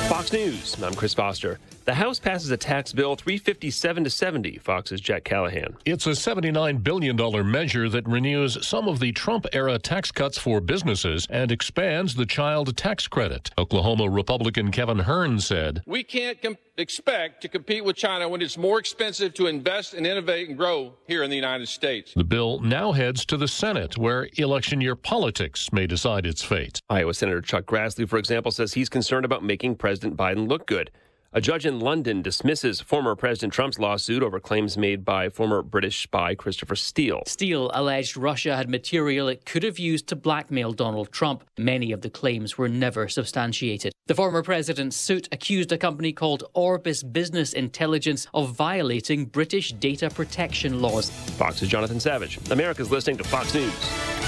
Fox 0.09 0.31
News. 0.33 0.81
I'm 0.83 0.93
Chris 0.93 1.13
Foster. 1.13 1.59
The 1.83 1.95
House 1.95 2.19
passes 2.19 2.51
a 2.51 2.57
tax 2.57 2.93
bill 2.93 3.15
357 3.15 4.03
to 4.03 4.09
70. 4.09 4.59
Fox's 4.59 5.01
Jack 5.01 5.23
Callahan. 5.23 5.75
It's 5.83 6.05
a 6.05 6.11
$79 6.11 6.83
billion 6.83 7.51
measure 7.51 7.89
that 7.89 8.07
renews 8.07 8.63
some 8.65 8.87
of 8.87 8.99
the 8.99 9.11
Trump 9.13 9.47
era 9.51 9.79
tax 9.79 10.11
cuts 10.11 10.37
for 10.37 10.61
businesses 10.61 11.25
and 11.31 11.51
expands 11.51 12.13
the 12.13 12.27
child 12.27 12.77
tax 12.77 13.07
credit. 13.07 13.49
Oklahoma 13.57 14.07
Republican 14.07 14.69
Kevin 14.69 14.99
Hern 14.99 15.39
said, 15.39 15.81
We 15.87 16.03
can't 16.03 16.39
com- 16.39 16.57
expect 16.77 17.41
to 17.41 17.47
compete 17.47 17.83
with 17.83 17.95
China 17.95 18.29
when 18.29 18.43
it's 18.43 18.57
more 18.59 18.77
expensive 18.77 19.33
to 19.33 19.47
invest 19.47 19.95
and 19.95 20.05
innovate 20.05 20.49
and 20.49 20.57
grow 20.57 20.93
here 21.07 21.23
in 21.23 21.31
the 21.31 21.35
United 21.35 21.67
States. 21.67 22.13
The 22.15 22.23
bill 22.23 22.59
now 22.59 22.91
heads 22.91 23.25
to 23.25 23.37
the 23.37 23.47
Senate, 23.47 23.97
where 23.97 24.29
election 24.35 24.81
year 24.81 24.95
politics 24.95 25.73
may 25.73 25.87
decide 25.87 26.27
its 26.27 26.43
fate. 26.43 26.79
Iowa 26.91 27.15
Senator 27.15 27.41
Chuck 27.41 27.65
Grassley, 27.65 28.07
for 28.07 28.19
example, 28.19 28.51
says 28.51 28.73
he's 28.73 28.89
concerned 28.89 29.25
about 29.25 29.43
making 29.43 29.77
President 29.77 30.15
Biden 30.15 30.47
look 30.47 30.67
good. 30.67 30.91
A 31.33 31.39
judge 31.39 31.65
in 31.65 31.79
London 31.79 32.21
dismisses 32.21 32.81
former 32.81 33.15
President 33.15 33.53
Trump's 33.53 33.79
lawsuit 33.79 34.21
over 34.21 34.37
claims 34.37 34.77
made 34.77 35.05
by 35.05 35.29
former 35.29 35.61
British 35.61 36.03
spy 36.03 36.35
Christopher 36.35 36.75
Steele. 36.75 37.23
Steele 37.25 37.71
alleged 37.73 38.17
Russia 38.17 38.57
had 38.57 38.69
material 38.69 39.29
it 39.29 39.45
could 39.45 39.63
have 39.63 39.79
used 39.79 40.07
to 40.07 40.17
blackmail 40.17 40.73
Donald 40.73 41.09
Trump. 41.13 41.45
Many 41.57 41.93
of 41.93 42.01
the 42.01 42.09
claims 42.09 42.57
were 42.57 42.67
never 42.67 43.07
substantiated. 43.07 43.93
The 44.07 44.15
former 44.15 44.43
president's 44.43 44.97
suit 44.97 45.29
accused 45.31 45.71
a 45.71 45.77
company 45.77 46.11
called 46.11 46.43
Orbis 46.53 47.01
Business 47.01 47.53
Intelligence 47.53 48.27
of 48.33 48.53
violating 48.53 49.23
British 49.23 49.71
data 49.71 50.09
protection 50.09 50.81
laws. 50.81 51.11
Fox's 51.37 51.69
Jonathan 51.69 52.01
Savage. 52.01 52.39
America's 52.51 52.91
listening 52.91 53.15
to 53.15 53.23
Fox 53.23 53.53
News. 53.53 54.20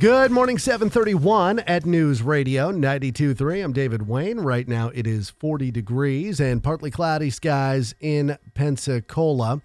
Good 0.00 0.30
morning, 0.30 0.56
731 0.56 1.58
at 1.58 1.84
News 1.84 2.22
Radio 2.22 2.72
92.3. 2.72 3.62
I'm 3.62 3.74
David 3.74 4.08
Wayne. 4.08 4.40
Right 4.40 4.66
now 4.66 4.88
it 4.94 5.06
is 5.06 5.28
40 5.28 5.70
degrees 5.70 6.40
and 6.40 6.62
partly 6.62 6.90
cloudy 6.90 7.28
skies 7.28 7.94
in 8.00 8.38
Pensacola. 8.54 9.60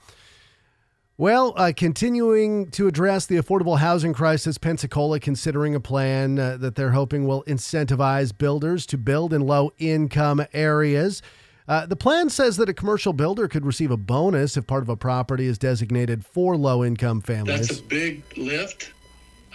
Well, 1.17 1.53
uh, 1.55 1.71
continuing 1.73 2.69
to 2.71 2.85
address 2.89 3.25
the 3.25 3.37
affordable 3.37 3.79
housing 3.79 4.13
crisis, 4.13 4.57
Pensacola 4.57 5.21
considering 5.21 5.73
a 5.73 5.79
plan 5.79 6.37
uh, 6.37 6.57
that 6.57 6.75
they're 6.75 6.91
hoping 6.91 7.25
will 7.25 7.45
incentivize 7.45 8.37
builders 8.37 8.85
to 8.87 8.97
build 8.97 9.31
in 9.31 9.39
low 9.39 9.71
income 9.77 10.45
areas. 10.51 11.21
Uh, 11.67 11.85
the 11.85 11.95
plan 11.95 12.29
says 12.29 12.57
that 12.57 12.67
a 12.67 12.73
commercial 12.73 13.13
builder 13.13 13.47
could 13.47 13.65
receive 13.65 13.89
a 13.89 13.97
bonus 13.97 14.57
if 14.57 14.67
part 14.67 14.83
of 14.83 14.89
a 14.89 14.97
property 14.97 15.47
is 15.47 15.57
designated 15.57 16.25
for 16.25 16.57
low 16.57 16.83
income 16.83 17.21
families. 17.21 17.69
That's 17.69 17.79
a 17.79 17.83
big 17.83 18.21
lift, 18.37 18.91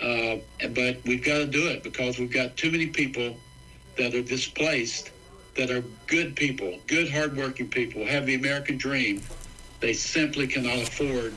uh, 0.02 0.36
but 0.74 0.98
we've 1.04 1.24
got 1.24 1.38
to 1.38 1.46
do 1.46 1.68
it 1.68 1.82
because 1.82 2.18
we've 2.18 2.32
got 2.32 2.56
too 2.56 2.70
many 2.70 2.86
people 2.86 3.36
that 3.96 4.14
are 4.14 4.22
displaced 4.22 5.10
that 5.56 5.70
are 5.70 5.84
good 6.06 6.34
people, 6.36 6.78
good, 6.86 7.10
hardworking 7.10 7.68
people, 7.68 8.04
have 8.06 8.26
the 8.26 8.34
American 8.34 8.76
dream. 8.76 9.22
They 9.80 9.92
simply 9.92 10.46
cannot 10.46 10.78
afford 10.78 11.34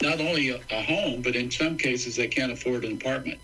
not 0.00 0.20
only 0.20 0.50
a, 0.50 0.60
a 0.70 0.82
home, 0.82 1.22
but 1.22 1.36
in 1.36 1.50
some 1.50 1.76
cases, 1.76 2.16
they 2.16 2.28
can't 2.28 2.52
afford 2.52 2.84
an 2.84 2.92
apartment. 2.92 3.38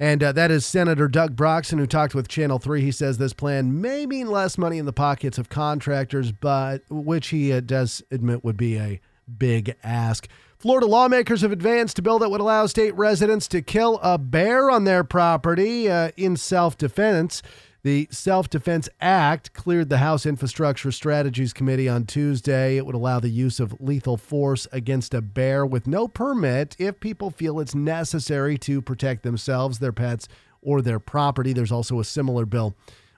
And 0.00 0.22
uh, 0.22 0.32
that 0.32 0.50
is 0.50 0.66
Senator 0.66 1.06
Doug 1.06 1.36
Broxson, 1.36 1.78
who 1.78 1.86
talked 1.86 2.14
with 2.14 2.26
Channel 2.26 2.58
3. 2.58 2.80
He 2.80 2.90
says 2.90 3.18
this 3.18 3.32
plan 3.32 3.80
may 3.80 4.06
mean 4.06 4.28
less 4.28 4.58
money 4.58 4.78
in 4.78 4.86
the 4.86 4.92
pockets 4.92 5.38
of 5.38 5.48
contractors, 5.48 6.32
but 6.32 6.82
which 6.90 7.28
he 7.28 7.52
uh, 7.52 7.60
does 7.60 8.02
admit 8.10 8.44
would 8.44 8.56
be 8.56 8.76
a 8.76 9.00
big 9.38 9.76
ask. 9.84 10.26
Florida 10.64 10.86
lawmakers 10.86 11.42
have 11.42 11.52
advanced 11.52 11.98
a 11.98 12.02
bill 12.02 12.18
that 12.18 12.30
would 12.30 12.40
allow 12.40 12.64
state 12.64 12.94
residents 12.94 13.46
to 13.48 13.60
kill 13.60 14.00
a 14.02 14.16
bear 14.16 14.70
on 14.70 14.84
their 14.84 15.04
property 15.04 15.90
uh, 15.90 16.10
in 16.16 16.38
self 16.38 16.78
defense. 16.78 17.42
The 17.82 18.08
Self 18.10 18.48
Defense 18.48 18.88
Act 18.98 19.52
cleared 19.52 19.90
the 19.90 19.98
House 19.98 20.24
Infrastructure 20.24 20.90
Strategies 20.90 21.52
Committee 21.52 21.86
on 21.86 22.06
Tuesday. 22.06 22.78
It 22.78 22.86
would 22.86 22.94
allow 22.94 23.20
the 23.20 23.28
use 23.28 23.60
of 23.60 23.78
lethal 23.78 24.16
force 24.16 24.66
against 24.72 25.12
a 25.12 25.20
bear 25.20 25.66
with 25.66 25.86
no 25.86 26.08
permit 26.08 26.76
if 26.78 26.98
people 26.98 27.28
feel 27.28 27.60
it's 27.60 27.74
necessary 27.74 28.56
to 28.56 28.80
protect 28.80 29.22
themselves, 29.22 29.80
their 29.80 29.92
pets, 29.92 30.28
or 30.62 30.80
their 30.80 30.98
property. 30.98 31.52
There's 31.52 31.72
also 31.72 32.00
a 32.00 32.04
similar 32.06 32.46
bill 32.46 32.74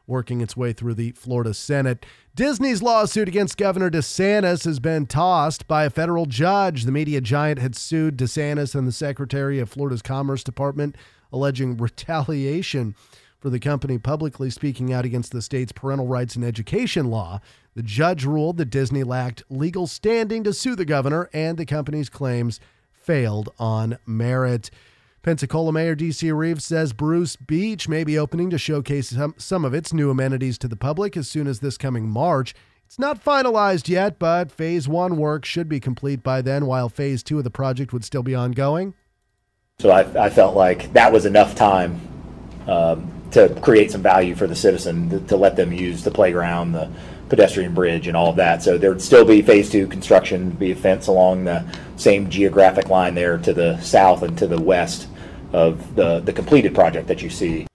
working 0.06 0.40
its 0.40 0.56
way 0.56 0.72
through 0.72 0.94
the 0.94 1.12
Florida 1.12 1.52
Senate. 1.52 2.06
Disney's 2.34 2.82
lawsuit 2.82 3.28
against 3.28 3.56
Governor 3.56 3.90
DeSantis 3.90 4.64
has 4.64 4.78
been 4.78 5.06
tossed 5.06 5.66
by 5.66 5.84
a 5.84 5.90
federal 5.90 6.26
judge. 6.26 6.84
The 6.84 6.92
media 6.92 7.20
giant 7.20 7.58
had 7.58 7.74
sued 7.74 8.16
DeSantis 8.16 8.74
and 8.74 8.86
the 8.86 8.92
Secretary 8.92 9.58
of 9.58 9.70
Florida's 9.70 10.02
Commerce 10.02 10.44
Department, 10.44 10.96
alleging 11.32 11.76
retaliation 11.76 12.94
for 13.38 13.50
the 13.50 13.58
company 13.60 13.98
publicly 13.98 14.50
speaking 14.50 14.92
out 14.92 15.04
against 15.04 15.32
the 15.32 15.42
state's 15.42 15.72
parental 15.72 16.06
rights 16.06 16.36
and 16.36 16.44
education 16.44 17.10
law. 17.10 17.40
The 17.74 17.82
judge 17.82 18.24
ruled 18.24 18.56
that 18.56 18.70
Disney 18.70 19.04
lacked 19.04 19.42
legal 19.50 19.86
standing 19.86 20.42
to 20.44 20.52
sue 20.52 20.74
the 20.74 20.84
governor, 20.84 21.28
and 21.32 21.58
the 21.58 21.66
company's 21.66 22.08
claims 22.08 22.60
failed 22.92 23.52
on 23.58 23.98
merit. 24.06 24.70
Pensacola 25.26 25.72
Mayor 25.72 25.96
D.C. 25.96 26.30
Reeves 26.30 26.64
says 26.64 26.92
Bruce 26.92 27.34
Beach 27.34 27.88
may 27.88 28.04
be 28.04 28.16
opening 28.16 28.48
to 28.50 28.58
showcase 28.58 29.12
some, 29.38 29.64
of 29.64 29.74
its 29.74 29.92
new 29.92 30.08
amenities 30.08 30.56
to 30.58 30.68
the 30.68 30.76
public 30.76 31.16
as 31.16 31.26
soon 31.26 31.48
as 31.48 31.58
this 31.58 31.76
coming 31.76 32.08
March. 32.08 32.54
It's 32.86 32.96
not 32.96 33.24
finalized 33.24 33.88
yet, 33.88 34.20
but 34.20 34.52
phase 34.52 34.86
one 34.86 35.16
work 35.16 35.44
should 35.44 35.68
be 35.68 35.80
complete 35.80 36.22
by 36.22 36.42
then, 36.42 36.66
while 36.66 36.88
phase 36.88 37.24
two 37.24 37.38
of 37.38 37.42
the 37.42 37.50
project 37.50 37.92
would 37.92 38.04
still 38.04 38.22
be 38.22 38.36
ongoing. 38.36 38.94
So 39.80 39.90
I, 39.90 40.26
I 40.26 40.30
felt 40.30 40.54
like 40.54 40.92
that 40.92 41.12
was 41.12 41.26
enough 41.26 41.56
time 41.56 42.00
um, 42.68 43.10
to 43.32 43.48
create 43.62 43.90
some 43.90 44.02
value 44.02 44.36
for 44.36 44.46
the 44.46 44.54
citizen 44.54 45.10
to, 45.10 45.18
to 45.26 45.36
let 45.36 45.56
them 45.56 45.72
use 45.72 46.04
the 46.04 46.12
playground, 46.12 46.70
the 46.70 46.88
pedestrian 47.30 47.74
bridge, 47.74 48.06
and 48.06 48.16
all 48.16 48.30
of 48.30 48.36
that. 48.36 48.62
So 48.62 48.78
there 48.78 48.90
would 48.90 49.02
still 49.02 49.24
be 49.24 49.42
phase 49.42 49.70
two 49.70 49.88
construction, 49.88 50.50
be 50.50 50.70
a 50.70 50.76
fence 50.76 51.08
along 51.08 51.46
the 51.46 51.64
same 51.96 52.30
geographic 52.30 52.90
line 52.90 53.16
there 53.16 53.38
to 53.38 53.52
the 53.52 53.76
south 53.80 54.22
and 54.22 54.38
to 54.38 54.46
the 54.46 54.62
west 54.62 55.08
of 55.52 55.94
the, 55.94 56.20
the 56.20 56.32
completed 56.32 56.74
project 56.74 57.08
that 57.08 57.22
you 57.22 57.30
see. 57.30 57.66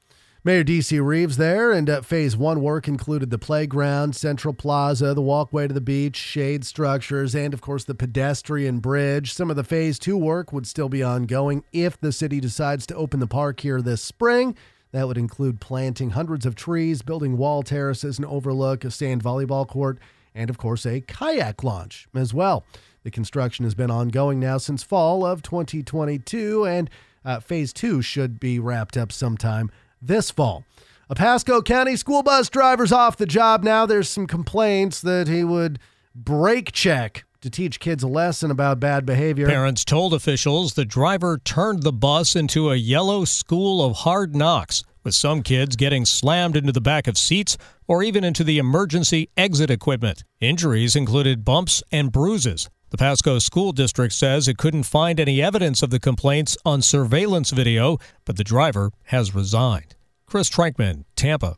Mayor 0.44 0.64
D.C. 0.64 1.00
Reeves 1.00 1.38
there, 1.38 1.72
and 1.72 1.88
uh, 1.88 2.02
phase 2.02 2.36
one 2.36 2.64
work 2.64 2.88
included 2.88 3.30
the 3.30 3.38
playground, 3.38 4.16
central 4.16 4.56
plaza, 4.56 5.14
the 5.14 5.22
walkway 5.22 5.68
to 5.68 5.74
the 5.74 5.80
beach, 5.80 6.16
shade 6.16 6.66
structures, 6.66 7.36
and 7.36 7.54
of 7.54 7.62
course 7.62 7.84
the 7.84 7.94
pedestrian 7.94 8.80
bridge. 8.80 9.34
Some 9.34 9.52
of 9.52 9.56
the 9.56 9.64
phase 9.64 10.00
two 10.00 10.18
work 10.18 10.52
would 10.52 10.66
still 10.66 10.90
be 10.90 11.04
ongoing 11.04 11.64
if 11.72 12.02
the 12.02 12.12
city 12.12 12.40
decides 12.40 12.88
to 12.88 12.96
open 12.96 13.20
the 13.20 13.28
park 13.28 13.60
here 13.60 13.84
this 13.84 14.02
spring. 14.02 14.56
That 14.94 15.08
would 15.08 15.18
include 15.18 15.62
planting 15.62 16.10
hundreds 16.10 16.48
of 16.48 16.56
trees, 16.56 17.04
building 17.04 17.38
wall 17.38 17.62
terraces, 17.62 18.18
and 18.18 18.26
overlook, 18.26 18.84
a 18.84 18.90
sand 18.90 19.24
volleyball 19.24 19.68
court, 19.68 20.00
and 20.34 20.50
of 20.50 20.58
course 20.58 20.88
a 20.88 21.02
kayak 21.02 21.64
launch 21.64 22.08
as 22.16 22.34
well. 22.34 22.66
The 23.04 23.12
construction 23.12 23.64
has 23.64 23.76
been 23.76 23.92
ongoing 23.92 24.40
now 24.40 24.58
since 24.58 24.82
fall 24.82 25.24
of 25.24 25.44
2022, 25.44 26.66
and 26.66 26.90
uh, 27.24 27.40
phase 27.40 27.74
two 27.74 28.02
should 28.02 28.40
be 28.40 28.60
wrapped 28.60 28.98
up 28.98 29.12
sometime 29.12 29.72
this 30.02 30.32
fall. 30.32 30.64
A 31.10 31.16
Pasco 31.16 31.62
County 31.62 31.96
school 31.96 32.24
bus 32.24 32.50
driver's 32.50 32.92
off 32.92 33.18
the 33.18 33.26
job 33.26 33.64
now. 33.64 33.86
There's 33.86 34.08
some 34.10 34.28
complaints 34.28 35.02
that 35.02 35.28
he 35.28 35.44
would 35.44 35.80
brake 36.16 36.72
check 36.72 37.26
to 37.42 37.50
teach 37.50 37.80
kids 37.80 38.04
a 38.04 38.08
lesson 38.08 38.52
about 38.52 38.80
bad 38.80 39.06
behavior. 39.06 39.48
Parents 39.48 39.84
told 39.84 40.14
officials 40.14 40.74
the 40.74 40.86
driver 40.86 41.40
turned 41.44 41.84
the 41.84 41.92
bus 41.92 42.36
into 42.36 42.70
a 42.70 42.76
yellow 42.76 43.26
school 43.26 43.84
of 43.84 43.98
hard 43.98 44.36
knocks, 44.36 44.84
with 45.04 45.16
some 45.16 45.42
kids 45.42 45.76
getting 45.76 46.06
slammed 46.06 46.56
into 46.56 46.72
the 46.72 46.80
back 46.80 47.08
of 47.08 47.18
seats 47.18 47.58
or 47.88 48.04
even 48.04 48.24
into 48.24 48.44
the 48.44 48.60
emergency 48.60 49.30
exit 49.36 49.70
equipment. 49.70 50.24
Injuries 50.40 50.96
included 50.96 51.44
bumps 51.44 51.82
and 51.92 52.12
bruises. 52.12 52.70
The 52.92 52.98
Pasco 52.98 53.40
School 53.40 53.72
District 53.72 54.14
says 54.14 54.50
it 54.50 54.58
couldn't 54.58 54.84
find 54.84 55.18
any 55.18 55.42
evidence 55.42 55.82
of 55.82 55.92
the 55.92 56.00
complaints 56.00 56.58
on 56.66 56.82
surveillance 56.82 57.52
video, 57.52 58.00
but 58.26 58.36
the 58.36 58.44
driver 58.44 58.92
has 59.06 59.34
resigned. 59.34 59.96
Chris 60.26 60.50
Trankman, 60.50 61.06
Tampa. 61.16 61.56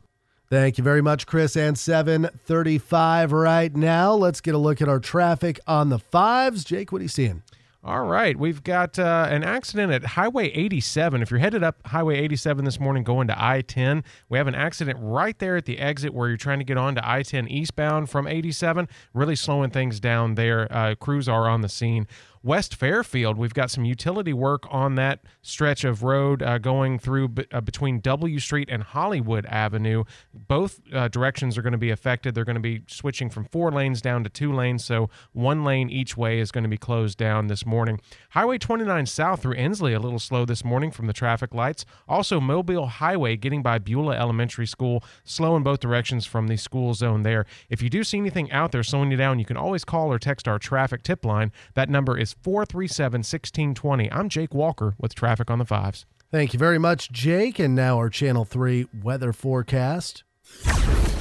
Thank 0.48 0.78
you 0.78 0.84
very 0.84 1.02
much, 1.02 1.26
Chris. 1.26 1.56
And 1.56 1.76
735 1.76 3.32
right 3.32 3.74
now. 3.74 4.14
Let's 4.14 4.40
get 4.40 4.54
a 4.54 4.58
look 4.58 4.80
at 4.80 4.88
our 4.88 5.00
traffic 5.00 5.58
on 5.66 5.88
the 5.88 5.98
fives. 5.98 6.62
Jake, 6.62 6.92
what 6.92 7.00
are 7.00 7.02
you 7.02 7.08
seeing? 7.08 7.42
All 7.86 8.04
right, 8.06 8.34
we've 8.34 8.64
got 8.64 8.98
uh, 8.98 9.26
an 9.28 9.44
accident 9.44 9.92
at 9.92 10.04
Highway 10.04 10.48
87. 10.52 11.20
If 11.20 11.30
you're 11.30 11.38
headed 11.38 11.62
up 11.62 11.86
Highway 11.86 12.16
87 12.16 12.64
this 12.64 12.80
morning 12.80 13.04
going 13.04 13.28
to 13.28 13.34
I 13.36 13.60
10, 13.60 14.02
we 14.30 14.38
have 14.38 14.46
an 14.46 14.54
accident 14.54 14.98
right 15.02 15.38
there 15.38 15.58
at 15.58 15.66
the 15.66 15.78
exit 15.78 16.14
where 16.14 16.28
you're 16.28 16.38
trying 16.38 16.60
to 16.60 16.64
get 16.64 16.78
on 16.78 16.94
to 16.94 17.06
I 17.06 17.22
10 17.22 17.46
eastbound 17.46 18.08
from 18.08 18.26
87, 18.26 18.88
really 19.12 19.36
slowing 19.36 19.68
things 19.68 20.00
down 20.00 20.34
there. 20.34 20.66
Uh, 20.74 20.94
crews 20.94 21.28
are 21.28 21.46
on 21.46 21.60
the 21.60 21.68
scene. 21.68 22.06
West 22.44 22.74
Fairfield, 22.74 23.38
we've 23.38 23.54
got 23.54 23.70
some 23.70 23.86
utility 23.86 24.34
work 24.34 24.66
on 24.68 24.96
that 24.96 25.20
stretch 25.40 25.82
of 25.82 26.02
road 26.02 26.42
uh, 26.42 26.58
going 26.58 26.98
through 26.98 27.28
b- 27.28 27.46
uh, 27.50 27.62
between 27.62 28.00
W 28.00 28.38
Street 28.38 28.68
and 28.70 28.82
Hollywood 28.82 29.46
Avenue. 29.46 30.04
Both 30.34 30.82
uh, 30.92 31.08
directions 31.08 31.56
are 31.56 31.62
going 31.62 31.72
to 31.72 31.78
be 31.78 31.88
affected. 31.88 32.34
They're 32.34 32.44
going 32.44 32.54
to 32.56 32.60
be 32.60 32.82
switching 32.86 33.30
from 33.30 33.46
four 33.46 33.72
lanes 33.72 34.02
down 34.02 34.24
to 34.24 34.28
two 34.28 34.52
lanes, 34.52 34.84
so 34.84 35.08
one 35.32 35.64
lane 35.64 35.88
each 35.88 36.18
way 36.18 36.38
is 36.38 36.52
going 36.52 36.64
to 36.64 36.68
be 36.68 36.76
closed 36.76 37.16
down 37.16 37.46
this 37.46 37.64
morning. 37.64 37.98
Highway 38.32 38.58
29 38.58 39.06
south 39.06 39.40
through 39.40 39.54
Ensley, 39.54 39.94
a 39.94 39.98
little 39.98 40.18
slow 40.18 40.44
this 40.44 40.62
morning 40.62 40.90
from 40.90 41.06
the 41.06 41.14
traffic 41.14 41.54
lights. 41.54 41.86
Also, 42.06 42.40
Mobile 42.40 42.88
Highway 42.88 43.36
getting 43.36 43.62
by 43.62 43.78
Beulah 43.78 44.16
Elementary 44.16 44.66
School, 44.66 45.02
slow 45.24 45.56
in 45.56 45.62
both 45.62 45.80
directions 45.80 46.26
from 46.26 46.48
the 46.48 46.58
school 46.58 46.92
zone 46.92 47.22
there. 47.22 47.46
If 47.70 47.80
you 47.80 47.88
do 47.88 48.04
see 48.04 48.18
anything 48.18 48.52
out 48.52 48.70
there 48.70 48.82
slowing 48.82 49.10
you 49.10 49.16
down, 49.16 49.38
you 49.38 49.46
can 49.46 49.56
always 49.56 49.86
call 49.86 50.12
or 50.12 50.18
text 50.18 50.46
our 50.46 50.58
traffic 50.58 51.02
tip 51.02 51.24
line. 51.24 51.50
That 51.72 51.88
number 51.88 52.18
is 52.18 52.33
437 52.42 53.20
1620. 53.20 54.12
I'm 54.12 54.28
Jake 54.28 54.54
Walker 54.54 54.94
with 54.98 55.14
Traffic 55.14 55.50
on 55.50 55.58
the 55.58 55.64
Fives. 55.64 56.06
Thank 56.30 56.52
you 56.52 56.58
very 56.58 56.78
much, 56.78 57.12
Jake. 57.12 57.58
And 57.58 57.74
now 57.74 57.96
our 57.96 58.10
Channel 58.10 58.44
3 58.44 58.86
weather 59.02 59.32
forecast. 59.32 60.24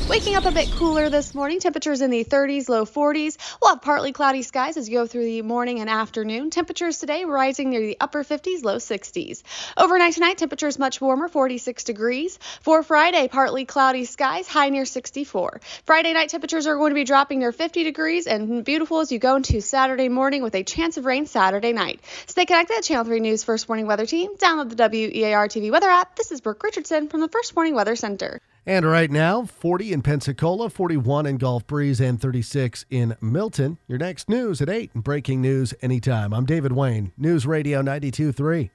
Waking 0.10 0.36
up 0.36 0.46
a 0.46 0.52
bit 0.52 0.70
cooler 0.72 1.10
this 1.10 1.34
morning, 1.34 1.60
temperatures 1.60 2.02
in 2.02 2.12
the 2.12 2.24
30s, 2.24 2.70
low 2.70 2.86
40s. 2.86 3.38
We'll 3.60 3.72
have 3.72 3.82
partly 3.82 4.12
cloudy 4.12 4.44
skies 4.44 4.78
as 4.78 4.88
you 4.88 5.00
go 5.00 5.08
through 5.08 5.24
the 5.24 5.42
morning 5.42 5.80
and 5.80 5.90
afternoon. 5.90 6.50
Temperatures 6.50 7.00
today 7.00 7.26
rising 7.26 7.72
near 7.72 7.80
the 7.80 7.98
upper 8.00 8.24
50s, 8.24 8.64
low 8.64 8.76
60s. 8.76 9.42
Overnight 9.76 10.14
tonight, 10.14 10.38
temperatures 10.38 10.78
much 10.78 11.02
warmer, 11.02 11.30
46 11.30 11.86
degrees. 11.86 12.38
For 12.62 12.84
Friday, 12.84 13.28
partly 13.28 13.66
cloudy 13.66 14.06
skies, 14.06 14.48
high 14.48 14.70
near 14.70 14.86
64. 14.86 15.62
Friday 15.86 16.14
night 16.14 16.30
temperatures 16.30 16.68
are 16.68 16.76
going 16.76 16.92
to 16.92 16.96
be 16.96 17.06
dropping 17.06 17.40
near 17.40 17.52
50 17.52 17.84
degrees 17.84 18.28
and 18.28 18.64
beautiful 18.64 19.00
as 19.00 19.12
you 19.12 19.20
go 19.20 19.38
into 19.38 19.62
Saturday 19.62 20.10
morning 20.10 20.44
with 20.44 20.54
a 20.54 20.64
chance 20.64 20.98
of 20.98 21.06
rain 21.06 21.26
Saturday 21.26 21.74
night. 21.74 22.02
Stay 22.28 22.46
connected 22.46 22.78
at 22.78 22.84
Channel 22.84 23.06
3 23.06 23.20
News 23.20 23.44
First 23.44 23.68
Morning 23.68 23.88
Weather 23.88 24.06
Team. 24.06 24.36
Download 24.36 24.70
the 24.70 24.76
WEAR 24.76 25.48
TV 25.48 25.72
weather 25.72 25.90
app. 25.90 26.18
This 26.18 26.32
is 26.32 26.42
Brooke 26.42 26.62
Richardson 26.62 27.08
from 27.08 27.22
the 27.22 27.30
First 27.30 27.56
Morning 27.56 27.74
Weather 27.74 27.96
Center. 27.96 28.40
And 28.66 28.86
right 28.86 29.12
now, 29.12 29.44
40 29.44 29.92
in 29.92 30.02
Pensacola, 30.02 30.70
41 30.70 31.26
in 31.26 31.36
Gulf 31.36 31.68
Breeze, 31.68 32.00
and 32.00 32.22
36 32.22 32.86
in 32.90 33.18
Milton. 33.20 33.78
Your 33.88 33.98
next 33.98 34.30
news 34.30 34.62
at 34.62 34.70
8 34.70 34.92
and 34.94 35.04
breaking 35.04 35.42
news 35.42 35.74
anytime. 35.82 36.34
I'm 36.34 36.46
David 36.46 36.72
Wayne, 36.72 37.12
News 37.18 37.46
Radio 37.46 37.82
92.3. 37.82 38.70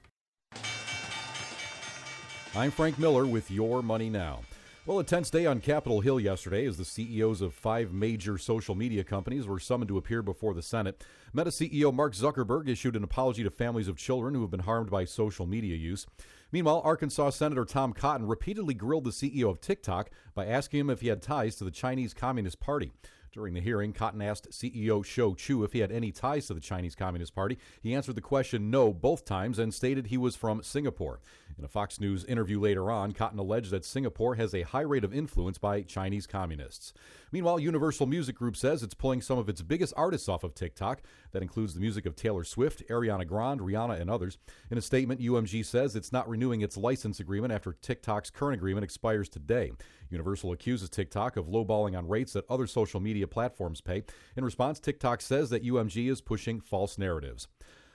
I'm 2.55 2.69
Frank 2.69 2.99
Miller 2.99 3.25
with 3.25 3.49
Your 3.49 3.81
Money 3.81 4.11
Now. 4.11 4.41
Well, 4.85 4.99
a 4.99 5.03
tense 5.03 5.31
day 5.31 5.47
on 5.47 5.59
Capitol 5.59 6.01
Hill 6.01 6.19
yesterday 6.19 6.67
as 6.67 6.77
the 6.77 6.85
CEOs 6.85 7.41
of 7.41 7.55
five 7.55 7.91
major 7.91 8.37
social 8.37 8.75
media 8.75 9.03
companies 9.03 9.47
were 9.47 9.59
summoned 9.59 9.89
to 9.89 9.97
appear 9.97 10.21
before 10.21 10.53
the 10.53 10.61
Senate. 10.61 11.03
Meta 11.33 11.49
CEO 11.49 11.91
Mark 11.91 12.13
Zuckerberg 12.13 12.67
issued 12.67 12.95
an 12.95 13.03
apology 13.03 13.43
to 13.43 13.49
families 13.49 13.87
of 13.87 13.97
children 13.97 14.35
who 14.35 14.41
have 14.41 14.51
been 14.51 14.61
harmed 14.61 14.89
by 14.91 15.05
social 15.05 15.47
media 15.47 15.75
use. 15.75 16.05
Meanwhile, 16.51 16.81
Arkansas 16.83 17.31
Senator 17.31 17.63
Tom 17.63 17.93
Cotton 17.93 18.27
repeatedly 18.27 18.73
grilled 18.73 19.03
the 19.03 19.11
CEO 19.11 19.49
of 19.49 19.61
TikTok 19.61 20.09
by 20.33 20.45
asking 20.47 20.79
him 20.79 20.89
if 20.89 21.01
he 21.01 21.07
had 21.09 21.21
ties 21.21 21.55
to 21.57 21.63
the 21.63 21.71
Chinese 21.71 22.13
Communist 22.13 22.59
Party. 22.59 22.91
During 23.31 23.53
the 23.53 23.61
hearing, 23.61 23.93
Cotton 23.93 24.23
asked 24.23 24.49
CEO 24.49 25.05
Shou 25.05 25.35
Chew 25.35 25.63
if 25.63 25.73
he 25.73 25.79
had 25.79 25.91
any 25.91 26.11
ties 26.11 26.47
to 26.47 26.55
the 26.55 26.59
Chinese 26.59 26.95
Communist 26.95 27.35
Party. 27.35 27.59
He 27.79 27.93
answered 27.93 28.15
the 28.15 28.21
question 28.21 28.71
no 28.71 28.91
both 28.91 29.23
times 29.23 29.59
and 29.59 29.71
stated 29.71 30.07
he 30.07 30.17
was 30.17 30.35
from 30.35 30.63
Singapore. 30.63 31.19
In 31.59 31.65
a 31.65 31.67
Fox 31.67 31.99
News 31.99 32.23
interview 32.23 32.57
later 32.57 32.89
on, 32.89 33.11
Cotton 33.11 33.37
alleged 33.37 33.71
that 33.71 33.83
Singapore 33.83 34.35
has 34.35 34.53
a 34.53 34.61
high 34.61 34.79
rate 34.79 35.03
of 35.03 35.13
influence 35.13 35.57
by 35.57 35.81
Chinese 35.81 36.25
communists. 36.25 36.93
Meanwhile, 37.33 37.59
Universal 37.59 38.05
Music 38.05 38.37
Group 38.37 38.55
says 38.55 38.81
it's 38.81 38.93
pulling 38.93 39.21
some 39.21 39.37
of 39.37 39.49
its 39.49 39.61
biggest 39.61 39.93
artists 39.97 40.29
off 40.29 40.45
of 40.45 40.55
TikTok. 40.55 41.01
That 41.33 41.41
includes 41.41 41.73
the 41.73 41.81
music 41.81 42.05
of 42.05 42.15
Taylor 42.15 42.45
Swift, 42.45 42.87
Ariana 42.87 43.27
Grande, 43.27 43.59
Rihanna, 43.59 43.99
and 43.99 44.09
others. 44.09 44.37
In 44.71 44.77
a 44.77 44.81
statement, 44.81 45.19
UMG 45.19 45.65
says 45.65 45.97
it's 45.97 46.13
not 46.13 46.29
renewing 46.29 46.61
its 46.61 46.77
license 46.77 47.19
agreement 47.19 47.51
after 47.51 47.73
TikTok's 47.73 48.29
current 48.29 48.55
agreement 48.55 48.85
expires 48.85 49.27
today. 49.27 49.73
Universal 50.09 50.53
accuses 50.53 50.89
TikTok 50.89 51.35
of 51.35 51.47
lowballing 51.47 51.97
on 51.97 52.07
rates 52.07 52.31
that 52.33 52.49
other 52.49 52.67
social 52.67 53.01
media 53.01 53.27
platforms 53.27 53.81
pay. 53.81 54.03
In 54.37 54.45
response, 54.45 54.79
TikTok 54.79 55.19
says 55.19 55.49
that 55.49 55.65
UMG 55.65 56.09
is 56.09 56.21
pushing 56.21 56.61
false 56.61 56.97
narratives. 56.97 57.49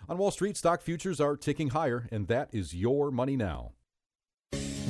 On 0.09 0.19
Wall 0.19 0.31
Street, 0.31 0.57
stock 0.57 0.83
futures 0.83 1.21
are 1.21 1.37
ticking 1.37 1.71
higher, 1.71 2.09
and 2.11 2.29
that 2.29 2.49
is 2.53 2.75
your 2.75 3.11
money 3.11 3.37
now. 3.37 3.73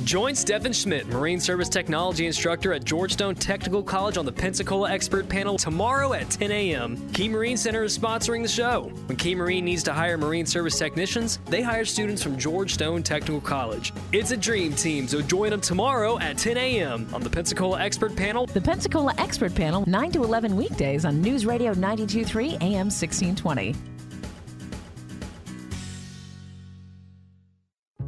Join 0.03 0.35
Stephen 0.35 0.73
Schmidt, 0.73 1.07
Marine 1.07 1.39
Service 1.39 1.69
Technology 1.69 2.27
Instructor 2.27 2.73
at 2.73 2.83
George 2.83 3.13
Stone 3.13 3.35
Technical 3.35 3.81
College 3.81 4.17
on 4.17 4.25
the 4.25 4.31
Pensacola 4.31 4.91
Expert 4.91 5.29
Panel 5.29 5.57
tomorrow 5.57 6.13
at 6.13 6.29
10 6.29 6.51
a.m. 6.51 7.09
Key 7.13 7.29
Marine 7.29 7.55
Center 7.55 7.81
is 7.81 7.97
sponsoring 7.97 8.41
the 8.41 8.47
show. 8.47 8.83
When 9.07 9.15
Key 9.15 9.35
Marine 9.35 9.63
needs 9.63 9.83
to 9.83 9.93
hire 9.93 10.17
Marine 10.17 10.45
Service 10.45 10.77
technicians, 10.77 11.39
they 11.45 11.61
hire 11.61 11.85
students 11.85 12.21
from 12.21 12.37
George 12.37 12.73
Stone 12.73 13.03
Technical 13.03 13.39
College. 13.39 13.93
It's 14.11 14.31
a 14.31 14.37
dream 14.37 14.73
team, 14.73 15.07
so 15.07 15.21
join 15.21 15.49
them 15.49 15.61
tomorrow 15.61 16.19
at 16.19 16.37
10 16.37 16.57
a.m. 16.57 17.07
on 17.13 17.23
the 17.23 17.29
Pensacola 17.29 17.79
Expert 17.79 18.17
Panel. 18.17 18.47
The 18.47 18.61
Pensacola 18.61 19.15
Expert 19.17 19.55
Panel, 19.55 19.85
9 19.87 20.11
to 20.11 20.23
11 20.23 20.55
weekdays 20.57 21.05
on 21.05 21.21
News 21.21 21.45
Radio 21.45 21.71
923 21.71 22.57
AM 22.61 22.91
1620. 22.91 23.94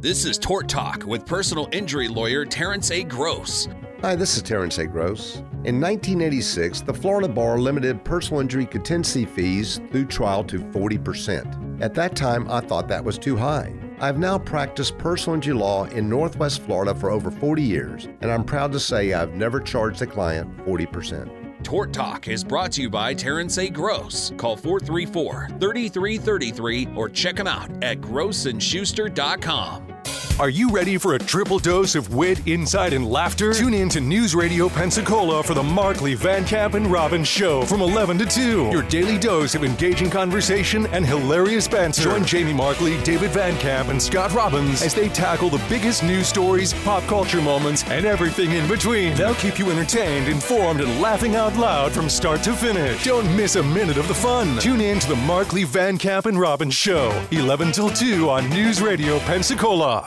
This 0.00 0.24
is 0.24 0.38
Tort 0.38 0.68
Talk 0.68 1.04
with 1.06 1.26
personal 1.26 1.68
injury 1.72 2.06
lawyer 2.06 2.44
Terrence 2.44 2.92
A. 2.92 3.02
Gross. 3.02 3.66
Hi, 4.00 4.14
this 4.14 4.36
is 4.36 4.44
Terrence 4.44 4.78
A. 4.78 4.86
Gross. 4.86 5.38
In 5.64 5.80
1986, 5.80 6.82
the 6.82 6.94
Florida 6.94 7.28
Bar 7.28 7.58
limited 7.58 8.04
personal 8.04 8.40
injury 8.40 8.64
contingency 8.64 9.24
fees 9.24 9.80
through 9.90 10.04
trial 10.06 10.44
to 10.44 10.60
40%. 10.60 11.82
At 11.82 11.94
that 11.94 12.14
time, 12.14 12.48
I 12.48 12.60
thought 12.60 12.86
that 12.86 13.02
was 13.02 13.18
too 13.18 13.36
high. 13.36 13.74
I've 13.98 14.20
now 14.20 14.38
practiced 14.38 14.96
personal 14.98 15.34
injury 15.34 15.54
law 15.54 15.86
in 15.86 16.08
Northwest 16.08 16.62
Florida 16.62 16.94
for 16.94 17.10
over 17.10 17.32
40 17.32 17.60
years, 17.60 18.04
and 18.20 18.30
I'm 18.30 18.44
proud 18.44 18.70
to 18.70 18.78
say 18.78 19.14
I've 19.14 19.34
never 19.34 19.58
charged 19.58 20.00
a 20.00 20.06
client 20.06 20.56
40%. 20.58 21.37
Tort 21.62 21.92
Talk 21.92 22.28
is 22.28 22.44
brought 22.44 22.72
to 22.72 22.82
you 22.82 22.90
by 22.90 23.14
Terrence 23.14 23.58
A. 23.58 23.68
Gross. 23.68 24.32
Call 24.36 24.56
434 24.56 25.48
3333 25.60 26.88
or 26.94 27.08
check 27.08 27.38
him 27.38 27.46
out 27.46 27.70
at 27.82 28.00
grossandschuster.com. 28.00 29.97
Are 30.40 30.48
you 30.48 30.70
ready 30.70 30.98
for 30.98 31.14
a 31.14 31.18
triple 31.18 31.58
dose 31.58 31.96
of 31.96 32.14
wit, 32.14 32.46
insight, 32.46 32.92
and 32.92 33.04
laughter? 33.04 33.52
Tune 33.52 33.74
in 33.74 33.88
to 33.88 34.00
News 34.00 34.36
Radio 34.36 34.68
Pensacola 34.68 35.42
for 35.42 35.52
the 35.52 35.64
Markley, 35.64 36.14
Van 36.14 36.44
Camp, 36.44 36.74
and 36.74 36.86
Robbins 36.86 37.26
Show 37.26 37.62
from 37.62 37.80
11 37.80 38.18
to 38.18 38.24
2. 38.26 38.70
Your 38.70 38.84
daily 38.84 39.18
dose 39.18 39.56
of 39.56 39.64
engaging 39.64 40.10
conversation 40.10 40.86
and 40.92 41.04
hilarious 41.04 41.66
banter. 41.66 42.02
Join 42.02 42.24
Jamie 42.24 42.52
Markley, 42.52 43.02
David 43.02 43.32
Van 43.32 43.56
Camp, 43.58 43.88
and 43.88 44.00
Scott 44.00 44.32
Robbins 44.32 44.80
as 44.82 44.94
they 44.94 45.08
tackle 45.08 45.48
the 45.48 45.60
biggest 45.68 46.04
news 46.04 46.28
stories, 46.28 46.72
pop 46.84 47.02
culture 47.08 47.42
moments, 47.42 47.82
and 47.88 48.06
everything 48.06 48.52
in 48.52 48.68
between. 48.68 49.16
They'll 49.16 49.34
keep 49.34 49.58
you 49.58 49.72
entertained, 49.72 50.28
informed, 50.28 50.80
and 50.80 51.00
laughing 51.00 51.34
out 51.34 51.56
loud 51.56 51.90
from 51.90 52.08
start 52.08 52.44
to 52.44 52.52
finish. 52.54 53.02
Don't 53.02 53.26
miss 53.36 53.56
a 53.56 53.62
minute 53.64 53.96
of 53.96 54.06
the 54.06 54.14
fun. 54.14 54.56
Tune 54.60 54.82
in 54.82 55.00
to 55.00 55.08
the 55.08 55.16
Markley, 55.16 55.64
Van 55.64 55.98
Camp, 55.98 56.26
and 56.26 56.38
Robbins 56.38 56.74
Show, 56.74 57.10
11 57.32 57.72
till 57.72 57.90
2 57.90 58.30
on 58.30 58.48
News 58.50 58.80
Radio 58.80 59.18
Pensacola. 59.20 59.97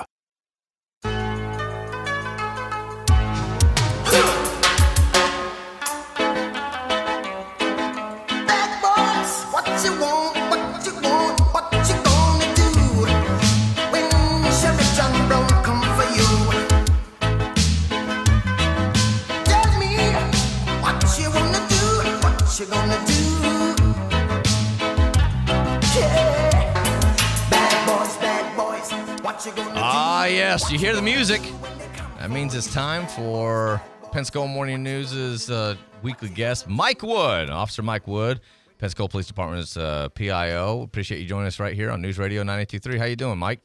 It's 32.61 32.71
time 32.71 33.07
for 33.07 33.81
Pensacola 34.11 34.47
Morning 34.47 34.83
News' 34.83 35.49
uh, 35.49 35.75
weekly 36.03 36.29
guest, 36.29 36.67
Mike 36.69 37.01
Wood, 37.01 37.49
Officer 37.49 37.81
Mike 37.81 38.07
Wood, 38.07 38.39
Pensacola 38.77 39.09
Police 39.09 39.25
Department's 39.25 39.75
uh, 39.75 40.09
PIO. 40.09 40.83
Appreciate 40.83 41.21
you 41.21 41.25
joining 41.27 41.47
us 41.47 41.59
right 41.59 41.73
here 41.73 41.89
on 41.89 42.03
News 42.03 42.19
Radio 42.19 42.43
92.3. 42.43 42.99
How 42.99 43.05
you 43.05 43.15
doing, 43.15 43.39
Mike? 43.39 43.61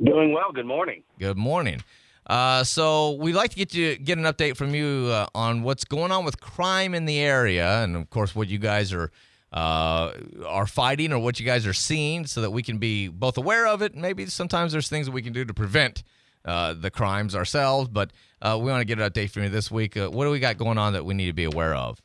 Doing 0.00 0.32
well. 0.32 0.52
Good 0.52 0.66
morning. 0.66 1.02
Good 1.18 1.36
morning. 1.36 1.82
Uh, 2.24 2.62
so 2.62 3.14
we'd 3.14 3.34
like 3.34 3.50
to 3.50 3.56
get 3.56 3.74
you 3.74 3.96
get 3.96 4.16
an 4.16 4.22
update 4.22 4.56
from 4.56 4.72
you 4.76 5.08
uh, 5.10 5.26
on 5.34 5.64
what's 5.64 5.84
going 5.84 6.12
on 6.12 6.24
with 6.24 6.38
crime 6.38 6.94
in 6.94 7.04
the 7.04 7.18
area, 7.18 7.82
and 7.82 7.96
of 7.96 8.08
course 8.10 8.36
what 8.36 8.46
you 8.46 8.58
guys 8.58 8.92
are 8.92 9.10
uh, 9.52 10.12
are 10.46 10.68
fighting 10.68 11.12
or 11.12 11.18
what 11.18 11.40
you 11.40 11.46
guys 11.46 11.66
are 11.66 11.72
seeing, 11.72 12.26
so 12.26 12.42
that 12.42 12.52
we 12.52 12.62
can 12.62 12.78
be 12.78 13.08
both 13.08 13.36
aware 13.36 13.66
of 13.66 13.82
it. 13.82 13.96
Maybe 13.96 14.26
sometimes 14.26 14.70
there's 14.70 14.88
things 14.88 15.06
that 15.06 15.12
we 15.12 15.22
can 15.22 15.32
do 15.32 15.44
to 15.44 15.52
prevent 15.52 16.04
uh, 16.48 16.72
the 16.72 16.90
crimes 16.90 17.34
ourselves, 17.34 17.88
but 17.88 18.10
uh, 18.40 18.58
we 18.58 18.70
want 18.70 18.80
to 18.80 18.84
get 18.86 18.98
an 18.98 19.08
update 19.08 19.30
from 19.30 19.42
you 19.42 19.50
this 19.50 19.70
week. 19.70 19.96
Uh, 19.96 20.08
what 20.08 20.24
do 20.24 20.30
we 20.30 20.40
got 20.40 20.56
going 20.56 20.78
on 20.78 20.94
that 20.94 21.04
we 21.04 21.12
need 21.12 21.26
to 21.26 21.34
be 21.34 21.44
aware 21.44 21.74
of? 21.74 22.00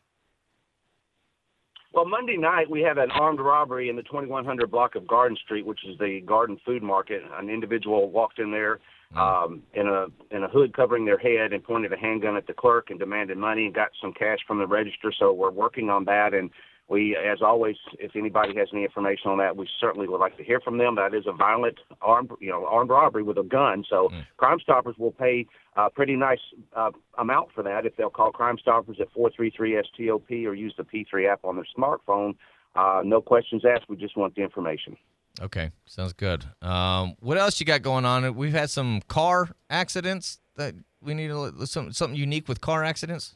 Well, 1.93 2.06
Monday 2.06 2.38
night 2.38 2.69
we 2.69 2.82
had 2.82 2.97
an 2.97 3.12
armed 3.12 3.39
robbery 3.39 3.88
in 3.88 3.95
the 3.95 4.03
2100 4.03 4.69
block 4.69 4.95
of 4.95 5.08
Garden 5.08 5.38
Street, 5.38 5.65
which 5.65 5.79
is 5.88 5.97
the 5.97 6.21
Garden 6.25 6.60
Food 6.65 6.84
Market. 6.84 7.21
An 7.39 7.49
individual 7.49 8.10
walked 8.10 8.39
in 8.39 8.51
there 8.51 8.79
um, 9.15 9.62
in 9.75 9.88
a 9.88 10.08
in 10.36 10.43
a 10.43 10.47
hood 10.49 10.75
covering 10.75 11.06
their 11.06 11.19
head 11.19 11.53
and 11.53 11.63
pointed 11.63 11.93
a 11.93 11.97
handgun 11.97 12.36
at 12.36 12.47
the 12.47 12.53
clerk 12.53 12.89
and 12.89 12.99
demanded 12.99 13.38
money 13.38 13.65
and 13.65 13.75
got 13.75 13.91
some 14.01 14.12
cash 14.12 14.39
from 14.47 14.58
the 14.58 14.67
register. 14.67 15.13
So 15.17 15.32
we're 15.32 15.51
working 15.51 15.89
on 15.89 16.06
that 16.06 16.34
and. 16.34 16.49
We, 16.89 17.15
as 17.15 17.41
always, 17.41 17.78
if 17.98 18.15
anybody 18.15 18.56
has 18.58 18.67
any 18.74 18.84
information 18.84 19.32
on 19.32 19.38
that, 19.38 19.56
we 19.56 19.67
certainly 19.80 20.08
would 20.08 20.19
like 20.19 20.38
to 20.38 20.43
hear 20.43 20.60
from 20.60 20.78
them. 20.78 20.96
That 20.96 21.13
is 21.13 21.24
a 21.26 21.32
violent 21.32 21.80
armed, 22.02 22.32
you 22.39 22.50
know, 22.50 22.65
armed 22.65 22.89
robbery 22.89 23.24
with 23.24 23.38
a 23.38 23.43
gun. 23.43 23.86
So 23.89 24.10
Crime 24.38 24.60
Stoppers 24.62 24.96
will 24.98 25.12
pay 25.12 25.48
a 25.76 25.89
pretty 25.89 26.15
nice 26.15 26.41
uh, 26.76 26.91
amount 27.17 27.50
for 27.56 27.63
that 27.63 27.86
if 27.86 27.96
they'll 27.96 28.10
call 28.10 28.32
Crime 28.32 28.58
Stoppers 28.60 28.98
at 29.00 29.13
433-STOP 29.13 30.30
or 30.46 30.54
use 30.54 30.74
the 30.78 30.84
P3 30.84 31.32
app 31.32 31.46
on 31.46 31.56
their 31.56 31.67
smartphone. 31.76 32.36
Uh, 32.76 33.02
no 33.04 33.22
questions 33.22 33.63
asked. 33.65 33.88
We 33.88 33.96
just 33.96 34.17
want 34.17 34.36
the 34.36 34.41
information. 34.41 34.98
Okay, 35.41 35.72
sounds 35.86 36.13
good. 36.13 36.46
Um, 36.62 37.15
what 37.19 37.38
else 37.38 37.60
you 37.60 37.65
got 37.65 37.82
going 37.82 38.06
on? 38.06 38.36
We've 38.36 38.54
had 38.54 38.69
some 38.69 39.02
car 39.08 39.50
accidents 39.69 40.39
that 40.58 40.76
we 41.02 41.13
need 41.13 41.30
to, 41.30 41.65
some, 41.65 41.91
something 41.91 42.17
unique 42.17 42.48
with 42.48 42.62
car 42.62 42.84
accidents. 42.84 43.36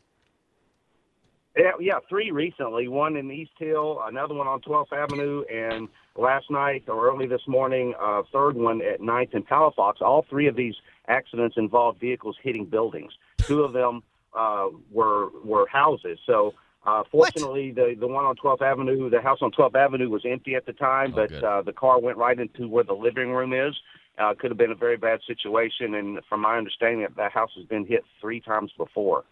Yeah, 1.58 1.72
yeah, 1.80 2.00
three 2.08 2.30
recently. 2.30 2.88
One 2.88 3.16
in 3.16 3.32
East 3.32 3.52
Hill, 3.58 4.00
another 4.06 4.36
one 4.36 4.48
on 4.48 4.62
12th 4.62 4.94
Avenue, 4.94 5.44
and 5.52 5.88
last 6.16 6.52
night 6.52 6.84
or 6.88 7.10
early 7.10 7.26
this 7.26 7.42
morning, 7.48 7.96
a 8.00 8.22
third 8.32 8.56
one 8.56 8.82
at 8.84 9.02
9th 9.02 9.34
and 9.34 9.48
Palafox. 9.48 10.02
All 10.02 10.24
three 10.30 10.48
of 10.48 10.56
these 10.56 10.76
accidents 11.08 11.58
involved 11.58 12.00
vehicles 12.00 12.36
hitting 12.44 12.66
buildings. 12.66 13.12
Two 13.40 13.64
of 13.64 13.74
them 13.74 14.04
uh, 14.38 14.68
were 14.92 15.30
were 15.44 15.66
houses. 15.68 16.20
So 16.28 16.54
uh, 16.86 17.04
fortunately, 17.12 17.72
the 17.72 17.96
the 18.00 18.08
one 18.08 18.26
on 18.26 18.36
12th 18.36 18.62
Avenue, 18.62 19.10
the 19.10 19.22
house 19.22 19.40
on 19.42 19.52
12th 19.52 19.76
Avenue 19.76 20.10
was 20.10 20.24
empty 20.30 20.54
at 20.54 20.68
the 20.68 20.74
time, 20.74 21.12
but 21.12 21.32
uh, 21.44 21.64
the 21.64 21.74
car 21.74 22.00
went 22.00 22.18
right 22.18 22.40
into 22.40 22.68
where 22.68 22.84
the 22.84 22.94
living 22.94 23.32
room 23.32 23.54
is. 23.54 23.76
Uh, 24.20 24.34
could 24.38 24.50
have 24.50 24.58
been 24.58 24.72
a 24.72 24.76
very 24.76 24.98
bad 24.98 25.20
situation, 25.28 25.96
and 25.96 26.20
from 26.30 26.42
my 26.42 26.58
understanding, 26.58 27.06
that 27.18 27.32
house 27.32 27.52
has 27.56 27.66
been 27.66 27.86
hit 27.86 28.04
three 28.22 28.40
times 28.40 28.72
before. 28.78 29.24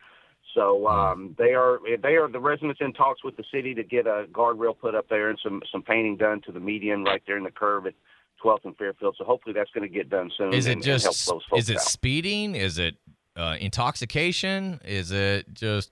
So 0.56 0.88
um, 0.88 1.36
they 1.38 1.54
are 1.54 1.80
they 2.02 2.16
are 2.16 2.28
the 2.30 2.40
residents 2.40 2.80
in 2.82 2.94
talks 2.94 3.24
with 3.24 3.36
the 3.36 3.44
city 3.54 3.76
to 3.76 3.84
get 3.84 4.08
a 4.08 4.26
guardrail 4.32 4.76
put 4.78 4.96
up 4.96 5.08
there 5.10 5.30
and 5.30 5.38
some 5.44 5.62
some 5.72 5.84
painting 5.84 6.16
done 6.16 6.42
to 6.46 6.52
the 6.52 6.60
median 6.60 7.04
right 7.04 7.22
there 7.28 7.38
in 7.38 7.44
the 7.44 7.52
curve 7.52 7.86
at 7.86 7.94
12th 8.44 8.64
and 8.64 8.78
Fairfield. 8.78 9.16
So 9.18 9.26
hopefully 9.26 9.54
that's 9.54 9.70
going 9.72 9.88
to 9.88 9.94
get 9.94 10.10
done 10.10 10.32
soon. 10.38 10.54
Is 10.54 10.66
it 10.66 10.72
and, 10.72 10.78
and 10.78 10.86
help 10.86 11.02
just 11.02 11.28
those 11.28 11.44
folks 11.44 11.64
is 11.64 11.70
it 11.70 11.78
out. 11.78 11.84
speeding? 11.84 12.56
Is 12.56 12.80
it 12.80 12.96
uh, 13.36 13.58
intoxication? 13.60 14.80
Is 14.86 15.12
it 15.12 15.54
just 15.54 15.92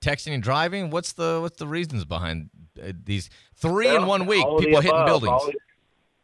texting 0.00 0.32
and 0.32 0.42
driving? 0.42 0.90
What's 0.90 1.12
the 1.12 1.38
what's 1.42 1.58
the 1.58 1.68
reasons 1.68 2.06
behind 2.06 2.48
uh, 2.82 2.92
these 3.04 3.28
three 3.54 3.94
in 3.94 4.06
one 4.06 4.24
week? 4.24 4.44
all 4.44 4.56
of 4.56 4.62
the 4.62 4.66
People 4.66 4.80
hitting 4.80 4.96
above, 4.96 5.22
buildings. 5.22 5.56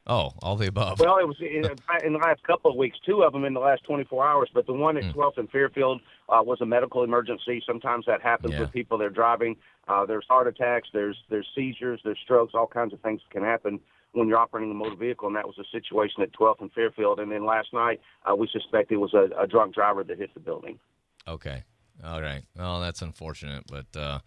Oh, 0.09 0.33
all 0.43 0.57
the 0.57 0.67
above. 0.69 1.01
Well, 1.01 1.19
it 1.19 1.27
was 1.27 1.37
in, 1.41 1.65
in 2.05 2.13
the 2.15 2.19
last 2.19 2.43
couple 2.45 2.71
of 2.71 2.77
weeks, 2.77 2.99
two 3.05 3.23
of 3.23 3.33
them 3.33 3.45
in 3.45 3.55
the 3.55 3.61
last 3.61 3.85
24 3.85 4.27
hours, 4.27 4.49
but 4.55 4.67
the 4.67 4.73
one 4.73 4.97
at 4.97 5.05
12th 5.15 5.39
and 5.39 5.51
Fairfield 5.51 6.01
uh, 6.29 6.41
was 6.43 6.61
a 6.61 6.67
medical 6.67 7.05
emergency. 7.05 7.63
Sometimes 7.67 8.07
that 8.07 8.21
happens 8.23 8.55
Yeah. 8.55 8.61
with 8.61 8.73
people 8.73 8.99
they're 8.99 9.11
driving. 9.11 9.57
Uh, 9.87 10.05
there's 10.07 10.27
heart 10.29 10.47
attacks, 10.47 10.89
there's 10.93 11.17
there's 11.31 11.47
seizures, 11.55 12.01
there's 12.05 12.19
strokes, 12.23 12.53
all 12.55 12.67
kinds 12.67 12.93
of 12.93 13.01
things 13.01 13.21
can 13.31 13.43
happen 13.43 13.81
when 14.13 14.27
you're 14.29 14.39
operating 14.39 14.71
a 14.71 14.75
motor 14.75 14.97
vehicle, 14.97 15.27
and 15.29 15.37
that 15.37 15.47
was 15.47 15.55
the 15.57 15.65
situation 15.71 16.23
at 16.23 16.33
12th 16.33 16.61
and 16.61 16.73
Fairfield. 16.73 17.21
And 17.21 17.31
then 17.31 17.45
last 17.45 17.73
night, 17.73 18.01
uh, 18.31 18.35
we 18.35 18.49
suspect 18.53 18.91
it 18.91 18.97
was 18.97 19.13
a, 19.15 19.29
a 19.39 19.47
drunk 19.47 19.75
driver 19.75 20.03
that 20.05 20.19
hit 20.19 20.33
the 20.35 20.41
building. 20.41 20.79
Okay. 21.27 21.63
All 22.05 22.21
right. 22.23 22.43
Well, 22.57 22.81
that's 22.81 23.03
unfortunate, 23.03 23.65
but 23.71 23.99
uh, 23.99 24.21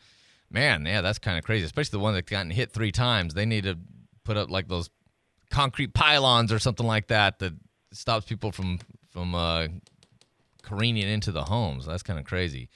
man, 0.51 0.85
yeah, 0.85 1.01
that's 1.01 1.19
kind 1.19 1.37
of 1.37 1.43
crazy. 1.43 1.65
Especially 1.65 1.97
the 1.97 2.03
one 2.03 2.13
that's 2.13 2.29
gotten 2.29 2.51
hit 2.51 2.71
three 2.71 2.91
times. 2.91 3.33
They 3.33 3.45
need 3.45 3.63
to 3.63 3.77
put 4.23 4.37
up 4.37 4.49
like 4.51 4.67
those 4.67 4.89
concrete 5.51 5.93
pylons 5.93 6.51
or 6.51 6.59
something 6.59 6.85
like 6.85 7.07
that 7.07 7.39
that 7.39 7.53
stops 7.91 8.25
people 8.25 8.51
from 8.51 8.79
from 9.09 9.35
uh, 9.35 9.67
careening 10.63 11.07
into 11.07 11.31
the 11.31 11.43
homes. 11.43 11.85
That's 11.85 12.03
kind 12.03 12.19
of 12.19 12.25
crazy. 12.25 12.69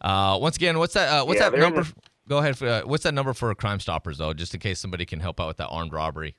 Uh, 0.00 0.38
once 0.40 0.56
again, 0.56 0.78
what's 0.78 0.94
that? 0.94 1.08
Uh, 1.08 1.24
what's 1.24 1.40
Yeah, 1.40 1.50
that 1.50 1.58
number? 1.58 1.84
Go 2.28 2.38
ahead. 2.38 2.56
For, 2.56 2.66
uh, 2.66 2.82
what's 2.84 3.04
that 3.04 3.14
number 3.14 3.34
for 3.34 3.54
Crime 3.54 3.80
Stoppers 3.80 4.18
though, 4.18 4.32
just 4.32 4.54
in 4.54 4.60
case 4.60 4.80
somebody 4.80 5.06
can 5.06 5.20
help 5.20 5.40
out 5.40 5.48
with 5.48 5.56
that 5.58 5.68
armed 5.68 5.92
robbery? 5.92 6.36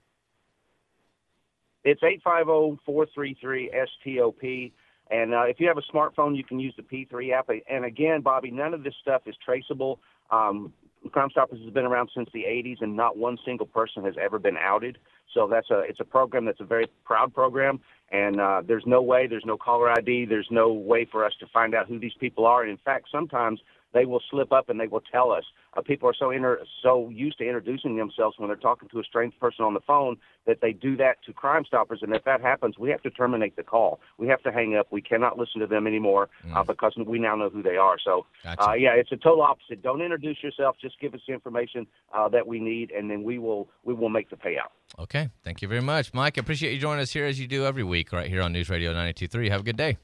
It's 1.84 2.02
850-433-STOP. 2.02 4.71
And 5.12 5.36
uh, 5.36 5.43
if 5.43 5.60
you 5.60 5.67
have 5.67 5.78
a 5.78 5.84
smartphone, 5.95 6.36
you 6.36 6.43
can 6.43 6.60
use 6.60 6.74
the 6.76 6.82
P3 6.82 7.32
app. 7.32 7.48
And 7.69 7.86
again, 7.86 8.21
Bobby, 8.21 8.50
none 8.50 8.74
of 8.74 8.84
this 8.84 8.95
stuff 9.00 9.21
is 9.28 9.36
traceable. 9.43 10.00
Um, 10.32 10.74
Crime 11.12 11.30
Stoppers 11.30 11.60
has 11.63 11.71
been 11.71 11.86
around 11.86 12.10
since 12.15 12.28
the 12.34 12.41
80s, 12.41 12.82
and 12.82 12.95
not 12.95 13.17
one 13.17 13.38
single 13.45 13.67
person 13.67 14.04
has 14.04 14.15
ever 14.19 14.39
been 14.39 14.58
outed. 14.58 14.98
So 15.34 15.48
that's 15.48 15.70
a 15.70 15.80
it's 15.80 16.00
a 16.00 16.06
program 16.06 16.46
that's 16.46 16.62
a 16.62 16.66
very 16.66 16.88
proud 17.04 17.34
program, 17.34 17.80
and 18.12 18.40
uh, 18.40 18.62
there's 18.66 18.86
no 18.86 19.02
way, 19.02 19.28
there's 19.28 19.46
no 19.46 19.58
caller 19.58 19.90
ID, 19.90 20.26
there's 20.26 20.48
no 20.52 20.72
way 20.72 21.06
for 21.12 21.26
us 21.26 21.34
to 21.40 21.48
find 21.48 21.76
out 21.76 21.88
who 21.88 22.00
these 22.00 22.14
people 22.20 22.46
are. 22.46 22.62
And 22.62 22.72
in 22.72 22.78
fact, 22.78 23.08
sometimes 23.12 23.60
they 23.95 24.05
will 24.05 24.21
slip 24.29 24.51
up 24.51 24.69
and 24.69 24.79
they 24.79 24.88
will 24.88 25.01
tell 25.12 25.31
us. 25.31 25.45
Uh, 25.75 25.81
people 25.81 26.10
are 26.10 26.13
so 26.13 26.29
inter- 26.29 26.60
so 26.84 27.10
used 27.10 27.38
to 27.38 27.45
introducing 27.45 27.95
themselves 27.95 28.38
when 28.38 28.49
they're 28.49 28.58
talking 28.58 28.89
to 28.89 28.99
a 28.99 29.03
strange 29.03 29.34
person 29.39 29.63
on 29.63 29.73
the 29.73 29.79
phone 29.79 30.17
that 30.45 30.60
they 30.62 30.73
do 30.73 30.97
that 30.97 31.15
to 31.25 31.31
Crime 31.31 31.63
Stoppers. 31.65 31.99
And 32.01 32.13
if 32.13 32.25
that 32.25 32.41
happens, 32.41 32.77
we 32.77 32.89
have 32.89 33.01
to 33.03 33.10
terminate 33.10 33.55
the 33.55 33.63
call. 33.63 34.01
We 34.17 34.27
have 34.27 34.43
to 34.43 34.51
hang 34.51 34.75
up. 34.75 34.88
We 34.91 35.01
cannot 35.01 35.39
listen 35.39 35.62
to 35.62 35.67
them 35.67 35.88
anymore 35.88 36.29
uh, 36.53 36.63
because 36.63 36.93
we 37.08 37.19
now 37.19 37.36
know 37.36 37.49
who 37.49 37.63
they 37.63 37.77
are. 37.77 37.95
So, 38.03 38.25
uh, 38.45 38.73
yeah, 38.73 38.91
it's 38.95 39.12
a 39.13 39.17
total 39.17 39.41
opposite. 39.41 39.81
Don't 39.81 40.01
introduce 40.01 40.43
yourself. 40.43 40.75
Just 40.81 40.99
give 40.99 41.13
us 41.13 41.21
the 41.25 41.34
information 41.34 41.88
uh, 42.13 42.27
that 42.29 42.45
we 42.45 42.60
need, 42.60 42.91
and 42.91 43.10
then 43.10 43.23
we 43.23 43.39
will 43.39 43.69
we 43.86 43.93
will 43.93 44.10
make 44.10 44.29
the 44.29 44.36
payout. 44.36 44.71
Okay. 44.99 45.29
Thank 45.43 45.62
you 45.62 45.69
very 45.69 45.81
much, 45.81 46.13
Mike. 46.13 46.38
I 46.38 46.41
appreciate 46.41 46.73
you 46.73 46.79
joining 46.79 47.01
us 47.01 47.12
here 47.12 47.25
as 47.25 47.39
you 47.39 47.47
do 47.47 47.65
every 47.65 47.84
week 47.84 48.12
right 48.12 48.27
here 48.27 48.41
on 48.41 48.51
News 48.51 48.69
Radio 48.69 48.93
92.3. 48.93 49.49
Have 49.49 49.62
a 49.62 49.63
good 49.63 49.77
day. 49.77 49.97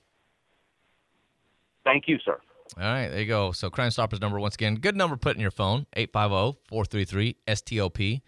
Thank 1.83 2.07
you, 2.07 2.17
sir. 2.23 2.39
All 2.77 2.83
right, 2.83 3.09
there 3.09 3.19
you 3.19 3.25
go. 3.25 3.51
So 3.51 3.69
Crime 3.69 3.91
Stoppers 3.91 4.21
number 4.21 4.39
once 4.39 4.55
again, 4.55 4.75
good 4.75 4.95
number 4.95 5.17
put 5.17 5.35
in 5.35 5.41
your 5.41 5.51
phone, 5.51 5.87
850-433-STOP. 5.97 8.21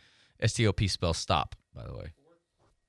STOP 0.46 0.90
spells 0.90 1.18
stop, 1.18 1.56
by 1.74 1.86
the 1.86 1.94
way. 1.94 2.12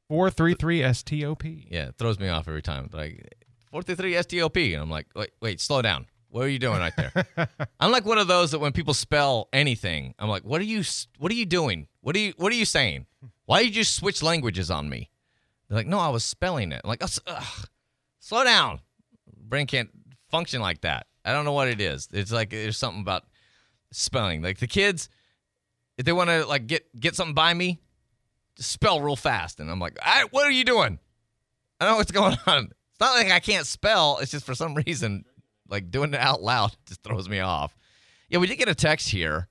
433 0.09 0.93
STOP. 0.93 1.45
Yeah, 1.71 1.89
it 1.89 1.95
throws 1.97 2.19
me 2.19 2.29
off 2.29 2.49
every 2.49 2.63
time. 2.63 2.91
Like 2.93 3.35
433 3.71 4.41
STOP 4.41 4.57
and 4.75 4.83
I'm 4.83 4.91
like, 4.91 5.07
"Wait, 5.15 5.31
wait, 5.41 5.61
slow 5.61 5.83
down. 5.83 6.07
What 6.29 6.45
are 6.45 6.49
you 6.49 6.59
doing 6.59 6.79
right 6.79 6.93
there?" 6.97 7.13
I'm 7.81 7.91
like 7.91 8.05
one 8.05 8.19
of 8.19 8.27
those 8.27 8.51
that 8.51 8.59
when 8.59 8.73
people 8.73 8.95
spell 8.95 9.49
anything, 9.53 10.15
I'm 10.19 10.29
like, 10.29 10.45
"What 10.45 10.61
are 10.61 10.65
you 10.65 10.83
what 11.19 11.33
are 11.33 11.37
you 11.37 11.47
doing? 11.47 11.89
What 12.01 12.17
are 12.17 12.19
you 12.19 12.35
what 12.37 12.53
are 12.53 12.57
you 12.57 12.65
saying? 12.65 13.07
Why 13.47 13.63
did 13.63 13.77
you 13.77 13.85
switch 13.85 14.23
languages 14.23 14.71
on 14.71 14.89
me?" 14.89 15.11
They're 15.69 15.79
like, 15.79 15.87
"No, 15.87 15.99
I 15.99 16.11
was 16.11 16.25
spelling 16.25 16.73
it." 16.73 16.81
I'm 16.85 16.89
like, 16.89 17.03
"Oh, 17.03 17.09
ugh, 17.27 17.69
"Slow 18.19 18.45
down." 18.45 18.81
Brain 19.37 19.67
can't 19.67 19.91
function 20.31 20.61
like 20.61 20.83
that. 20.83 21.07
I 21.25 21.33
don't 21.33 21.45
know 21.45 21.53
what 21.53 21.69
it 21.69 21.81
is. 21.81 22.09
It's 22.13 22.33
like 22.33 22.51
there's 22.51 22.79
something 22.79 23.01
about 23.01 23.25
spelling. 23.93 24.43
Like 24.43 24.59
the 24.59 24.67
kids, 24.67 25.09
if 25.97 26.05
they 26.05 26.13
want 26.13 26.31
to 26.31 26.45
like 26.47 26.67
get 26.67 26.89
get 26.99 27.15
something 27.15 27.35
by 27.35 27.55
me, 27.55 27.81
just 28.57 28.71
spell 28.71 29.01
real 29.01 29.17
fast, 29.17 29.61
and 29.61 29.71
I'm 29.71 29.81
like, 29.81 29.99
"What 30.31 30.47
are 30.47 30.51
you 30.51 30.65
doing?" 30.65 30.99
I 31.81 31.85
don't 31.85 31.95
know 31.95 31.99
what's 31.99 32.13
going 32.13 32.37
on. 32.47 32.65
It's 32.65 33.01
not 33.01 33.15
like 33.15 33.31
I 33.31 33.41
can't 33.41 33.67
spell. 33.67 34.19
It's 34.21 34.31
just 34.31 34.47
for 34.47 34.55
some 34.55 34.75
reason, 34.75 35.25
like 35.69 35.91
doing 35.91 36.15
it 36.15 36.21
out 36.21 36.43
loud 36.43 36.77
just 36.87 37.03
throws 37.03 37.29
me 37.29 37.41
off. 37.41 37.77
Yeah, 38.29 38.39
we 38.39 38.47
did 38.47 38.57
get 38.57 38.69
a 38.69 38.75
text 38.75 39.11
here 39.11 39.49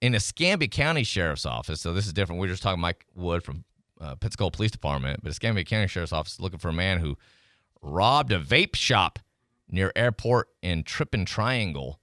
in 0.00 0.14
Escambia 0.14 0.68
County 0.68 1.04
Sheriff's 1.04 1.46
Office. 1.46 1.80
So 1.80 1.92
this 1.94 2.06
is 2.06 2.12
different. 2.12 2.40
We 2.40 2.48
are 2.48 2.50
just 2.50 2.62
talking 2.62 2.80
Mike 2.80 3.06
Wood 3.14 3.44
from 3.44 3.64
uh, 4.00 4.16
Pensacola 4.16 4.50
Police 4.50 4.70
Department, 4.70 5.22
but 5.22 5.30
Escambia 5.30 5.64
County 5.64 5.86
Sheriff's 5.86 6.12
Office 6.12 6.40
looking 6.40 6.58
for 6.58 6.68
a 6.68 6.72
man 6.72 6.98
who 6.98 7.16
robbed 7.82 8.32
a 8.32 8.40
vape 8.40 8.74
shop 8.74 9.18
near 9.72 9.90
airport 9.96 10.48
in 10.62 10.84
Trippin 10.84 11.24
Triangle. 11.24 11.98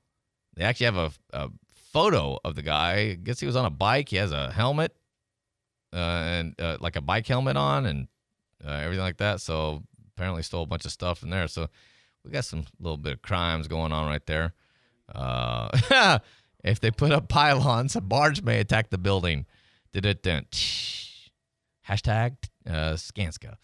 They 0.55 0.63
actually 0.63 0.87
have 0.87 0.97
a, 0.97 1.11
a 1.31 1.49
photo 1.93 2.37
of 2.43 2.55
the 2.55 2.61
guy. 2.61 2.91
I 2.93 3.13
guess 3.13 3.39
he 3.39 3.45
was 3.45 3.55
on 3.55 3.65
a 3.65 3.69
bike. 3.69 4.09
He 4.09 4.17
has 4.17 4.31
a 4.31 4.51
helmet 4.51 4.95
uh, 5.93 5.97
and 5.97 6.55
uh, 6.59 6.77
like 6.81 6.95
a 6.95 7.01
bike 7.01 7.27
helmet 7.27 7.55
on, 7.55 7.85
and 7.85 8.07
uh, 8.65 8.71
everything 8.71 9.03
like 9.03 9.17
that. 9.17 9.39
So 9.39 9.83
apparently 10.15 10.43
stole 10.43 10.63
a 10.63 10.67
bunch 10.67 10.85
of 10.85 10.91
stuff 10.91 11.23
in 11.23 11.29
there. 11.29 11.47
So 11.47 11.67
we 12.25 12.31
got 12.31 12.45
some 12.45 12.65
little 12.79 12.97
bit 12.97 13.13
of 13.13 13.21
crimes 13.21 13.67
going 13.67 13.91
on 13.91 14.07
right 14.07 14.25
there. 14.25 14.53
Uh, 15.13 16.19
if 16.63 16.79
they 16.79 16.91
put 16.91 17.11
up 17.11 17.29
pylons, 17.29 17.95
a 17.95 18.01
barge 18.01 18.41
may 18.41 18.59
attack 18.59 18.89
the 18.89 18.97
building. 18.97 19.45
Did 19.93 20.05
it 20.05 20.23
then? 20.23 20.45
Hashtag 21.87 22.35
uh, 22.67 22.93
Skanska. 22.93 23.55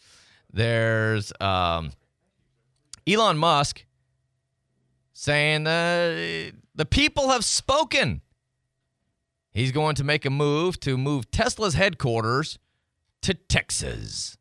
There's 0.52 1.32
um, 1.40 1.92
Elon 3.06 3.38
Musk 3.38 3.86
saying 5.18 5.66
uh, 5.66 6.52
the 6.76 6.86
people 6.86 7.30
have 7.30 7.46
spoken. 7.46 8.22
He's 9.52 9.72
going 9.72 9.96
to 9.96 10.04
make 10.04 10.26
a 10.26 10.30
move 10.30 10.78
to 10.82 10.98
move 10.98 11.32
Tesla's 11.32 11.74
headquarters 11.74 12.60
to 13.22 13.34
Texas. 13.34 14.38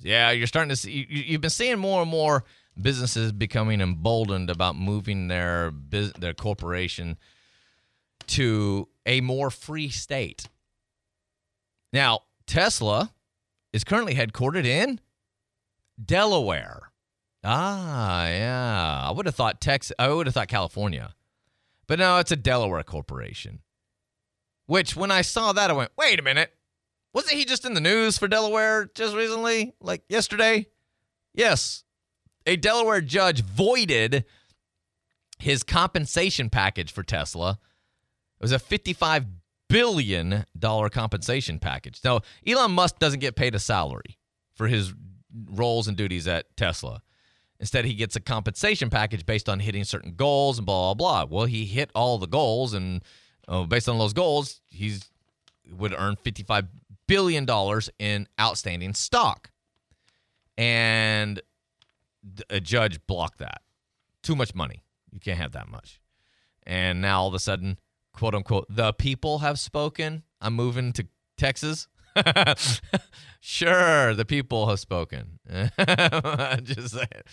Yeah, 0.00 0.32
you're 0.32 0.48
starting 0.48 0.70
to 0.70 0.76
see, 0.76 1.06
you, 1.08 1.22
you've 1.22 1.40
been 1.40 1.48
seeing 1.50 1.78
more 1.78 2.02
and 2.02 2.10
more 2.10 2.44
businesses 2.80 3.30
becoming 3.30 3.80
emboldened 3.80 4.50
about 4.50 4.74
moving 4.74 5.28
their 5.28 5.72
their 6.18 6.34
corporation 6.34 7.16
to 8.26 8.88
a 9.06 9.20
more 9.20 9.48
free 9.48 9.90
state. 9.90 10.48
Now, 11.92 12.22
Tesla 12.48 13.12
is 13.72 13.84
currently 13.84 14.16
headquartered 14.16 14.66
in 14.66 14.98
Delaware. 16.04 16.90
Ah, 17.44 18.26
yeah. 18.28 19.08
I 19.08 19.12
would 19.12 19.26
have 19.26 19.34
thought 19.34 19.60
Texas. 19.60 19.94
I 19.98 20.08
would 20.08 20.26
have 20.26 20.34
thought 20.34 20.48
California, 20.48 21.14
but 21.86 21.98
no, 21.98 22.18
it's 22.18 22.32
a 22.32 22.36
Delaware 22.36 22.82
corporation. 22.82 23.60
Which, 24.66 24.96
when 24.96 25.10
I 25.10 25.20
saw 25.20 25.52
that, 25.52 25.70
I 25.70 25.74
went, 25.74 25.90
"Wait 25.98 26.18
a 26.18 26.22
minute! 26.22 26.54
Wasn't 27.12 27.34
he 27.34 27.44
just 27.44 27.66
in 27.66 27.74
the 27.74 27.80
news 27.80 28.16
for 28.16 28.28
Delaware 28.28 28.86
just 28.94 29.14
recently, 29.14 29.74
like 29.80 30.02
yesterday?" 30.08 30.66
Yes, 31.34 31.84
a 32.46 32.56
Delaware 32.56 33.00
judge 33.00 33.42
voided 33.42 34.24
his 35.38 35.62
compensation 35.62 36.48
package 36.48 36.92
for 36.92 37.02
Tesla. 37.02 37.58
It 38.40 38.42
was 38.42 38.52
a 38.52 38.58
$55 38.58 39.26
billion 39.68 40.44
compensation 40.60 41.58
package. 41.58 42.00
Now, 42.04 42.20
Elon 42.46 42.72
Musk 42.72 42.98
doesn't 42.98 43.20
get 43.20 43.36
paid 43.36 43.54
a 43.54 43.58
salary 43.58 44.18
for 44.54 44.68
his 44.68 44.94
roles 45.50 45.88
and 45.88 45.96
duties 45.96 46.28
at 46.28 46.56
Tesla. 46.56 47.02
Instead, 47.64 47.86
he 47.86 47.94
gets 47.94 48.14
a 48.14 48.20
compensation 48.20 48.90
package 48.90 49.24
based 49.24 49.48
on 49.48 49.58
hitting 49.58 49.84
certain 49.84 50.12
goals 50.16 50.58
and 50.58 50.66
blah, 50.66 50.92
blah, 50.92 51.24
blah. 51.24 51.34
Well, 51.34 51.46
he 51.46 51.64
hit 51.64 51.90
all 51.94 52.18
the 52.18 52.26
goals, 52.26 52.74
and 52.74 53.02
uh, 53.48 53.62
based 53.62 53.88
on 53.88 53.96
those 53.96 54.12
goals, 54.12 54.60
he's 54.66 55.08
would 55.72 55.94
earn 55.96 56.16
$55 56.16 56.68
billion 57.08 57.46
in 57.98 58.28
outstanding 58.38 58.92
stock. 58.92 59.50
And 60.58 61.40
a 62.50 62.60
judge 62.60 62.98
blocked 63.06 63.38
that. 63.38 63.62
Too 64.22 64.36
much 64.36 64.54
money. 64.54 64.84
You 65.10 65.18
can't 65.18 65.38
have 65.38 65.52
that 65.52 65.70
much. 65.70 66.02
And 66.66 67.00
now 67.00 67.22
all 67.22 67.28
of 67.28 67.34
a 67.34 67.38
sudden, 67.38 67.78
quote 68.12 68.34
unquote, 68.34 68.66
the 68.68 68.92
people 68.92 69.38
have 69.38 69.58
spoken. 69.58 70.24
I'm 70.38 70.52
moving 70.52 70.92
to 70.92 71.06
Texas. 71.38 71.88
sure, 73.40 74.14
the 74.14 74.24
people 74.24 74.68
have 74.68 74.80
spoken. 74.80 75.38
Just 76.62 76.94
say 76.94 77.06
it. 77.10 77.26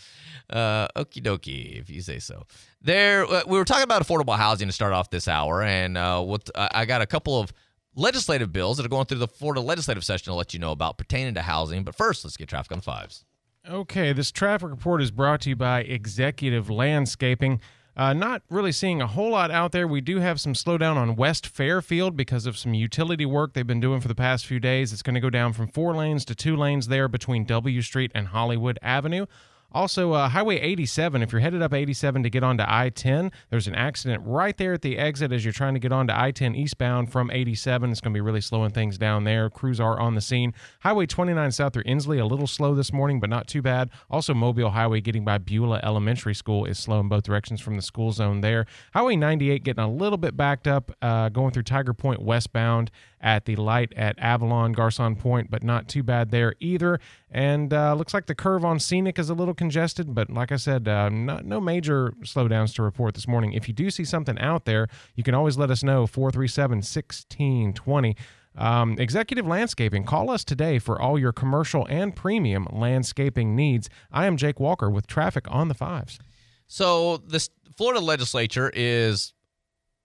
Uh, 0.50 0.88
okie 0.96 1.22
dokie, 1.22 1.80
if 1.80 1.90
you 1.90 2.02
say 2.02 2.20
so. 2.20 2.44
There, 2.82 3.26
uh, 3.26 3.44
we 3.48 3.58
were 3.58 3.66
talking 3.66 3.84
about 3.84 4.06
affordable 4.06 4.36
housing 4.36 4.68
to 4.68 4.74
start 4.74 4.94
off 4.94 5.10
this 5.10 5.28
hour, 5.28 5.62
and 5.62 5.98
uh, 5.98 6.38
I 6.56 6.86
got 6.86 7.02
a 7.02 7.06
couple 7.06 7.40
of 7.40 7.54
legislative 7.96 8.52
bills 8.52 8.78
that 8.78 8.86
are 8.86 8.90
going 8.90 9.06
through 9.06 9.20
the 9.20 9.28
Florida 9.28 9.62
legislative 9.62 10.04
session 10.04 10.26
to 10.26 10.34
let 10.34 10.54
you 10.54 10.60
know 10.60 10.72
about 10.72 10.98
pertaining 10.98 11.36
to 11.36 11.42
housing. 11.42 11.84
But 11.84 11.96
first, 11.96 12.24
let's 12.24 12.38
get 12.38 12.50
traffic 12.50 12.72
on 12.72 12.80
the 12.80 12.84
fives. 12.84 13.26
Okay, 13.70 14.12
this 14.12 14.32
traffic 14.32 14.70
report 14.70 15.02
is 15.02 15.12
brought 15.12 15.42
to 15.42 15.50
you 15.50 15.56
by 15.56 15.82
Executive 15.82 16.70
Landscaping. 16.70 17.62
Uh, 17.96 18.14
not 18.14 18.42
really 18.50 18.72
seeing 18.72 19.02
a 19.02 19.08
whole 19.08 19.32
lot 19.32 19.52
out 19.52 19.74
there. 19.74 19.88
We 19.88 20.00
do 20.00 20.20
have 20.20 20.40
some 20.40 20.54
slowdown 20.54 20.96
on 20.96 21.18
West 21.18 21.46
Fairfield 21.46 22.16
because 22.16 22.46
of 22.46 22.58
some 22.58 22.74
utility 22.74 23.26
work 23.26 23.54
they've 23.54 23.68
been 23.68 23.82
doing 23.82 24.00
for 24.00 24.08
the 24.08 24.16
past 24.16 24.46
few 24.46 24.60
days. 24.62 24.94
It's 24.94 25.02
going 25.02 25.16
to 25.16 25.20
go 25.20 25.30
down 25.30 25.52
from 25.54 25.68
four 25.68 25.94
lanes 25.96 26.24
to 26.26 26.36
two 26.36 26.56
lanes 26.56 26.88
there 26.88 27.10
between 27.10 27.44
W 27.44 27.82
Street 27.82 28.12
and 28.16 28.28
Hollywood 28.28 28.80
Avenue. 28.82 29.26
Also, 29.74 30.12
uh, 30.12 30.28
Highway 30.28 30.60
87, 30.60 31.22
if 31.22 31.32
you're 31.32 31.40
headed 31.40 31.62
up 31.62 31.74
87 31.74 32.24
to 32.24 32.30
get 32.30 32.44
onto 32.44 32.64
I 32.68 32.90
10, 32.90 33.32
there's 33.50 33.68
an 33.68 33.76
accident 33.76 34.22
right 34.26 34.56
there 34.58 34.74
at 34.74 34.82
the 34.82 34.98
exit 34.98 35.32
as 35.32 35.46
you're 35.46 35.54
trying 35.54 35.76
to 35.76 35.80
get 35.80 35.94
onto 35.94 36.14
I 36.14 36.32
10 36.32 36.56
eastbound 36.56 37.12
from 37.12 37.32
87. 37.32 37.90
It's 37.90 38.02
going 38.02 38.14
to 38.14 38.18
be 38.18 38.22
really 38.22 38.42
slowing 38.42 38.72
things 38.72 38.98
down 38.98 39.24
there. 39.24 39.50
Crews 39.50 39.80
are 39.80 39.98
on 39.98 40.16
the 40.16 40.22
scene. 40.22 40.54
Highway 40.82 41.06
29 41.06 41.52
south 41.52 41.74
through 41.74 41.84
Ensley, 41.86 42.20
a 42.20 42.26
little 42.26 42.48
slow 42.48 42.76
this 42.76 42.92
morning, 42.92 43.22
but 43.22 43.30
not 43.30 43.48
too 43.48 43.62
bad. 43.62 43.90
Also, 44.10 44.34
Mobile 44.34 44.72
Highway 44.72 45.00
getting 45.00 45.24
by 45.24 45.38
Beulah 45.38 45.80
Elementary 45.84 46.36
School 46.36 46.66
is 46.66 46.78
slow 46.78 47.00
in 47.00 47.08
both 47.08 47.24
directions 47.24 47.62
from 47.62 47.78
the 47.78 47.82
school 47.82 48.12
zone 48.12 48.42
there. 48.42 48.66
Highway 48.94 49.16
98 49.16 49.64
getting 49.64 49.84
a 49.84 49.92
little 49.92 50.18
bit 50.18 50.36
backed 50.36 50.68
up, 50.68 50.92
uh, 51.02 51.30
going 51.30 51.52
through 51.52 51.64
Tiger 51.64 51.94
Point 51.94 52.22
westbound 52.22 52.92
at 53.22 53.46
the 53.46 53.56
light 53.56 53.94
at 53.96 54.18
Avalon, 54.20 54.74
Garcon 54.74 55.16
Point, 55.16 55.50
but 55.50 55.64
not 55.64 55.88
too 55.88 56.04
bad 56.04 56.32
there 56.32 56.56
either. 56.60 57.00
And 57.30 57.74
uh, 57.74 57.94
looks 57.94 58.14
like 58.14 58.26
the 58.26 58.36
curve 58.36 58.66
on 58.66 58.80
Scenic 58.80 59.20
is 59.20 59.30
a 59.30 59.34
little 59.34 59.54
congested, 59.54 60.14
but 60.14 60.30
like 60.30 60.52
I 60.52 60.58
said, 60.58 60.88
uh, 60.88 61.10
not, 61.10 61.46
no 61.46 61.62
major 61.62 62.14
slowdowns 62.24 62.74
to 62.76 62.84
report 62.84 63.14
this 63.14 63.28
morning. 63.28 63.54
If 63.54 63.68
you 63.68 63.74
do 63.74 63.90
see 63.90 64.04
something 64.04 64.38
out 64.40 64.66
there, 64.66 64.88
you 65.16 65.24
can 65.24 65.36
always 65.36 65.58
let 65.58 65.72
us 65.72 65.84
know 65.84 66.08
437 66.08 66.78
1620. 66.78 68.16
Um, 68.58 68.98
Executive 69.00 69.48
Landscaping, 69.48 70.04
call 70.04 70.30
us 70.30 70.44
today 70.44 70.78
for 70.78 71.02
all 71.02 71.18
your 71.18 71.32
commercial 71.32 71.88
and 71.90 72.14
premium 72.14 72.68
landscaping 72.70 73.56
needs. 73.56 73.90
I 74.12 74.26
am 74.26 74.36
Jake 74.36 74.60
Walker 74.60 74.90
with 74.90 75.08
traffic 75.08 75.46
on 75.50 75.70
the 75.70 75.74
fives. 75.74 76.20
So 76.68 77.18
the 77.18 77.48
Florida 77.78 78.02
legislature 78.02 78.70
is 78.74 79.34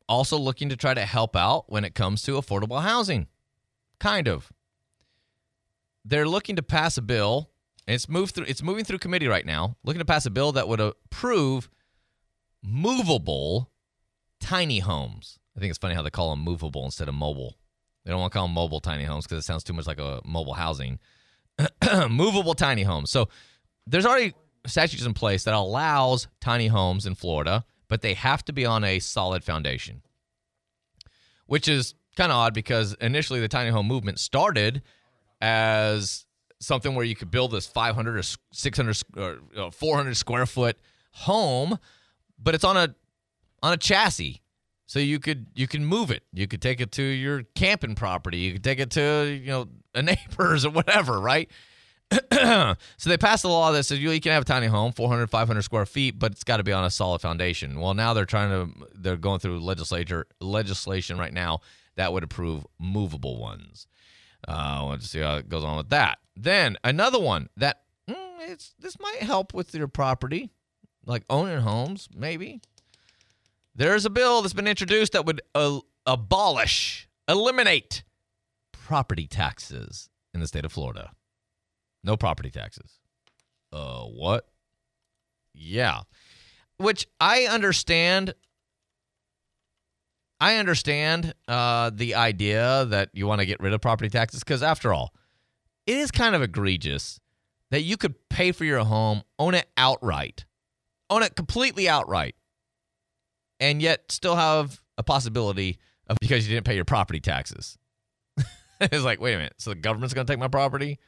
also 0.09 0.38
looking 0.38 0.68
to 0.68 0.76
try 0.76 0.94
to 0.94 1.04
help 1.04 1.36
out 1.36 1.64
when 1.68 1.84
it 1.84 1.94
comes 1.94 2.22
to 2.22 2.32
affordable 2.32 2.82
housing. 2.82 3.26
Kind 3.98 4.28
of. 4.28 4.52
They're 6.04 6.28
looking 6.28 6.57
to 6.57 6.62
pass 6.62 6.96
a 6.96 7.02
bill, 7.02 7.50
and 7.86 7.94
it's 7.94 8.09
moved 8.09 8.34
through 8.34 8.46
it's 8.46 8.62
moving 8.62 8.84
through 8.84 8.98
committee 8.98 9.28
right 9.28 9.44
now, 9.46 9.76
looking 9.84 9.98
to 9.98 10.04
pass 10.04 10.26
a 10.26 10.30
bill 10.30 10.52
that 10.52 10.68
would 10.68 10.80
approve 10.80 11.68
movable 12.62 13.70
tiny 14.40 14.78
homes. 14.80 15.38
I 15.57 15.61
think 15.61 15.70
it's 15.70 15.78
funny 15.78 15.94
how 15.94 16.02
they 16.02 16.11
call 16.11 16.30
them 16.30 16.40
movable 16.40 16.84
instead 16.84 17.09
of 17.09 17.14
mobile. 17.14 17.57
They 18.04 18.12
don't 18.12 18.20
want 18.20 18.32
to 18.32 18.38
call 18.38 18.46
them 18.46 18.54
mobile 18.54 18.80
tiny 18.80 19.04
homes 19.04 19.26
because 19.26 19.42
it 19.42 19.46
sounds 19.46 19.64
too 19.64 19.72
much 19.72 19.86
like 19.86 19.98
a 19.98 20.20
mobile 20.24 20.54
housing. 20.54 21.00
movable 22.11 22.54
tiny 22.54 22.82
homes. 22.82 23.11
So 23.11 23.28
there's 23.86 24.07
already 24.07 24.34
statutes 24.66 25.04
in 25.04 25.14
place 25.14 25.44
that 25.44 25.54
allows 25.54 26.28
tiny 26.40 26.66
homes 26.66 27.07
in 27.07 27.14
Florida, 27.14 27.64
but 27.89 28.03
they 28.03 28.14
have 28.14 28.45
to 28.47 28.53
be 28.53 28.66
on 28.66 28.84
a 28.84 28.99
solid 28.99 29.45
foundation. 29.45 30.03
Which 31.47 31.68
is 31.68 31.95
kind 32.16 32.32
of 32.32 32.37
odd 32.37 32.55
because 32.55 32.95
initially 32.95 33.41
the 33.41 33.49
tiny 33.49 33.70
home 33.70 33.87
movement 33.87 34.18
started 34.18 34.82
as 35.41 36.26
something 36.59 36.95
where 36.95 37.05
you 37.05 37.14
could 37.14 37.30
build 37.30 37.53
this 37.53 37.66
500 37.66 38.16
or 38.16 38.22
600 38.53 39.03
or 39.16 39.39
uh, 39.57 39.70
400 39.70 40.16
square 40.16 40.47
foot 40.47 40.76
home, 41.12 41.78
but 42.39 42.55
it's 42.55 42.64
on 42.64 42.76
a 42.76 42.95
on 43.62 43.72
a 43.72 43.76
chassis. 43.76 44.43
So 44.87 44.99
you 44.99 45.18
could 45.18 45.47
you 45.55 45.66
can 45.66 45.84
move 45.84 46.11
it. 46.11 46.22
You 46.32 46.47
could 46.47 46.62
take 46.62 46.80
it 46.80 46.93
to 46.93 47.03
your 47.03 47.43
camping 47.55 47.95
property. 47.95 48.39
You 48.39 48.53
could 48.55 48.64
take 48.64 48.78
it 48.78 48.91
to 48.93 49.39
you 49.43 49.51
know 49.51 49.68
a 49.95 50.03
neighbor's 50.03 50.64
or 50.64 50.70
whatever, 50.70 51.20
right? 51.20 51.51
so 52.96 53.11
they 53.11 53.16
passed 53.16 53.44
a 53.44 53.48
law 53.48 53.72
that 53.72 53.82
says 53.82 53.98
you, 53.98 54.20
can 54.20 54.32
have 54.32 54.42
a 54.42 54.46
tiny 54.46 54.66
home, 54.66 54.92
400, 54.92 55.28
500 55.28 55.62
square 55.62 55.86
feet, 55.86 56.18
but 56.18 56.32
it's 56.32 56.44
got 56.44 56.59
to 56.59 56.62
be 56.62 56.72
on 56.72 56.84
a 56.84 56.90
solid 56.90 57.20
foundation. 57.20 57.80
Well, 57.80 57.94
now 57.94 58.14
they're 58.14 58.24
trying 58.24 58.50
to 58.50 58.86
they're 58.94 59.16
going 59.16 59.40
through 59.40 59.61
legislature 59.61 60.26
legislation 60.40 61.18
right 61.18 61.32
now 61.32 61.61
that 61.96 62.12
would 62.12 62.22
approve 62.22 62.64
movable 62.78 63.40
ones. 63.40 63.88
Uh, 64.46 64.86
let's 64.88 65.11
see 65.11 65.20
how 65.20 65.36
it 65.36 65.48
goes 65.48 65.64
on 65.64 65.78
with 65.78 65.88
that. 65.90 66.18
Then 66.36 66.76
another 66.84 67.18
one 67.18 67.48
that 67.57 67.82
mm, 68.09 68.14
it's 68.40 68.74
this 68.78 69.00
might 69.00 69.22
help 69.22 69.52
with 69.52 69.74
your 69.74 69.88
property, 69.88 70.50
like 71.04 71.24
owning 71.28 71.61
homes, 71.61 72.09
maybe. 72.14 72.61
There's 73.74 74.04
a 74.04 74.11
bill 74.11 74.42
that's 74.42 74.54
been 74.54 74.68
introduced 74.68 75.12
that 75.12 75.26
would 75.26 75.42
uh, 75.54 75.80
abolish, 76.07 77.09
eliminate 77.28 78.04
property 78.72 79.26
taxes 79.26 80.09
in 80.32 80.40
the 80.40 80.46
state 80.46 80.64
of 80.64 80.72
Florida. 80.72 81.11
No 82.07 82.16
property 82.16 82.50
taxes. 82.50 83.00
Uh, 83.72 84.02
what? 84.02 84.46
Yeah. 85.52 86.02
Which 86.78 87.09
I 87.18 87.46
understand. 87.46 88.34
I 90.40 90.57
understand 90.57 91.34
uh, 91.48 91.90
the 91.92 92.14
idea 92.14 92.84
that 92.86 93.11
you 93.12 93.26
want 93.26 93.40
to 93.40 93.46
get 93.46 93.59
rid 93.59 93.72
of 93.72 93.80
property 93.80 94.09
taxes 94.09 94.40
because, 94.44 94.62
after 94.62 94.92
all, 94.92 95.12
it 95.86 95.96
is 95.96 96.11
kind 96.11 96.34
of 96.36 96.42
egregious 96.42 97.18
that 97.70 97.82
you 97.82 97.96
could 97.96 98.14
pay 98.28 98.52
for 98.52 98.64
your 98.64 98.84
home, 98.84 99.22
own 99.38 99.54
it 99.54 99.66
outright, 99.76 100.44
own 101.11 101.22
it 101.22 101.34
completely 101.34 101.88
outright, 101.88 102.36
and 103.59 103.82
yet 103.82 104.12
still 104.12 104.36
have 104.36 104.80
a 104.96 105.02
possibility 105.02 105.78
of 106.07 106.18
because 106.20 106.46
you 106.46 106.54
didn't 106.54 106.66
pay 106.66 106.76
your 106.76 106.84
property 106.84 107.18
taxes. 107.18 107.78
it's 108.80 109.04
like, 109.04 109.20
wait 109.20 109.34
a 109.34 109.38
minute, 109.38 109.54
so 109.59 109.70
the 109.70 109.76
government's 109.76 110.14
going 110.14 110.26
to 110.26 110.32
take 110.32 110.38
my 110.38 110.48
property? 110.48 111.00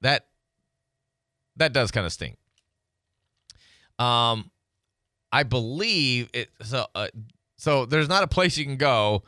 That 0.00 0.26
that 1.56 1.72
does 1.72 1.90
kind 1.90 2.06
of 2.06 2.12
stink. 2.12 2.36
Um, 3.98 4.50
I 5.32 5.42
believe 5.42 6.30
it. 6.32 6.50
So, 6.62 6.86
uh, 6.94 7.08
so 7.58 7.84
there's 7.86 8.08
not 8.08 8.22
a 8.22 8.26
place 8.26 8.56
you 8.56 8.64
can 8.64 8.76
go 8.76 9.22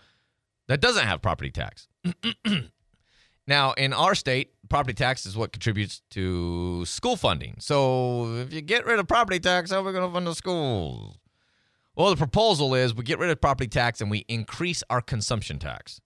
that 0.68 0.80
doesn't 0.80 1.04
have 1.04 1.20
property 1.20 1.50
tax. 1.50 1.88
now, 3.46 3.72
in 3.72 3.92
our 3.92 4.14
state, 4.14 4.52
property 4.68 4.94
tax 4.94 5.26
is 5.26 5.36
what 5.36 5.52
contributes 5.52 6.02
to 6.10 6.84
school 6.86 7.16
funding. 7.16 7.56
So, 7.58 8.36
if 8.36 8.52
you 8.52 8.62
get 8.62 8.86
rid 8.86 8.98
of 8.98 9.06
property 9.06 9.38
tax, 9.38 9.70
how 9.70 9.80
are 9.80 9.82
we 9.82 9.92
going 9.92 10.08
to 10.08 10.12
fund 10.12 10.26
the 10.26 10.34
schools? 10.34 11.18
Well, 11.94 12.08
the 12.08 12.16
proposal 12.16 12.74
is 12.74 12.94
we 12.94 13.04
get 13.04 13.18
rid 13.18 13.28
of 13.28 13.40
property 13.40 13.68
tax 13.68 14.00
and 14.00 14.10
we 14.10 14.24
increase 14.28 14.82
our 14.88 15.02
consumption 15.02 15.58
tax. 15.58 16.00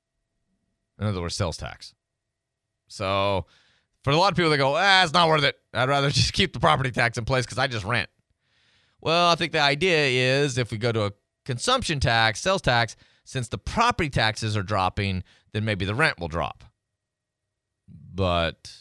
In 0.99 1.07
other 1.07 1.21
words, 1.21 1.37
sales 1.37 1.57
tax. 1.57 1.95
So, 2.89 3.47
for 4.07 4.13
a 4.13 4.17
lot 4.17 4.31
of 4.31 4.37
people, 4.37 4.53
they 4.53 4.57
go, 4.57 4.77
ah, 4.77 5.03
it's 5.03 5.13
not 5.13 5.27
worth 5.27 5.43
it. 5.43 5.57
I'd 5.75 5.89
rather 5.89 6.11
just 6.13 6.33
keep 6.33 6.53
the 6.53 6.61
property 6.61 6.93
tax 6.93 7.19
in 7.19 7.25
place 7.25 7.45
because 7.45 7.59
I 7.59 7.67
just 7.67 7.85
rent. 7.85 8.09
Well, 9.01 9.31
I 9.31 9.35
think 9.35 9.51
the 9.51 9.59
idea 9.59 10.07
is 10.07 10.59
if 10.59 10.71
we 10.71 10.79
go 10.79 10.93
to 10.93 11.07
a 11.07 11.13
consumption 11.45 11.99
tax, 11.99 12.41
sales 12.41 12.63
tax, 12.63 12.95
since 13.25 13.49
the 13.49 13.59
property 13.59 14.09
taxes 14.09 14.57
are 14.57 14.63
dropping, 14.63 15.25
then 15.53 15.65
maybe 15.65 15.85
the 15.85 15.95
rent 15.97 16.21
will 16.21 16.29
drop. 16.29 16.63
But 18.15 18.73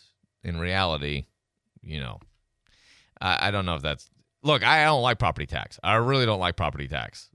in 0.44 0.60
reality, 0.60 1.26
you 1.82 2.02
know, 2.02 2.20
I, 3.20 3.48
I 3.48 3.52
don't 3.52 3.66
know 3.66 3.78
if 3.78 3.82
that's. 3.82 4.08
Look, 4.44 4.64
I 4.64 4.84
don't 4.84 5.02
like 5.02 5.18
property 5.18 5.48
tax. 5.48 5.80
I 5.84 5.96
really 5.96 6.28
don't 6.28 6.40
like 6.40 6.56
property 6.56 6.88
tax. 6.88 7.32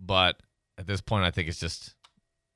But 0.00 0.40
at 0.78 0.86
this 0.86 1.02
point, 1.02 1.26
I 1.26 1.30
think 1.30 1.48
it's 1.48 1.60
just 1.60 1.94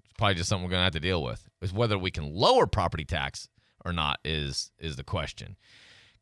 it's 0.02 0.14
probably 0.16 0.36
just 0.36 0.48
something 0.48 0.64
we're 0.64 0.70
gonna 0.70 0.84
have 0.84 0.94
to 0.94 1.00
deal 1.00 1.22
with. 1.22 1.46
Is 1.60 1.74
whether 1.74 1.98
we 1.98 2.10
can 2.10 2.34
lower 2.34 2.66
property 2.66 3.04
tax 3.04 3.46
or 3.84 3.92
not 3.92 4.18
is 4.24 4.72
is 4.78 4.96
the 4.96 5.04
question. 5.04 5.56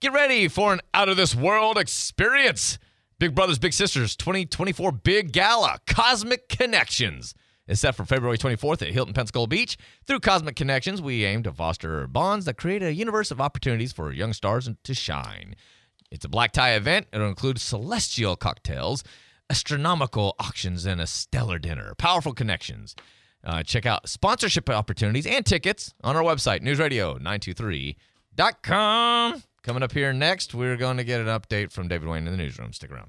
Get 0.01 0.13
ready 0.13 0.49
for 0.49 0.73
an 0.73 0.81
out 0.95 1.09
of 1.09 1.17
this 1.17 1.35
world 1.35 1.79
experience. 1.79 2.79
Big 3.19 3.35
Brothers 3.35 3.59
Big 3.59 3.73
Sisters 3.73 4.15
2024 4.15 4.93
Big 4.93 5.33
Gala 5.33 5.81
Cosmic 5.87 6.49
Connections 6.49 7.35
is 7.67 7.81
set 7.81 7.95
for 7.95 8.05
February 8.05 8.39
24th 8.39 8.83
at 8.83 8.93
Hilton 8.93 9.13
Pensacola 9.13 9.47
Beach. 9.47 9.77
Through 10.07 10.21
Cosmic 10.21 10.57
Connections, 10.57 11.03
we 11.03 11.25
aim 11.25 11.43
to 11.43 11.53
foster 11.53 12.07
bonds 12.07 12.47
that 12.47 12.57
create 12.57 12.83
a 12.83 12.95
universe 12.95 13.31
of 13.31 13.41
opportunities 13.41 13.93
for 13.93 14.13
young 14.13 14.33
stars 14.33 14.69
to 14.83 14.95
shine. 14.95 15.55
It's 16.11 16.25
a 16.25 16.29
black 16.29 16.53
tie 16.53 16.75
event. 16.75 17.09
It'll 17.13 17.29
include 17.29 17.61
celestial 17.61 18.37
cocktails, 18.37 19.05
astronomical 19.51 20.35
auctions, 20.39 20.87
and 20.87 21.01
a 21.01 21.07
stellar 21.07 21.59
dinner. 21.59 21.95
Powerful 21.99 22.33
connections. 22.33 22.97
Uh, 23.49 23.63
check 23.63 23.87
out 23.87 24.07
sponsorship 24.07 24.69
opportunities 24.69 25.27
and 25.27 25.47
tickets 25.47 25.95
on 26.05 26.15
our 26.15 26.23
website, 26.23 26.61
newsradio923.com. 26.61 29.43
Coming 29.63 29.83
up 29.83 29.93
here 29.93 30.13
next, 30.13 30.55
we're 30.55 30.77
going 30.77 30.99
to 30.99 31.05
get 31.05 31.23
an 31.23 31.29
update 31.29 31.73
from 31.73 31.89
David 31.89 32.11
Wayne 32.11 32.27
in 32.27 32.33
the 32.33 32.37
newsroom. 32.37 32.75
Stick 32.75 32.93
around. 32.93 33.09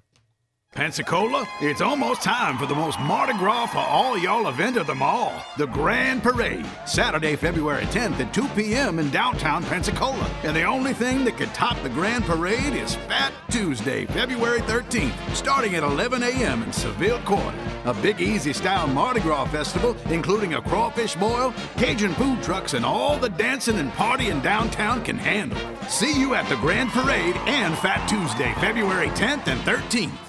Pensacola, 0.79 1.45
it's 1.61 1.81
almost 1.81 2.21
time 2.21 2.57
for 2.57 2.67
the 2.67 2.75
most 2.75 2.99
Mardi 3.01 3.33
Gras 3.33 3.65
for 3.65 3.79
all 3.79 4.17
y'all 4.17 4.47
event 4.47 4.77
of 4.77 4.87
them 4.87 5.01
all 5.01 5.33
the 5.57 5.65
Grand 5.65 6.23
Parade. 6.23 6.65
Saturday, 6.85 7.35
February 7.35 7.83
10th 7.87 8.19
at 8.19 8.33
2 8.33 8.47
p.m. 8.49 8.97
in 8.99 9.09
downtown 9.09 9.63
Pensacola. 9.63 10.29
And 10.43 10.55
the 10.55 10.63
only 10.63 10.93
thing 10.93 11.25
that 11.25 11.37
could 11.37 11.53
top 11.55 11.81
the 11.81 11.89
Grand 11.89 12.23
Parade 12.23 12.73
is 12.75 12.95
Fat 12.95 13.33
Tuesday, 13.49 14.05
February 14.05 14.61
13th, 14.61 15.35
starting 15.35 15.75
at 15.75 15.83
11 15.83 16.23
a.m. 16.23 16.63
in 16.63 16.71
Seville 16.71 17.19
Court. 17.23 17.55
A 17.85 17.93
Big 17.95 18.21
Easy 18.21 18.53
style 18.53 18.87
Mardi 18.87 19.19
Gras 19.19 19.47
festival, 19.47 19.97
including 20.05 20.53
a 20.53 20.61
crawfish 20.61 21.15
boil, 21.15 21.51
Cajun 21.77 22.13
food 22.13 22.41
trucks, 22.43 22.73
and 22.73 22.85
all 22.85 23.17
the 23.17 23.29
dancing 23.29 23.79
and 23.79 23.91
partying 23.93 24.41
downtown 24.41 25.03
can 25.03 25.17
handle. 25.17 25.59
See 25.89 26.17
you 26.17 26.35
at 26.35 26.47
the 26.47 26.57
Grand 26.57 26.91
Parade 26.91 27.35
and 27.47 27.75
Fat 27.79 28.07
Tuesday, 28.07 28.53
February 28.61 29.09
10th 29.09 29.47
and 29.47 29.59
13th. 29.61 30.28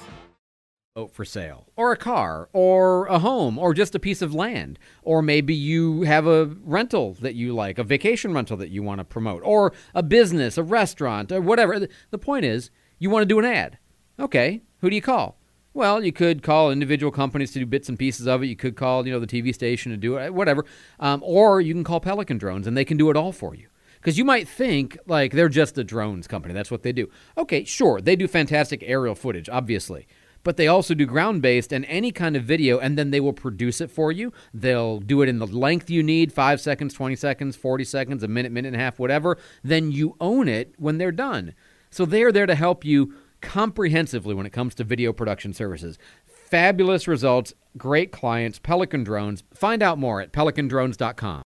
For 1.13 1.25
sale, 1.25 1.69
or 1.77 1.93
a 1.93 1.97
car, 1.97 2.49
or 2.53 3.07
a 3.07 3.21
home, 3.21 3.59
or 3.59 3.73
just 3.73 3.95
a 3.95 4.01
piece 4.01 4.21
of 4.23 4.35
land, 4.35 4.77
or 5.03 5.23
maybe 5.23 5.55
you 5.55 6.03
have 6.03 6.27
a 6.27 6.47
rental 6.65 7.15
that 7.21 7.37
you 7.37 7.55
like, 7.55 7.79
a 7.79 7.85
vacation 7.85 8.35
rental 8.35 8.57
that 8.57 8.71
you 8.71 8.83
want 8.83 8.99
to 8.99 9.05
promote, 9.05 9.41
or 9.45 9.73
a 9.95 10.03
business, 10.03 10.59
a 10.59 10.65
restaurant, 10.65 11.31
or 11.31 11.41
whatever. 11.41 11.87
The 12.11 12.19
point 12.19 12.45
is, 12.45 12.71
you 12.99 13.09
want 13.09 13.23
to 13.23 13.27
do 13.27 13.39
an 13.39 13.45
ad. 13.45 13.79
Okay, 14.19 14.63
who 14.81 14.91
do 14.91 14.97
you 14.97 15.03
call? 15.03 15.39
Well, 15.73 16.05
you 16.05 16.13
could 16.13 16.43
call 16.43 16.73
individual 16.73 17.13
companies 17.13 17.53
to 17.53 17.61
do 17.61 17.67
bits 17.67 17.89
and 17.89 17.97
pieces 17.97 18.27
of 18.27 18.43
it. 18.43 18.47
You 18.47 18.57
could 18.57 18.75
call, 18.75 19.07
you 19.07 19.13
know, 19.13 19.21
the 19.21 19.29
TV 19.29 19.55
station 19.55 19.93
to 19.93 19.97
do 19.97 20.19
it, 20.19 20.35
whatever. 20.35 20.65
Um, 20.99 21.23
or 21.25 21.61
you 21.61 21.73
can 21.73 21.85
call 21.85 22.01
Pelican 22.01 22.39
Drones, 22.39 22.67
and 22.67 22.77
they 22.77 22.85
can 22.85 22.97
do 22.97 23.11
it 23.11 23.17
all 23.17 23.31
for 23.31 23.55
you. 23.55 23.69
Because 23.95 24.19
you 24.19 24.25
might 24.25 24.49
think 24.49 24.99
like 25.07 25.33
they're 25.33 25.49
just 25.49 25.79
a 25.79 25.85
drones 25.85 26.27
company. 26.27 26.53
That's 26.53 26.71
what 26.71 26.83
they 26.83 26.91
do. 26.91 27.09
Okay, 27.39 27.63
sure, 27.65 28.01
they 28.01 28.17
do 28.17 28.27
fantastic 28.27 28.83
aerial 28.85 29.15
footage, 29.15 29.49
obviously 29.49 30.09
but 30.43 30.57
they 30.57 30.69
also 30.69 30.95
do 30.95 31.07
ground 31.07 31.43
based 31.43 31.73
and 31.73 31.85
any 31.87 32.13
kind 32.13 32.37
of 32.37 32.45
video, 32.45 32.79
and 32.79 32.97
then 32.99 33.11
they 33.11 33.21
will 33.21 33.33
produce 33.33 33.81
it 33.81 33.91
for 33.91 34.11
you. 34.13 34.33
They'll 34.55 34.99
do 35.01 35.23
it 35.23 35.29
in 35.29 35.39
the 35.39 35.47
length 35.47 35.91
you 35.91 36.03
need 36.03 36.33
five 36.33 36.61
seconds, 36.61 36.95
20 36.95 37.17
seconds, 37.17 37.57
40 37.57 37.85
seconds, 37.85 38.23
a 38.23 38.29
minute, 38.29 38.53
minute 38.53 38.69
and 38.69 38.77
a 38.77 38.85
half, 38.85 38.99
whatever. 38.99 39.39
Then 39.63 39.93
you 39.93 40.17
own 40.21 40.49
it 40.49 40.75
when 40.79 40.99
they're 40.99 41.13
done. 41.13 41.55
So 41.91 42.05
they 42.05 42.23
are 42.23 42.33
there 42.33 42.47
to 42.47 42.55
help 42.55 42.85
you 42.85 43.15
comprehensively 43.41 44.35
when 44.35 44.47
it 44.47 44.53
comes 44.53 44.75
to 44.77 44.85
video 44.85 45.13
production 45.13 45.53
services. 45.53 45.99
Fabulous 46.27 47.07
results, 47.07 47.55
great 47.77 48.13
clients, 48.13 48.59
Pelican 48.59 49.05
Drones. 49.05 49.45
Find 49.55 49.83
out 49.83 49.99
more 49.99 50.21
at 50.21 50.33
pelicandrones.com. 50.33 51.43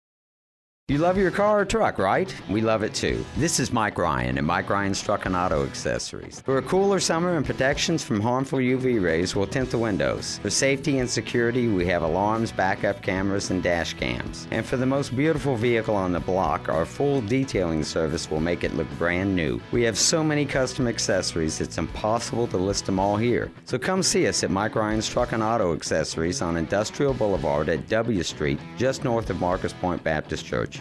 You 0.91 0.97
love 0.97 1.17
your 1.17 1.31
car 1.31 1.61
or 1.61 1.63
truck, 1.63 1.97
right? 1.97 2.35
We 2.49 2.59
love 2.59 2.83
it 2.83 2.93
too. 2.93 3.23
This 3.37 3.61
is 3.61 3.71
Mike 3.71 3.97
Ryan 3.97 4.37
at 4.37 4.43
Mike 4.43 4.69
Ryan's 4.69 5.01
Truck 5.01 5.25
and 5.25 5.37
Auto 5.37 5.65
Accessories. 5.65 6.41
For 6.41 6.57
a 6.57 6.61
cooler 6.61 6.99
summer 6.99 7.37
and 7.37 7.45
protections 7.45 8.03
from 8.03 8.19
harmful 8.19 8.59
UV 8.59 9.01
rays, 9.01 9.33
we'll 9.33 9.47
tint 9.47 9.71
the 9.71 9.77
windows. 9.77 10.39
For 10.39 10.49
safety 10.49 10.99
and 10.99 11.09
security, 11.09 11.69
we 11.69 11.85
have 11.85 12.03
alarms, 12.03 12.51
backup 12.51 13.01
cameras, 13.01 13.51
and 13.51 13.63
dash 13.63 13.93
cams. 13.93 14.49
And 14.51 14.65
for 14.65 14.75
the 14.75 14.85
most 14.85 15.15
beautiful 15.15 15.55
vehicle 15.55 15.95
on 15.95 16.11
the 16.11 16.19
block, 16.19 16.67
our 16.67 16.85
full 16.85 17.21
detailing 17.21 17.85
service 17.85 18.29
will 18.29 18.41
make 18.41 18.65
it 18.65 18.75
look 18.75 18.89
brand 18.97 19.33
new. 19.33 19.61
We 19.71 19.83
have 19.83 19.97
so 19.97 20.21
many 20.21 20.45
custom 20.45 20.89
accessories, 20.89 21.61
it's 21.61 21.77
impossible 21.77 22.47
to 22.47 22.57
list 22.57 22.85
them 22.85 22.99
all 22.99 23.15
here. 23.15 23.49
So 23.63 23.79
come 23.79 24.03
see 24.03 24.27
us 24.27 24.43
at 24.43 24.51
Mike 24.51 24.75
Ryan's 24.75 25.07
Truck 25.07 25.31
and 25.31 25.41
Auto 25.41 25.73
Accessories 25.73 26.41
on 26.41 26.57
Industrial 26.57 27.13
Boulevard 27.13 27.69
at 27.69 27.87
W 27.87 28.23
Street, 28.23 28.59
just 28.77 29.05
north 29.05 29.29
of 29.29 29.39
Marcus 29.39 29.71
Pointe 29.71 30.03
Baptist 30.03 30.45
Church. 30.45 30.80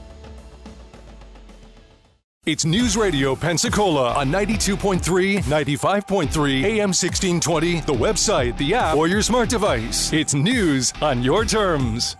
It's 2.47 2.65
News 2.65 2.97
Radio 2.97 3.35
Pensacola 3.35 4.15
on 4.15 4.31
92.3, 4.31 5.43
95.3, 5.43 6.63
AM 6.63 6.89
1620, 6.89 7.81
the 7.81 7.93
website, 7.93 8.57
the 8.57 8.73
app, 8.73 8.97
or 8.97 9.07
your 9.07 9.21
smart 9.21 9.47
device. 9.47 10.11
It's 10.11 10.33
news 10.33 10.91
on 11.03 11.21
your 11.21 11.45
terms. 11.45 12.15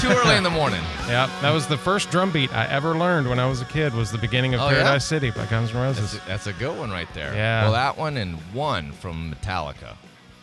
Too 0.00 0.08
early 0.08 0.36
in 0.36 0.42
the 0.42 0.50
morning. 0.50 0.80
Yeah, 1.08 1.28
that 1.42 1.50
was 1.52 1.66
the 1.66 1.76
first 1.76 2.10
drum 2.10 2.30
beat 2.30 2.50
I 2.54 2.66
ever 2.68 2.94
learned 2.96 3.28
when 3.28 3.38
I 3.38 3.46
was 3.46 3.60
a 3.60 3.66
kid. 3.66 3.92
Was 3.92 4.10
the 4.10 4.16
beginning 4.18 4.54
of 4.54 4.60
Oh, 4.60 4.68
yeah? 4.70 4.76
Paradise 4.82 5.04
City 5.04 5.30
by 5.30 5.44
Guns 5.46 5.70
N' 5.74 5.76
Roses. 5.76 6.12
That's 6.12 6.24
a, 6.24 6.28
that's 6.28 6.46
a 6.46 6.52
good 6.54 6.78
one 6.78 6.90
right 6.90 7.08
there. 7.12 7.34
Yeah. 7.34 7.64
Well, 7.64 7.72
that 7.72 7.98
one 7.98 8.16
and 8.16 8.36
one 8.54 8.92
from 8.92 9.34
Metallica. 9.34 9.96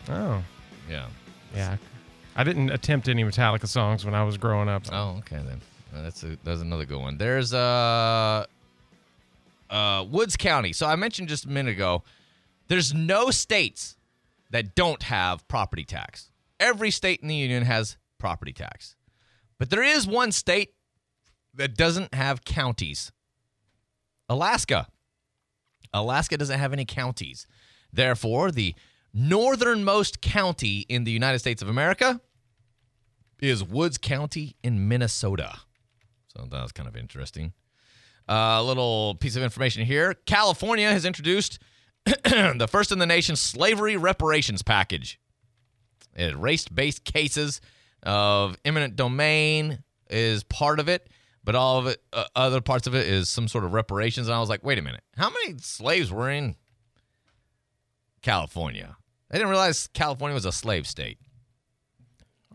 Oh, 0.08 0.44
Yeah. 0.88 1.06
yeah. 1.54 1.76
I 2.36 2.44
didn't 2.44 2.70
attempt 2.70 3.08
any 3.08 3.24
Metallica 3.24 3.66
songs 3.66 4.04
when 4.04 4.14
I 4.14 4.22
was 4.22 4.36
growing 4.36 4.68
up. 4.68 4.84
Oh, 4.92 5.16
okay 5.18 5.40
then. 5.44 5.60
That's 5.92 6.22
a 6.22 6.36
that's 6.44 6.60
another 6.60 6.84
good 6.84 7.00
one. 7.00 7.18
There's 7.18 7.52
uh 7.52 8.44
uh 9.68 10.04
Woods 10.08 10.36
County. 10.36 10.72
So 10.72 10.86
I 10.86 10.94
mentioned 10.94 11.28
just 11.28 11.44
a 11.46 11.48
minute 11.48 11.72
ago, 11.72 12.04
there's 12.68 12.94
no 12.94 13.30
states 13.30 13.96
that 14.50 14.74
don't 14.76 15.02
have 15.04 15.46
property 15.48 15.84
tax. 15.84 16.30
Every 16.60 16.90
state 16.92 17.20
in 17.22 17.28
the 17.28 17.34
union 17.34 17.64
has 17.64 17.96
property 18.18 18.52
tax. 18.52 18.94
But 19.60 19.68
there 19.68 19.82
is 19.82 20.06
one 20.06 20.32
state 20.32 20.70
that 21.54 21.76
doesn't 21.76 22.14
have 22.14 22.44
counties. 22.44 23.12
Alaska. 24.26 24.88
Alaska 25.92 26.38
doesn't 26.38 26.58
have 26.58 26.72
any 26.72 26.86
counties. 26.86 27.46
Therefore, 27.92 28.50
the 28.50 28.74
northernmost 29.12 30.22
county 30.22 30.86
in 30.88 31.04
the 31.04 31.10
United 31.10 31.40
States 31.40 31.60
of 31.60 31.68
America 31.68 32.22
is 33.42 33.62
Woods 33.62 33.98
County 33.98 34.56
in 34.62 34.88
Minnesota. 34.88 35.60
So 36.28 36.46
that 36.50 36.62
was 36.62 36.72
kind 36.72 36.88
of 36.88 36.96
interesting. 36.96 37.52
A 38.28 38.62
little 38.62 39.16
piece 39.16 39.36
of 39.36 39.42
information 39.42 39.84
here 39.84 40.14
California 40.24 40.90
has 40.90 41.04
introduced 41.04 41.58
the 42.04 42.68
first 42.70 42.92
in 42.92 42.98
the 42.98 43.06
nation 43.06 43.36
slavery 43.36 43.98
reparations 43.98 44.62
package. 44.62 45.20
It 46.16 46.34
race 46.38 46.66
based 46.66 47.04
cases 47.04 47.60
of 48.02 48.56
eminent 48.64 48.96
domain 48.96 49.82
is 50.08 50.42
part 50.44 50.80
of 50.80 50.88
it, 50.88 51.08
but 51.44 51.54
all 51.54 51.78
of 51.78 51.86
it, 51.86 52.02
uh, 52.12 52.24
other 52.34 52.60
parts 52.60 52.86
of 52.86 52.94
it 52.94 53.06
is 53.06 53.28
some 53.28 53.48
sort 53.48 53.64
of 53.64 53.72
reparations. 53.72 54.28
And 54.28 54.34
I 54.34 54.40
was 54.40 54.48
like, 54.48 54.64
wait 54.64 54.78
a 54.78 54.82
minute, 54.82 55.02
how 55.16 55.30
many 55.30 55.58
slaves 55.58 56.10
were 56.10 56.30
in 56.30 56.56
California? 58.22 58.96
I 59.30 59.36
didn't 59.36 59.50
realize 59.50 59.88
California 59.88 60.34
was 60.34 60.44
a 60.44 60.52
slave 60.52 60.86
state. 60.86 61.18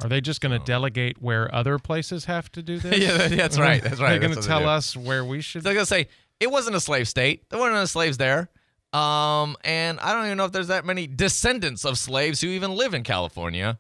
Are 0.04 0.10
they 0.10 0.20
just 0.20 0.42
going 0.42 0.58
to 0.58 0.64
delegate 0.66 1.22
where 1.22 1.54
other 1.56 1.80
places 1.80 2.26
have 2.26 2.52
to 2.52 2.62
do 2.62 2.78
this? 2.80 2.98
Yeah, 3.00 3.28
that's 3.30 3.58
right, 3.58 3.82
that's 3.82 4.00
right, 4.00 4.20
They're 4.20 4.30
going 4.30 4.42
to 4.42 4.48
tell 4.48 4.68
us 4.68 4.96
where 4.98 5.24
we 5.24 5.42
should. 5.42 5.64
They're 5.64 5.74
gonna 5.74 5.86
say 5.86 6.08
it 6.40 6.52
wasn't 6.52 6.76
a 6.76 6.82
slave 6.82 7.08
state. 7.08 7.50
There 7.50 7.60
weren't 7.60 7.76
any 7.76 7.88
slaves 7.88 8.18
there. 8.18 8.50
Um, 8.92 9.58
and 9.64 10.00
I 10.00 10.14
don't 10.14 10.26
even 10.26 10.38
know 10.38 10.46
if 10.46 10.52
there's 10.52 10.68
that 10.68 10.86
many 10.86 11.08
descendants 11.08 11.86
of 11.86 11.98
slaves 11.98 12.42
who 12.42 12.48
even 12.48 12.72
live 12.72 12.94
in 12.94 13.04
California. 13.04 13.80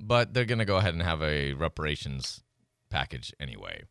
But 0.00 0.34
they're 0.34 0.44
gonna 0.44 0.64
go 0.64 0.76
ahead 0.78 0.94
and 0.94 1.02
have 1.02 1.22
a 1.22 1.52
reparations 1.54 2.42
package 2.90 3.32
anyway. 3.38 3.84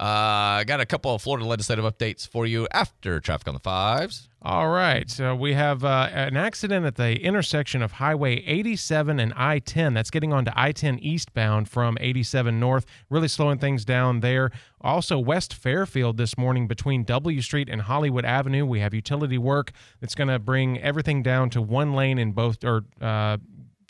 Uh, 0.00 0.62
I 0.62 0.64
got 0.64 0.80
a 0.80 0.86
couple 0.86 1.12
of 1.12 1.20
Florida 1.20 1.44
legislative 1.44 1.84
updates 1.84 2.26
for 2.26 2.46
you 2.46 2.68
after 2.70 3.18
traffic 3.18 3.48
on 3.48 3.54
the 3.54 3.60
fives. 3.60 4.28
All 4.40 4.68
right. 4.68 5.10
So 5.10 5.34
we 5.34 5.54
have 5.54 5.82
uh, 5.82 6.08
an 6.12 6.36
accident 6.36 6.86
at 6.86 6.94
the 6.94 7.20
intersection 7.20 7.82
of 7.82 7.90
Highway 7.92 8.36
87 8.46 9.18
and 9.18 9.32
I 9.34 9.58
10. 9.58 9.94
That's 9.94 10.10
getting 10.10 10.32
onto 10.32 10.52
I 10.54 10.70
10 10.70 11.00
eastbound 11.00 11.68
from 11.68 11.98
87 12.00 12.60
north, 12.60 12.86
really 13.10 13.26
slowing 13.26 13.58
things 13.58 13.84
down 13.84 14.20
there. 14.20 14.52
Also, 14.80 15.18
West 15.18 15.52
Fairfield 15.52 16.16
this 16.16 16.38
morning 16.38 16.68
between 16.68 17.02
W 17.02 17.42
Street 17.42 17.68
and 17.68 17.82
Hollywood 17.82 18.24
Avenue. 18.24 18.64
We 18.64 18.78
have 18.78 18.94
utility 18.94 19.38
work 19.38 19.72
that's 20.00 20.14
going 20.14 20.28
to 20.28 20.38
bring 20.38 20.78
everything 20.78 21.24
down 21.24 21.50
to 21.50 21.60
one 21.60 21.92
lane 21.94 22.18
in 22.18 22.30
both, 22.30 22.62
or 22.62 22.84
uh, 23.00 23.38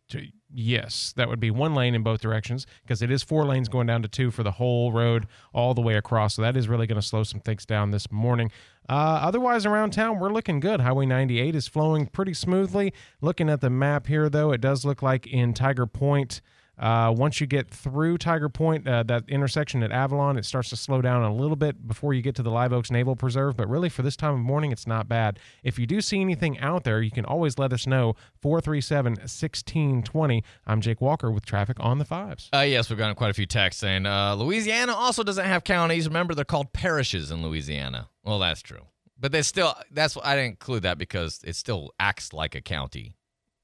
to, 0.09 0.27
yes, 0.53 1.13
that 1.17 1.29
would 1.29 1.41
be 1.41 1.51
one 1.51 1.75
lane 1.75 1.95
in 1.95 2.03
both 2.03 2.21
directions 2.21 2.67
because 2.83 3.03
it 3.03 3.11
is 3.11 3.23
four 3.23 3.45
lanes 3.45 3.69
going 3.69 3.87
down 3.87 4.03
to 4.03 4.09
two 4.09 4.31
for 4.31 4.43
the 4.43 4.53
whole 4.53 4.93
road 4.93 5.27
all 5.53 5.75
the 5.75 5.81
way 5.81 5.97
across. 5.97 6.35
So 6.35 6.43
that 6.43 6.57
is 6.57 6.69
really 6.69 6.87
going 6.87 7.01
to 7.01 7.07
slow 7.07 7.23
some 7.23 7.41
things 7.41 7.67
down 7.67 7.91
this 7.91 8.11
morning. 8.11 8.51
Uh, 8.89 9.21
otherwise, 9.23 9.67
around 9.67 9.93
town, 9.93 10.19
we're 10.19 10.33
looking 10.33 10.61
good. 10.61 10.81
Highway 10.81 11.07
98 11.07 11.55
is 11.55 11.69
flowing 11.69 12.07
pretty 12.07 12.35
smoothly. 12.35 12.95
Looking 13.21 13.51
at 13.51 13.61
the 13.61 13.71
map 13.71 14.07
here, 14.07 14.31
though, 14.31 14.53
it 14.53 14.61
does 14.61 14.85
look 14.85 15.03
like 15.03 15.27
in 15.27 15.53
Tiger 15.53 15.87
Point. 15.87 16.41
Uh, 16.79 17.13
once 17.17 17.41
you 17.41 17.47
get 17.47 17.69
through 17.71 18.19
Tiger 18.19 18.49
Point, 18.49 18.87
uh, 18.87 19.03
that 19.05 19.25
intersection 19.29 19.83
at 19.83 19.91
Avalon, 19.91 20.39
it 20.39 20.45
starts 20.45 20.71
to 20.71 20.77
slow 20.77 21.03
down 21.03 21.23
a 21.25 21.35
little 21.35 21.57
bit 21.57 21.89
before 21.89 22.15
you 22.15 22.23
get 22.23 22.35
to 22.37 22.43
the 22.43 22.51
Live 22.51 22.73
Oaks 22.73 22.91
Naval 22.91 23.17
Preserve. 23.17 23.57
But 23.57 23.69
really, 23.69 23.89
for 23.89 24.03
this 24.03 24.17
time 24.17 24.35
of 24.35 24.41
morning, 24.41 24.71
it's 24.71 24.87
not 24.87 25.09
bad. 25.09 25.39
If 25.65 25.79
you 25.79 25.87
do 25.87 26.01
see 26.01 26.21
anything 26.21 26.59
out 26.61 26.85
there, 26.85 27.03
you 27.03 27.11
can 27.11 27.25
always 27.25 27.59
let 27.59 27.73
us 27.73 27.87
know. 27.87 28.15
437 28.41 29.13
1620. 29.15 30.45
I'm 30.67 30.81
Jake 30.81 31.01
Walker 31.01 31.31
with 31.31 31.45
traffic 31.45 31.79
on 31.81 31.99
the 31.99 32.05
fives. 32.05 32.49
Uh, 32.55 32.61
yes, 32.61 32.89
we've 32.89 32.99
gotten 32.99 33.17
quite 33.17 33.31
a 33.31 33.35
few 33.35 33.47
texts 33.47 33.81
saying 33.81 34.07
uh, 34.07 34.35
Louisiana 34.35 34.95
also 34.95 35.23
doesn't 35.25 35.45
have 35.45 35.65
counties. 35.65 36.07
Remember, 36.07 36.35
they're 36.35 36.45
called 36.45 36.73
parishes 36.73 37.31
in 37.31 37.43
Louisiana. 37.43 38.09
Well, 38.25 38.39
that's 38.39 38.63
true, 38.63 38.87
but 39.19 39.33
they 39.33 39.43
still. 39.43 39.75
That's 39.91 40.17
I 40.23 40.37
didn't 40.37 40.51
include 40.51 40.83
that 40.83 40.99
because 40.99 41.41
it 41.45 41.57
still 41.57 41.93
acts 41.99 42.33
like 42.33 42.55
a 42.55 42.61
county. 42.61 43.17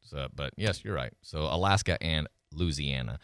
So, 0.03 0.29
but 0.35 0.53
yes, 0.57 0.85
you're 0.85 0.95
right. 0.95 1.13
So 1.23 1.41
Alaska 1.41 2.03
and 2.03 2.29
Louisiana. 2.57 3.19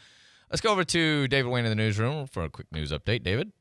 Let's 0.51 0.61
go 0.61 0.73
over 0.73 0.85
to 0.85 1.29
David 1.29 1.51
Wayne 1.51 1.65
in 1.65 1.71
the 1.71 1.77
newsroom 1.77 2.27
for 2.27 2.45
a 2.45 2.49
quick 2.49 2.67
news 2.73 2.91
update. 2.91 3.23
David. 3.23 3.53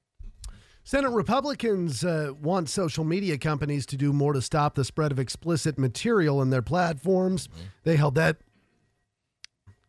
Senate 0.83 1.11
Republicans 1.11 2.03
uh, 2.03 2.33
want 2.41 2.67
social 2.67 3.03
media 3.03 3.37
companies 3.37 3.85
to 3.85 3.95
do 3.95 4.11
more 4.11 4.33
to 4.33 4.41
stop 4.41 4.73
the 4.73 4.83
spread 4.83 5.11
of 5.11 5.19
explicit 5.19 5.77
material 5.77 6.41
in 6.41 6.49
their 6.49 6.63
platforms. 6.63 7.47
Mm-hmm. 7.47 7.61
They 7.83 7.95
held 7.95 8.15
that. 8.15 8.37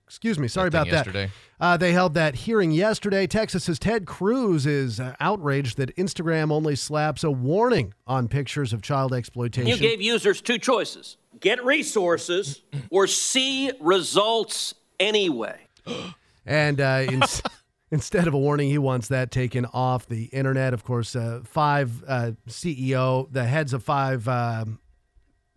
Excuse 0.05 0.39
me, 0.39 0.49
sorry 0.49 0.68
That 0.70 0.89
about 0.89 1.05
thing 1.07 1.12
that. 1.12 1.31
Uh, 1.59 1.76
they 1.76 1.93
held 1.93 2.14
that 2.14 2.35
hearing 2.35 2.72
yesterday. 2.72 3.26
Texas's 3.26 3.78
Ted 3.78 4.07
Cruz 4.07 4.66
is 4.66 4.99
uh, 4.99 5.14
outraged 5.20 5.78
that 5.78 5.95
Instagram 5.97 6.51
only 6.53 6.74
slaps 6.76 7.22
a 7.22 7.31
warning 7.31 7.95
on 8.07 8.26
pictures 8.26 8.72
of 8.72 8.83
child 8.83 9.14
exploitation. 9.14 9.68
You 9.68 9.78
gave 9.78 10.03
users 10.03 10.43
two 10.43 10.59
choices 10.59 11.16
get 11.39 11.64
resources 11.64 12.62
or 12.91 13.07
see 13.07 13.72
results 13.81 14.74
anyway. 14.99 15.61
And 16.47 16.80
uh, 16.80 17.05
in, 17.07 17.22
instead 17.91 18.26
of 18.26 18.32
a 18.32 18.38
warning, 18.38 18.70
he 18.70 18.78
wants 18.78 19.09
that 19.09 19.30
taken 19.30 19.66
off 19.66 20.07
the 20.07 20.24
internet. 20.24 20.72
Of 20.72 20.84
course, 20.84 21.14
uh, 21.14 21.43
five 21.45 22.03
uh, 22.09 22.32
CEO, 22.49 23.30
the 23.30 23.45
heads 23.45 23.74
of 23.74 23.84
five 23.84 24.26
um, 24.26 24.80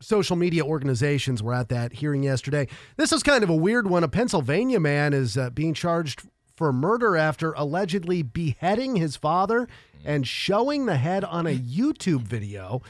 social 0.01 0.35
media 0.35 0.63
organizations 0.63 1.41
were 1.41 1.53
at 1.53 1.69
that 1.69 1.93
hearing 1.93 2.23
yesterday. 2.23 2.67
This 2.97 3.11
is 3.11 3.23
kind 3.23 3.43
of 3.43 3.49
a 3.49 3.55
weird 3.55 3.89
one. 3.89 4.03
A 4.03 4.07
Pennsylvania 4.07 4.79
man 4.79 5.13
is 5.13 5.37
uh, 5.37 5.49
being 5.49 5.73
charged 5.73 6.23
for 6.55 6.71
murder 6.71 7.15
after 7.17 7.53
allegedly 7.53 8.21
beheading 8.21 8.97
his 8.97 9.15
father 9.15 9.67
and 10.05 10.27
showing 10.27 10.85
the 10.85 10.97
head 10.97 11.23
on 11.23 11.47
a 11.47 11.57
YouTube 11.57 12.21
video. 12.21 12.81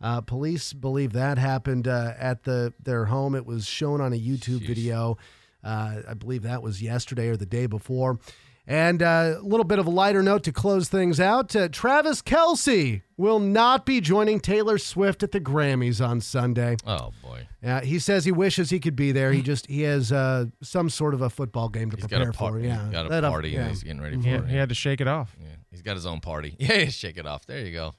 Uh, 0.00 0.20
police 0.20 0.72
believe 0.72 1.12
that 1.12 1.38
happened 1.38 1.86
uh, 1.86 2.14
at 2.18 2.42
the 2.42 2.72
their 2.82 3.04
home. 3.04 3.36
It 3.36 3.46
was 3.46 3.66
shown 3.66 4.00
on 4.00 4.12
a 4.12 4.18
YouTube 4.18 4.66
video. 4.66 5.16
Uh, 5.64 6.02
I 6.08 6.14
believe 6.14 6.42
that 6.42 6.62
was 6.62 6.82
yesterday 6.82 7.28
or 7.28 7.36
the 7.36 7.46
day 7.46 7.66
before. 7.66 8.18
And 8.64 9.02
uh, 9.02 9.34
a 9.38 9.42
little 9.42 9.64
bit 9.64 9.80
of 9.80 9.86
a 9.88 9.90
lighter 9.90 10.22
note 10.22 10.44
to 10.44 10.52
close 10.52 10.88
things 10.88 11.18
out. 11.18 11.54
Uh, 11.56 11.68
Travis 11.68 12.22
Kelce 12.22 13.02
will 13.16 13.40
not 13.40 13.84
be 13.84 14.00
joining 14.00 14.38
Taylor 14.38 14.78
Swift 14.78 15.24
at 15.24 15.32
the 15.32 15.40
Grammys 15.40 16.04
on 16.04 16.20
Sunday. 16.20 16.76
Oh 16.86 17.10
boy. 17.24 17.48
Yeah, 17.60 17.80
he 17.80 17.98
says 17.98 18.24
he 18.24 18.30
wishes 18.30 18.70
he 18.70 18.78
could 18.78 18.94
be 18.94 19.10
there. 19.10 19.32
He 19.32 19.42
just 19.42 19.66
he 19.66 19.82
has 19.82 20.12
uh, 20.12 20.44
some 20.62 20.90
sort 20.90 21.12
of 21.14 21.22
a 21.22 21.28
football 21.30 21.68
game 21.68 21.90
to 21.90 21.96
He's 21.96 22.06
prepare 22.06 22.26
got 22.26 22.34
a 22.34 22.38
par- 22.38 22.52
for. 22.52 22.60
Yeah, 22.60 22.84
he's 22.84 22.92
got 22.92 23.06
a 23.06 23.08
That 23.08 23.24
up- 23.24 23.32
party 23.32 23.50
yeah. 23.50 23.60
and 23.62 23.70
he's 23.70 23.82
getting 23.82 24.00
ready 24.00 24.16
for 24.16 24.28
He, 24.28 24.30
it. 24.34 24.48
he 24.48 24.56
had 24.56 24.68
to 24.68 24.76
shake 24.76 25.00
it 25.00 25.08
off. 25.08 25.34
Yeah, 25.40 25.48
he's 25.72 25.82
got 25.82 25.94
his 25.96 26.06
own 26.06 26.20
party. 26.20 26.54
Yeah, 26.60 26.84
shake 26.86 27.16
it 27.16 27.26
off. 27.26 27.46
There 27.46 27.58
you 27.66 27.72
go. 27.72 27.94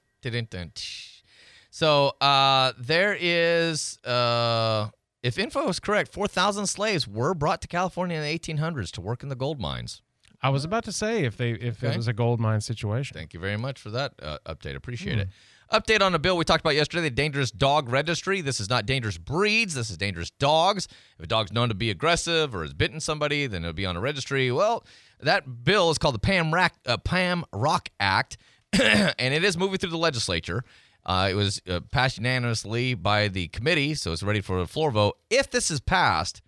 So 1.72 2.14
uh, 2.22 2.72
there 2.78 3.18
is, 3.20 3.98
uh, 4.06 4.90
if 5.24 5.40
info 5.40 5.68
is 5.70 5.80
correct, 5.80 6.14
4,000 6.14 6.68
slaves 6.68 7.08
were 7.08 7.34
brought 7.34 7.62
to 7.62 7.68
California 7.68 8.18
in 8.18 8.24
the 8.24 8.38
1800s 8.40 8.92
to 8.92 9.02
work 9.02 9.24
in 9.24 9.30
the 9.30 9.36
gold 9.36 9.60
mines. 9.60 10.02
I 10.42 10.50
was 10.50 10.66
about 10.66 10.84
to 10.84 10.92
say 10.92 11.24
if 11.24 11.38
they 11.38 11.52
if 11.52 11.82
Okay. 11.82 11.94
it 11.94 11.98
was 11.98 12.10
a 12.10 12.14
gold 12.14 12.40
mine 12.42 12.60
situation. 12.60 13.16
Thank 13.16 13.34
you 13.34 13.40
very 13.40 13.56
much 13.56 13.80
for 13.80 13.90
that 13.92 14.14
uh, 14.22 14.40
update. 14.46 14.76
Appreciate 14.76 15.14
Hmm. 15.16 15.20
it. 15.22 15.30
Update 15.72 16.02
on 16.02 16.14
a 16.14 16.20
bill 16.20 16.36
we 16.36 16.44
talked 16.44 16.60
about 16.60 16.76
yesterday, 16.76 17.04
the 17.04 17.10
dangerous 17.10 17.50
dog 17.50 17.88
registry. 17.90 18.42
This 18.42 18.60
is 18.60 18.70
not 18.70 18.86
dangerous 18.86 19.18
breeds. 19.18 19.74
This 19.74 19.90
is 19.90 19.98
dangerous 19.98 20.30
dogs. 20.32 20.88
If 21.18 21.24
a 21.24 21.28
dog's 21.28 21.54
known 21.54 21.70
to 21.70 21.74
be 21.76 21.90
aggressive 21.90 22.54
or 22.54 22.62
has 22.64 22.74
bitten 22.74 23.00
somebody, 23.00 23.48
then 23.48 23.64
it'll 23.64 23.74
be 23.74 23.86
on 23.86 23.96
a 23.96 24.02
registry. 24.02 24.52
Well, 24.52 24.86
that 25.22 25.64
bill 25.64 25.90
is 25.90 25.98
called 25.98 26.16
the 26.16 26.20
Pam, 26.20 26.54
Rack, 26.54 26.76
uh, 26.86 26.98
Pam 26.98 27.46
Rock 27.54 27.88
Act, 28.02 28.38
and 28.74 29.34
it 29.34 29.44
is 29.46 29.58
moving 29.58 29.78
through 29.78 29.92
the 29.92 29.98
legislature. 29.98 30.64
Uh, 31.06 31.28
it 31.32 31.34
was 31.34 31.62
uh, 31.70 31.82
passed 31.92 32.18
unanimously 32.18 32.94
by 32.94 33.28
the 33.28 33.48
committee, 33.50 33.94
so 33.94 34.14
it's 34.14 34.24
ready 34.24 34.42
for 34.42 34.60
a 34.60 34.68
floor 34.68 34.92
vote. 34.92 35.18
If 35.30 35.52
this 35.52 35.70
is 35.70 35.80
passed, 35.80 36.42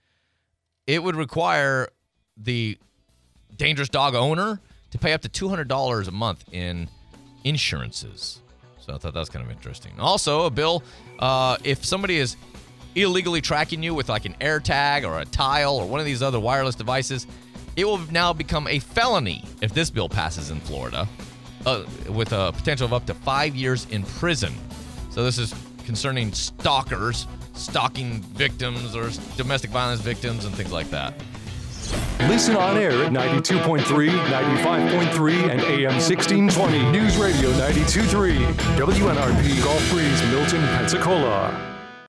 it 0.88 1.04
would 1.04 1.16
require 1.16 1.90
the 2.38 2.78
dangerous 3.56 3.90
dog 3.90 4.16
owner 4.16 4.62
to 4.92 4.98
pay 4.98 5.14
up 5.14 5.22
to 5.22 5.30
$200 5.30 6.08
a 6.08 6.12
month 6.12 6.46
in 6.52 6.88
insurances. 7.44 8.40
So 8.80 8.94
I 8.94 8.98
thought 8.98 9.14
that 9.14 9.20
was 9.20 9.30
kind 9.30 9.44
of 9.44 9.52
interesting. 9.52 9.94
Also, 10.00 10.46
a 10.46 10.50
bill 10.50 10.84
uh, 11.20 11.58
if 11.64 11.86
somebody 11.86 12.18
is 12.18 12.38
illegally 12.96 13.42
tracking 13.42 13.84
you 13.84 13.94
with 13.94 14.10
like 14.10 14.26
an 14.26 14.36
AirTag 14.40 15.06
or 15.06 15.20
a 15.20 15.26
Tile 15.26 15.76
or 15.76 15.86
one 15.88 16.00
of 16.00 16.06
these 16.06 16.22
other 16.22 16.40
wireless 16.40 16.76
devices, 16.76 17.28
it 17.76 17.86
will 17.86 17.98
now 18.12 18.32
become 18.32 18.68
a 18.68 18.80
felony 18.80 19.44
if 19.62 19.74
this 19.74 19.90
bill 19.90 20.08
passes 20.08 20.50
in 20.50 20.60
Florida, 20.62 21.08
uh, 21.66 21.86
with 22.10 22.32
a 22.34 22.52
potential 22.52 22.86
of 22.86 22.94
up 22.94 23.06
to 23.06 23.14
five 23.14 23.56
years 23.56 23.88
in 23.90 24.04
prison. 24.04 24.54
So 25.10 25.24
this 25.24 25.38
is 25.38 25.54
concerning 25.86 26.34
stalkers, 26.34 27.28
stalking 27.54 28.22
victims, 28.22 28.96
or 28.96 29.10
domestic 29.38 29.70
violence 29.72 30.02
victims, 30.02 30.46
and 30.46 30.54
things 30.56 30.72
like 30.72 30.90
that. 30.90 31.14
Listen 32.22 32.56
on 32.56 32.78
air 32.78 32.92
at 33.04 33.12
92.3, 33.12 33.84
95.3, 33.84 35.50
and 35.50 35.62
AM 35.62 35.94
1620. 35.94 36.92
News 36.92 37.18
Radio 37.18 37.52
92.3. 37.52 38.54
WNRP 38.78 39.64
Gulf 39.64 39.90
Breeze, 39.92 40.22
Milton, 40.32 40.62
Pensacola. 40.78 41.75